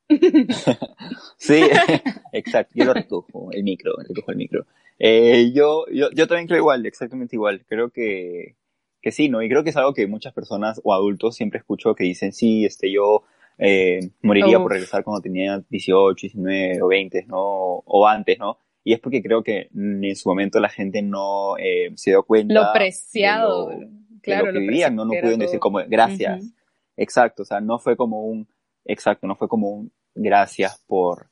sí, 1.37 1.63
exacto, 2.33 2.73
yo 2.75 2.85
lo 2.85 2.95
recojo, 2.95 3.51
el 3.53 3.63
micro, 3.63 3.95
recojo 3.97 4.31
el 4.31 4.37
micro. 4.37 4.67
Eh, 4.99 5.53
yo, 5.55 5.87
yo, 5.93 6.11
yo 6.13 6.27
también 6.27 6.47
creo 6.47 6.59
igual, 6.59 6.87
exactamente 6.87 7.37
igual. 7.37 7.65
Creo 7.67 7.91
que, 7.91 8.57
que 9.01 9.13
sí, 9.13 9.29
¿no? 9.29 9.43
Y 9.43 9.49
creo 9.49 9.65
que 9.65 9.71
es 9.71 9.77
algo 9.77 9.95
que 9.95 10.07
muchas 10.07 10.33
personas 10.33 10.81
o 10.85 10.93
adultos 10.93 11.37
siempre 11.37 11.59
escucho 11.59 11.95
que 11.95 12.05
dicen, 12.05 12.33
sí, 12.33 12.65
este, 12.65 12.93
yo 12.93 13.25
eh, 13.59 14.11
moriría 14.23 14.59
por 14.59 14.73
regresar 14.73 15.05
cuando 15.05 15.23
tenía 15.23 15.63
18, 15.69 16.15
19 16.21 16.83
o 16.83 16.89
20, 16.89 17.25
¿no? 17.27 17.39
O 17.85 18.07
antes, 18.07 18.39
¿no? 18.39 18.59
Y 18.83 18.93
es 18.93 19.01
porque 19.01 19.23
creo 19.23 19.43
que 19.43 19.71
en 19.75 20.17
su 20.17 20.29
momento 20.29 20.61
la 20.61 20.69
gente 20.69 21.01
no 21.03 21.57
eh, 21.57 21.91
se 21.95 22.11
dio 22.11 22.23
cuenta. 22.23 22.53
Lo 22.53 22.73
preciado, 22.73 23.71
claro. 24.21 24.47
lo 24.47 24.53
que 24.53 24.59
vivían, 24.59 24.95
¿no? 24.95 25.05
No 25.05 25.13
pudieron 25.13 25.39
decir 25.39 25.59
como 25.59 25.81
gracias. 25.89 26.53
Exacto, 26.97 27.43
o 27.43 27.47
sea, 27.47 27.61
no 27.61 27.79
fue 27.79 27.97
como 27.97 28.25
un, 28.25 28.47
exacto, 28.85 29.27
no 29.27 29.37
fue 29.37 29.49
como 29.49 29.69
un 29.69 29.93
gracias 30.15 30.83
por, 30.87 31.29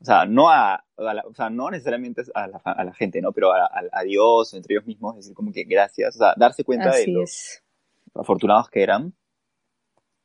o 0.00 0.04
sea, 0.04 0.26
no 0.26 0.50
a, 0.50 0.84
o 0.96 1.34
sea, 1.34 1.50
no 1.50 1.70
necesariamente 1.70 2.22
a 2.34 2.46
la, 2.46 2.58
a 2.58 2.84
la 2.84 2.94
gente, 2.94 3.20
¿no? 3.20 3.32
Pero 3.32 3.52
a, 3.52 3.68
a, 3.92 4.02
Dios, 4.02 4.54
entre 4.54 4.74
ellos 4.74 4.86
mismos, 4.86 5.16
decir 5.16 5.34
como 5.34 5.52
que 5.52 5.64
gracias, 5.64 6.16
o 6.16 6.18
sea, 6.18 6.34
darse 6.36 6.64
cuenta 6.64 6.90
de 6.94 7.06
los 7.08 7.62
afortunados 8.14 8.68
que 8.68 8.82
eran 8.82 9.14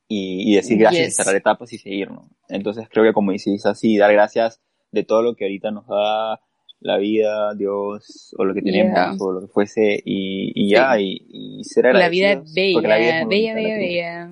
y, 0.08 0.52
y 0.52 0.56
decir 0.56 0.78
gracias, 0.78 1.08
yes. 1.08 1.16
cerrar 1.16 1.36
etapas 1.36 1.72
y 1.74 1.78
seguir, 1.78 2.12
¿no? 2.12 2.30
Entonces 2.50 2.88
creo 2.90 3.04
que 3.06 3.14
como 3.14 3.32
dices 3.32 3.66
así, 3.66 3.98
dar 3.98 4.12
gracias 4.12 4.62
de 4.92 5.04
todo 5.04 5.22
lo 5.22 5.36
que 5.36 5.46
ahorita 5.46 5.72
nos 5.72 5.88
da 5.88 6.42
la 6.80 6.98
vida, 6.98 7.56
Dios, 7.56 8.36
o 8.38 8.44
lo 8.44 8.54
que 8.54 8.62
tenemos, 8.62 9.20
o 9.22 9.32
lo 9.32 9.42
que 9.42 9.48
fuese, 9.48 10.02
y, 10.04 10.52
y 10.54 10.70
ya, 10.70 11.00
y, 11.00 11.26
y, 11.30 11.64
ser 11.64 11.88
agradecidos. 11.88 12.04
La 12.04 12.10
vida 12.10 12.44
es 12.44 12.54
bella, 12.54 12.82
la 12.82 12.98
vida 12.98 13.22
es 13.22 13.28
bella, 13.28 13.54
bella, 13.56 14.30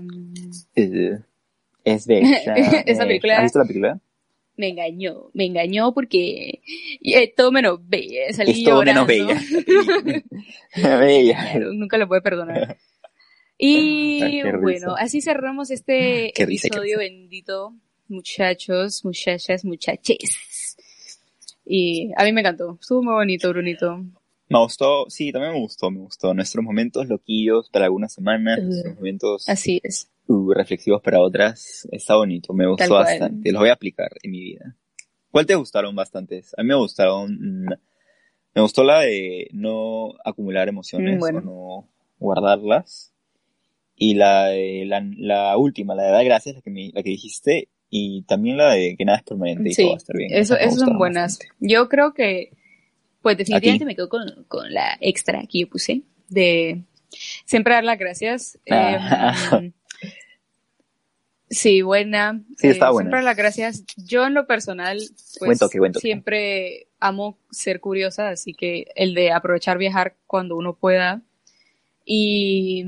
bella. 0.75 1.25
Es, 1.83 2.05
es. 2.09 2.47
Esa 2.85 3.05
película. 3.05 3.37
¿Has 3.37 3.43
visto 3.43 3.59
la 3.59 3.65
película? 3.65 4.01
me 4.61 4.69
engañó, 4.69 5.31
me 5.33 5.45
engañó 5.45 5.93
porque 5.93 6.61
eh, 7.01 7.33
todo 7.35 7.51
menos 7.51 7.79
bella, 7.83 8.31
salí 8.31 8.51
es 8.51 8.63
todo 8.63 8.83
menos 8.83 9.07
bella. 9.07 9.35
bella. 10.99 11.59
Nunca 11.59 11.97
lo 11.97 12.07
puede 12.07 12.21
perdonar. 12.21 12.77
Y 13.57 14.41
bueno, 14.61 14.95
así 14.97 15.21
cerramos 15.21 15.71
este 15.71 16.29
episodio 16.41 16.99
bendito, 16.99 17.75
muchachos, 18.07 19.03
muchachas, 19.03 19.65
muchaches. 19.65 20.77
Y 21.65 22.11
a 22.15 22.23
mí 22.23 22.31
me 22.31 22.41
encantó, 22.41 22.77
estuvo 22.79 23.03
muy 23.03 23.13
bonito, 23.13 23.49
Brunito. 23.49 24.03
Me 24.49 24.59
gustó, 24.59 25.09
sí, 25.09 25.31
también 25.31 25.53
me 25.53 25.59
gustó, 25.59 25.89
me 25.89 25.99
gustó. 25.99 26.33
Nuestros 26.33 26.63
momentos 26.63 27.07
loquillos 27.07 27.69
para 27.69 27.85
algunas 27.85 28.13
semanas, 28.13 28.61
nuestros 28.61 28.95
momentos... 28.95 29.47
Así 29.47 29.79
es 29.83 30.10
reflexivos 30.27 31.01
para 31.01 31.21
otras, 31.21 31.87
está 31.91 32.15
bonito, 32.15 32.53
me 32.53 32.67
gustó 32.67 32.93
bastante, 32.93 33.51
los 33.51 33.59
voy 33.59 33.69
a 33.69 33.73
aplicar 33.73 34.09
en 34.23 34.31
mi 34.31 34.41
vida. 34.41 34.75
¿Cuál 35.31 35.45
te 35.45 35.55
gustaron 35.55 35.95
bastantes? 35.95 36.53
A 36.57 36.63
mí 36.63 36.69
me 36.69 36.75
gustaron, 36.75 37.33
mm, 37.33 37.69
me 38.55 38.61
gustó 38.61 38.83
la 38.83 39.01
de 39.01 39.47
no 39.53 40.13
acumular 40.25 40.67
emociones 40.67 41.19
mm, 41.19 41.23
o 41.23 41.41
no 41.41 41.89
guardarlas. 42.19 43.13
Y 43.95 44.15
la, 44.15 44.47
de, 44.47 44.85
la, 44.87 45.57
última, 45.57 45.93
la 45.93 46.03
de 46.03 46.11
dar 46.11 46.25
gracias, 46.25 46.55
la 46.55 46.61
que, 46.61 46.91
la 46.93 47.03
que 47.03 47.09
dijiste, 47.09 47.69
y 47.89 48.23
también 48.23 48.57
la 48.57 48.71
de 48.71 48.95
que 48.97 49.05
nada 49.05 49.19
es 49.19 49.23
permanente 49.23 49.69
y 49.69 49.75
todo 49.75 49.89
va 49.89 49.93
a 49.93 49.97
estar 49.97 50.17
bien. 50.17 50.33
Eso, 50.33 50.57
esas 50.57 50.79
son 50.79 50.97
buenas. 50.97 51.39
Yo 51.59 51.87
creo 51.87 52.13
que, 52.13 52.51
pues 53.21 53.37
definitivamente 53.37 53.85
me 53.85 53.95
quedo 53.95 54.09
con, 54.09 54.45
con, 54.47 54.73
la 54.73 54.97
extra 55.01 55.45
que 55.45 55.59
yo 55.59 55.69
puse, 55.69 56.01
de 56.29 56.81
siempre 57.45 57.75
dar 57.75 57.83
las 57.83 57.99
gracias. 57.99 58.57
Ah. 58.71 59.59
Em, 59.61 59.71
Sí, 61.51 61.81
buena. 61.81 62.41
Sí, 62.57 62.69
está 62.69 62.87
eh, 62.87 62.91
buena. 62.91 63.09
Siempre 63.09 63.23
las 63.23 63.37
gracias. 63.37 63.83
Yo 63.97 64.25
en 64.25 64.33
lo 64.33 64.47
personal, 64.47 64.97
pues 65.37 65.59
siempre 65.99 66.87
amo 66.99 67.37
ser 67.51 67.81
curiosa, 67.81 68.29
así 68.29 68.53
que 68.53 68.87
el 68.95 69.13
de 69.13 69.31
aprovechar 69.31 69.77
viajar 69.77 70.15
cuando 70.27 70.55
uno 70.55 70.77
pueda 70.77 71.21
y, 72.05 72.85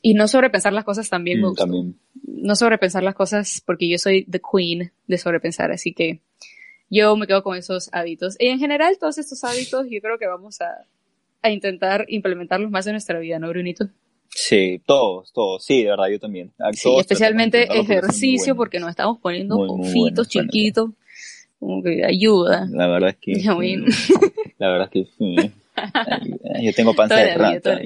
y 0.00 0.14
no 0.14 0.26
sobrepensar 0.26 0.72
las 0.72 0.84
cosas 0.84 1.10
también 1.10 1.38
me 1.38 1.44
mm, 1.44 1.48
gusta. 1.48 1.64
También. 1.64 1.98
No 2.24 2.56
sobrepensar 2.56 3.02
las 3.02 3.14
cosas 3.14 3.62
porque 3.64 3.88
yo 3.88 3.98
soy 3.98 4.24
the 4.24 4.40
queen 4.40 4.90
de 5.06 5.18
sobrepensar, 5.18 5.70
así 5.70 5.92
que 5.92 6.20
yo 6.88 7.14
me 7.16 7.26
quedo 7.26 7.42
con 7.42 7.58
esos 7.58 7.90
hábitos. 7.92 8.36
Y 8.38 8.46
en 8.46 8.58
general 8.58 8.96
todos 8.98 9.18
estos 9.18 9.44
hábitos 9.44 9.86
yo 9.90 10.00
creo 10.00 10.18
que 10.18 10.26
vamos 10.26 10.62
a, 10.62 10.86
a 11.42 11.50
intentar 11.50 12.06
implementarlos 12.08 12.70
más 12.70 12.86
en 12.86 12.92
nuestra 12.92 13.18
vida, 13.18 13.38
¿no, 13.38 13.50
Brunito? 13.50 13.90
Sí, 14.34 14.80
todos, 14.86 15.30
todos, 15.32 15.62
sí, 15.62 15.82
de 15.82 15.90
verdad, 15.90 16.08
yo 16.08 16.18
también. 16.18 16.52
Sí, 16.72 16.88
especialmente 16.98 17.64
ejercicio 17.78 18.56
porque 18.56 18.80
nos 18.80 18.88
estamos 18.88 19.18
poniendo 19.18 19.56
confitos 19.56 20.28
chiquitos, 20.28 20.90
como 21.58 21.82
que 21.82 22.04
ayuda. 22.04 22.66
La 22.70 22.88
verdad 22.88 23.10
es 23.10 23.16
que, 23.16 23.32
la 24.58 24.68
verdad 24.68 24.88
es 24.90 24.90
que 24.90 25.10
sí. 25.18 25.36
Yo 26.62 26.72
tengo 26.72 26.94
panza 26.94 27.16
de 27.16 27.34
rata. 27.34 27.78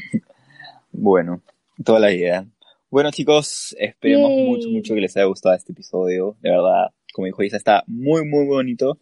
bueno, 0.92 1.42
toda 1.84 2.00
la 2.00 2.12
idea. 2.12 2.46
Bueno 2.90 3.10
chicos, 3.10 3.76
esperemos 3.78 4.30
mucho, 4.30 4.68
mucho 4.70 4.94
que 4.94 5.00
les 5.00 5.16
haya 5.16 5.26
gustado 5.26 5.54
este 5.54 5.72
episodio. 5.72 6.36
De 6.40 6.50
verdad, 6.50 6.90
como 7.12 7.26
dijo 7.26 7.42
Isa, 7.42 7.58
está 7.58 7.84
muy, 7.86 8.24
muy 8.26 8.46
bonito. 8.46 8.98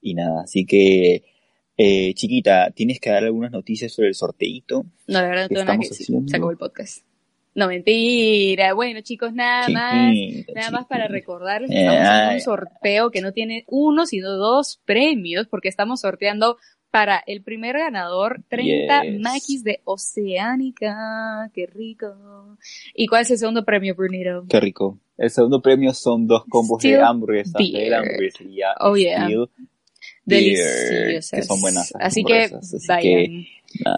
Y 0.00 0.14
nada, 0.14 0.42
así 0.42 0.64
que 0.64 1.22
eh, 1.76 2.12
chiquita, 2.14 2.70
¿tienes 2.70 3.00
que 3.00 3.10
dar 3.10 3.24
algunas 3.24 3.50
noticias 3.50 3.92
sobre 3.92 4.08
el 4.08 4.14
sorteito? 4.14 4.84
No, 5.06 5.20
la 5.20 5.28
verdad 5.28 5.42
no 5.44 5.48
tengo 5.48 5.64
nada 5.64 5.78
que 5.78 5.88
decir. 5.88 6.06
Se 6.26 6.36
acabó 6.36 6.50
el 6.50 6.58
podcast. 6.58 7.04
No, 7.54 7.68
mentira. 7.68 8.72
Bueno, 8.72 9.00
chicos, 9.02 9.32
nada 9.34 9.68
más. 9.68 10.14
Nada 10.54 10.70
más 10.70 10.86
para 10.86 11.06
recordarles 11.08 11.70
que 11.70 11.80
estamos 11.80 12.00
haciendo 12.00 12.34
un 12.34 12.40
sorteo 12.40 13.10
que 13.10 13.20
no 13.20 13.32
tiene 13.32 13.64
uno, 13.68 14.06
sino 14.06 14.30
dos 14.32 14.80
premios, 14.84 15.46
porque 15.48 15.68
estamos 15.68 16.00
sorteando 16.00 16.56
para 16.90 17.22
el 17.26 17.42
primer 17.42 17.78
ganador 17.78 18.42
30 18.48 19.02
maquis 19.20 19.64
de 19.64 19.80
Oceánica. 19.84 21.50
¡Qué 21.52 21.66
rico! 21.66 22.56
¿Y 22.94 23.06
cuál 23.06 23.22
es 23.22 23.30
el 23.32 23.38
segundo 23.38 23.64
premio, 23.64 23.94
Brunito? 23.94 24.44
¡Qué 24.48 24.60
rico! 24.60 24.98
El 25.18 25.30
segundo 25.30 25.60
premio 25.60 25.92
son 25.92 26.26
dos 26.26 26.44
combos 26.48 26.82
de 26.82 27.00
hamburguesas 27.00 27.52
de 27.52 27.94
hamburguesería 27.94 28.68
oh, 28.80 28.96
yeah 28.96 29.28
deliciosas. 30.24 31.40
Que 31.40 31.42
son 31.42 31.60
buenas. 31.60 31.92
Así 31.98 32.24
que 32.24 32.50
vayan. 32.88 33.46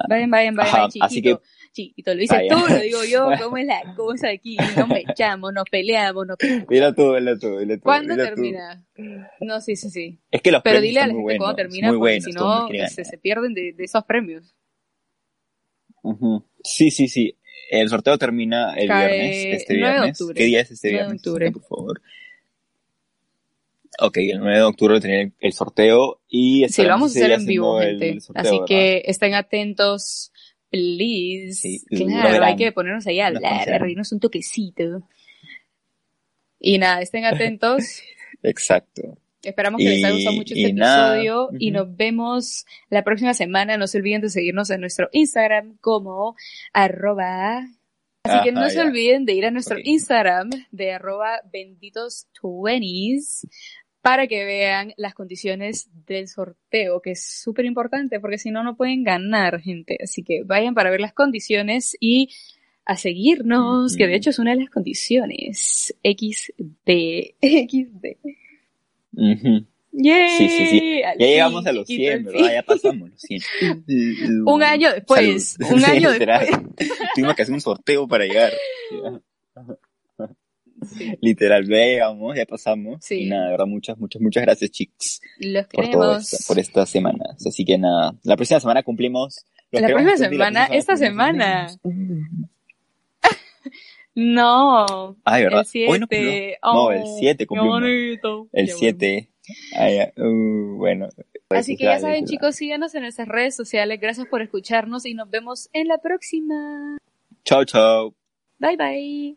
vayan, 0.09 0.31
vayan, 0.31 0.55
vayan, 0.55 0.89
chiquito. 0.91 1.05
Así 1.05 1.23
que, 1.23 1.37
chiquito, 1.73 2.15
lo 2.15 2.21
dices 2.21 2.41
tú, 2.49 2.57
lo 2.57 2.81
digo 2.81 3.05
yo, 3.05 3.29
¿cómo 3.43 3.57
es 3.57 3.67
la 3.67 3.95
cosa 3.97 4.31
aquí? 4.31 4.57
Nos 4.77 4.89
echamos, 4.97 5.53
nos 5.53 5.65
peleamos, 5.71 6.27
nos 6.27 6.37
Mira 6.71 6.95
tú, 6.95 7.13
mira 7.13 7.39
tú, 7.39 7.49
mira 7.59 7.77
tú. 7.77 7.83
¿Cuándo 7.83 8.17
termina? 8.17 8.85
No, 9.41 9.61
sí, 9.61 9.77
sí, 9.77 9.91
sí. 9.91 10.21
Es 10.31 10.41
que 10.41 10.53
los 10.53 10.63
Pero 10.63 10.81
dile 10.81 11.01
a 11.01 11.07
la 11.07 11.15
gente 11.15 11.37
cuándo 11.37 11.57
termina, 11.57 11.93
porque 11.93 12.21
si 12.21 12.33
no, 12.33 12.69
se, 12.89 13.05
se, 13.05 13.19
pierden 13.19 13.55
de, 13.55 13.73
de, 13.73 13.85
esos 13.85 14.05
premios. 14.05 14.55
Uh 16.03 16.13
-huh. 16.13 16.45
Sí, 16.63 16.91
sí, 16.91 17.09
sí. 17.09 17.37
el 17.71 17.89
sorteo 17.89 18.17
termina 18.19 18.75
el 18.75 18.89
viernes, 18.89 19.61
este 19.61 19.75
viernes. 19.75 20.19
¿Qué 20.35 20.45
día 20.45 20.61
es 20.61 20.71
este 20.71 20.91
viernes? 20.91 21.17
octubre. 21.17 21.51
Por 21.51 21.63
favor. 21.63 22.03
Ok, 24.01 24.17
el 24.19 24.39
9 24.41 24.57
de 24.57 24.63
octubre 24.63 25.01
tenía 25.01 25.31
el 25.39 25.53
sorteo 25.53 26.21
y 26.29 26.69
Sí, 26.69 26.83
lo 26.83 26.89
vamos 26.89 27.15
a 27.15 27.19
hacer 27.19 27.31
en 27.33 27.47
vivo, 27.47 27.79
gente. 27.81 28.19
Así 28.35 28.61
que 28.67 29.03
estén 29.07 29.35
atentos, 29.35 30.33
please. 30.71 31.81
claro, 31.89 32.45
hay 32.45 32.57
que 32.57 32.73
ponernos 32.73 33.07
ahí 33.07 33.21
a 33.21 33.29
hablar, 33.29 33.69
a 33.73 33.79
reírnos 33.79 34.13
un 34.13 34.21
toquecito. 34.21 35.09
Y 36.59 36.79
nada, 36.79 37.03
estén 37.03 37.25
atentos. 37.25 38.03
Exacto. 38.43 39.19
Esperamos 39.43 39.79
que 39.79 39.89
les 39.89 40.05
haya 40.05 40.15
gustado 40.15 40.37
mucho 40.37 40.55
este 40.55 40.71
episodio 40.71 41.51
y 41.59 41.71
nos 41.71 41.95
vemos 41.95 42.65
la 42.89 43.05
próxima 43.05 43.35
semana. 43.35 43.77
No 43.77 43.87
se 43.87 43.99
olviden 43.99 44.23
de 44.23 44.31
seguirnos 44.31 44.71
en 44.71 44.81
nuestro 44.81 45.09
Instagram 45.13 45.77
como 45.81 46.37
arroba. 46.73 47.67
Así 48.25 48.43
que 48.43 48.53
no 48.53 48.69
se 48.71 48.81
olviden 48.81 49.27
de 49.27 49.35
ir 49.35 49.45
a 49.45 49.51
nuestro 49.51 49.77
Instagram 49.83 50.49
de 50.71 50.93
arroba 50.93 51.41
benditos 51.53 52.27
para 54.05 54.27
que 54.27 54.45
vean 54.45 54.93
las 54.99 55.15
condiciones 55.15 55.89
del 56.07 56.29
sorteo, 56.29 57.01
que 57.01 57.13
es 57.13 57.25
súper 57.25 57.65
importante 57.65 58.21
porque 58.21 58.37
si 58.37 58.51
no, 58.51 58.63
no 58.63 58.77
pueden 58.77 59.03
ganar, 59.03 59.63
gente. 59.63 59.97
Así 60.05 60.23
que 60.23 60.43
vayan 60.45 60.75
para 60.75 60.91
ver 60.91 61.01
las 61.01 61.15
condiciones 61.15 61.97
y 62.01 62.29
a 62.85 62.99
seguirnos, 62.99 63.97
que 63.97 64.07
de 64.07 64.15
hecho 64.15 64.29
es 64.29 64.39
una 64.39 64.51
de 64.51 64.59
las 64.59 64.69
condiciones. 64.69 65.97
XD. 66.05 66.91
XD. 67.41 68.07
Sí, 69.97 70.49
sí, 70.51 70.67
sí. 70.67 71.01
Ya 71.01 71.27
llegamos 71.27 71.67
a 71.67 71.73
los 71.73 71.87
100, 71.87 72.25
¿verdad? 72.25 72.53
Ya 72.53 72.63
pasamos 72.63 73.09
los 73.09 73.23
100. 73.23 73.41
un 74.47 74.63
año 74.63 74.93
después. 74.93 75.57
Un 75.61 75.83
año 75.87 76.11
después. 76.11 76.51
Tuvimos 77.15 77.35
que 77.35 77.41
hacer 77.41 77.55
un 77.55 77.61
sorteo 77.63 78.07
para 78.07 78.27
llegar. 78.27 78.53
Literal, 81.21 81.65
veamos, 81.65 82.37
ya 82.37 82.47
pasamos. 82.47 83.11
Y 83.11 83.27
nada, 83.27 83.45
de 83.45 83.51
verdad, 83.53 83.67
muchas, 83.67 83.99
muchas, 83.99 84.21
muchas 84.23 84.43
gracias, 84.43 84.71
chicos. 84.71 85.21
Los 85.39 85.67
por 85.67 85.91
todo 85.91 86.17
esto, 86.17 86.37
por 86.47 86.59
estas 86.59 86.89
semanas. 86.89 87.45
Así 87.47 87.65
que 87.65 87.79
nada, 87.79 88.15
la 88.23 88.37
próxima 88.37 88.61
semana 88.61 88.83
cumplimos. 88.83 89.45
La 89.71 89.89
próxima 89.89 90.17
semana, 90.17 90.67
esta 90.67 90.97
semana. 90.97 91.67
no. 94.15 95.17
Ay, 95.25 95.45
¿verdad? 95.45 95.61
El 95.61 95.67
7. 95.67 96.59
no, 96.63 96.93
el 96.93 97.03
7 97.19 97.47
cumplimos. 97.47 98.49
El 98.53 98.69
7. 98.69 99.31
Uh, 100.17 100.77
bueno. 100.77 101.09
Así 101.51 101.77
que 101.77 101.85
ya 101.85 101.99
saben, 101.99 102.25
chicos, 102.25 102.57
síganos 102.57 102.95
en 102.95 103.03
nuestras 103.03 103.29
redes 103.29 103.55
sociales. 103.55 104.01
Gracias 104.01 104.27
por 104.27 104.43
escucharnos 104.43 105.07
y 105.07 105.15
nos 105.15 105.31
vemos 105.31 105.69
en 105.73 105.89
la 105.89 105.99
próxima. 105.99 106.99
Chao, 107.45 107.65
chao. 107.65 108.15
Bye, 108.59 108.77
bye. 108.77 109.37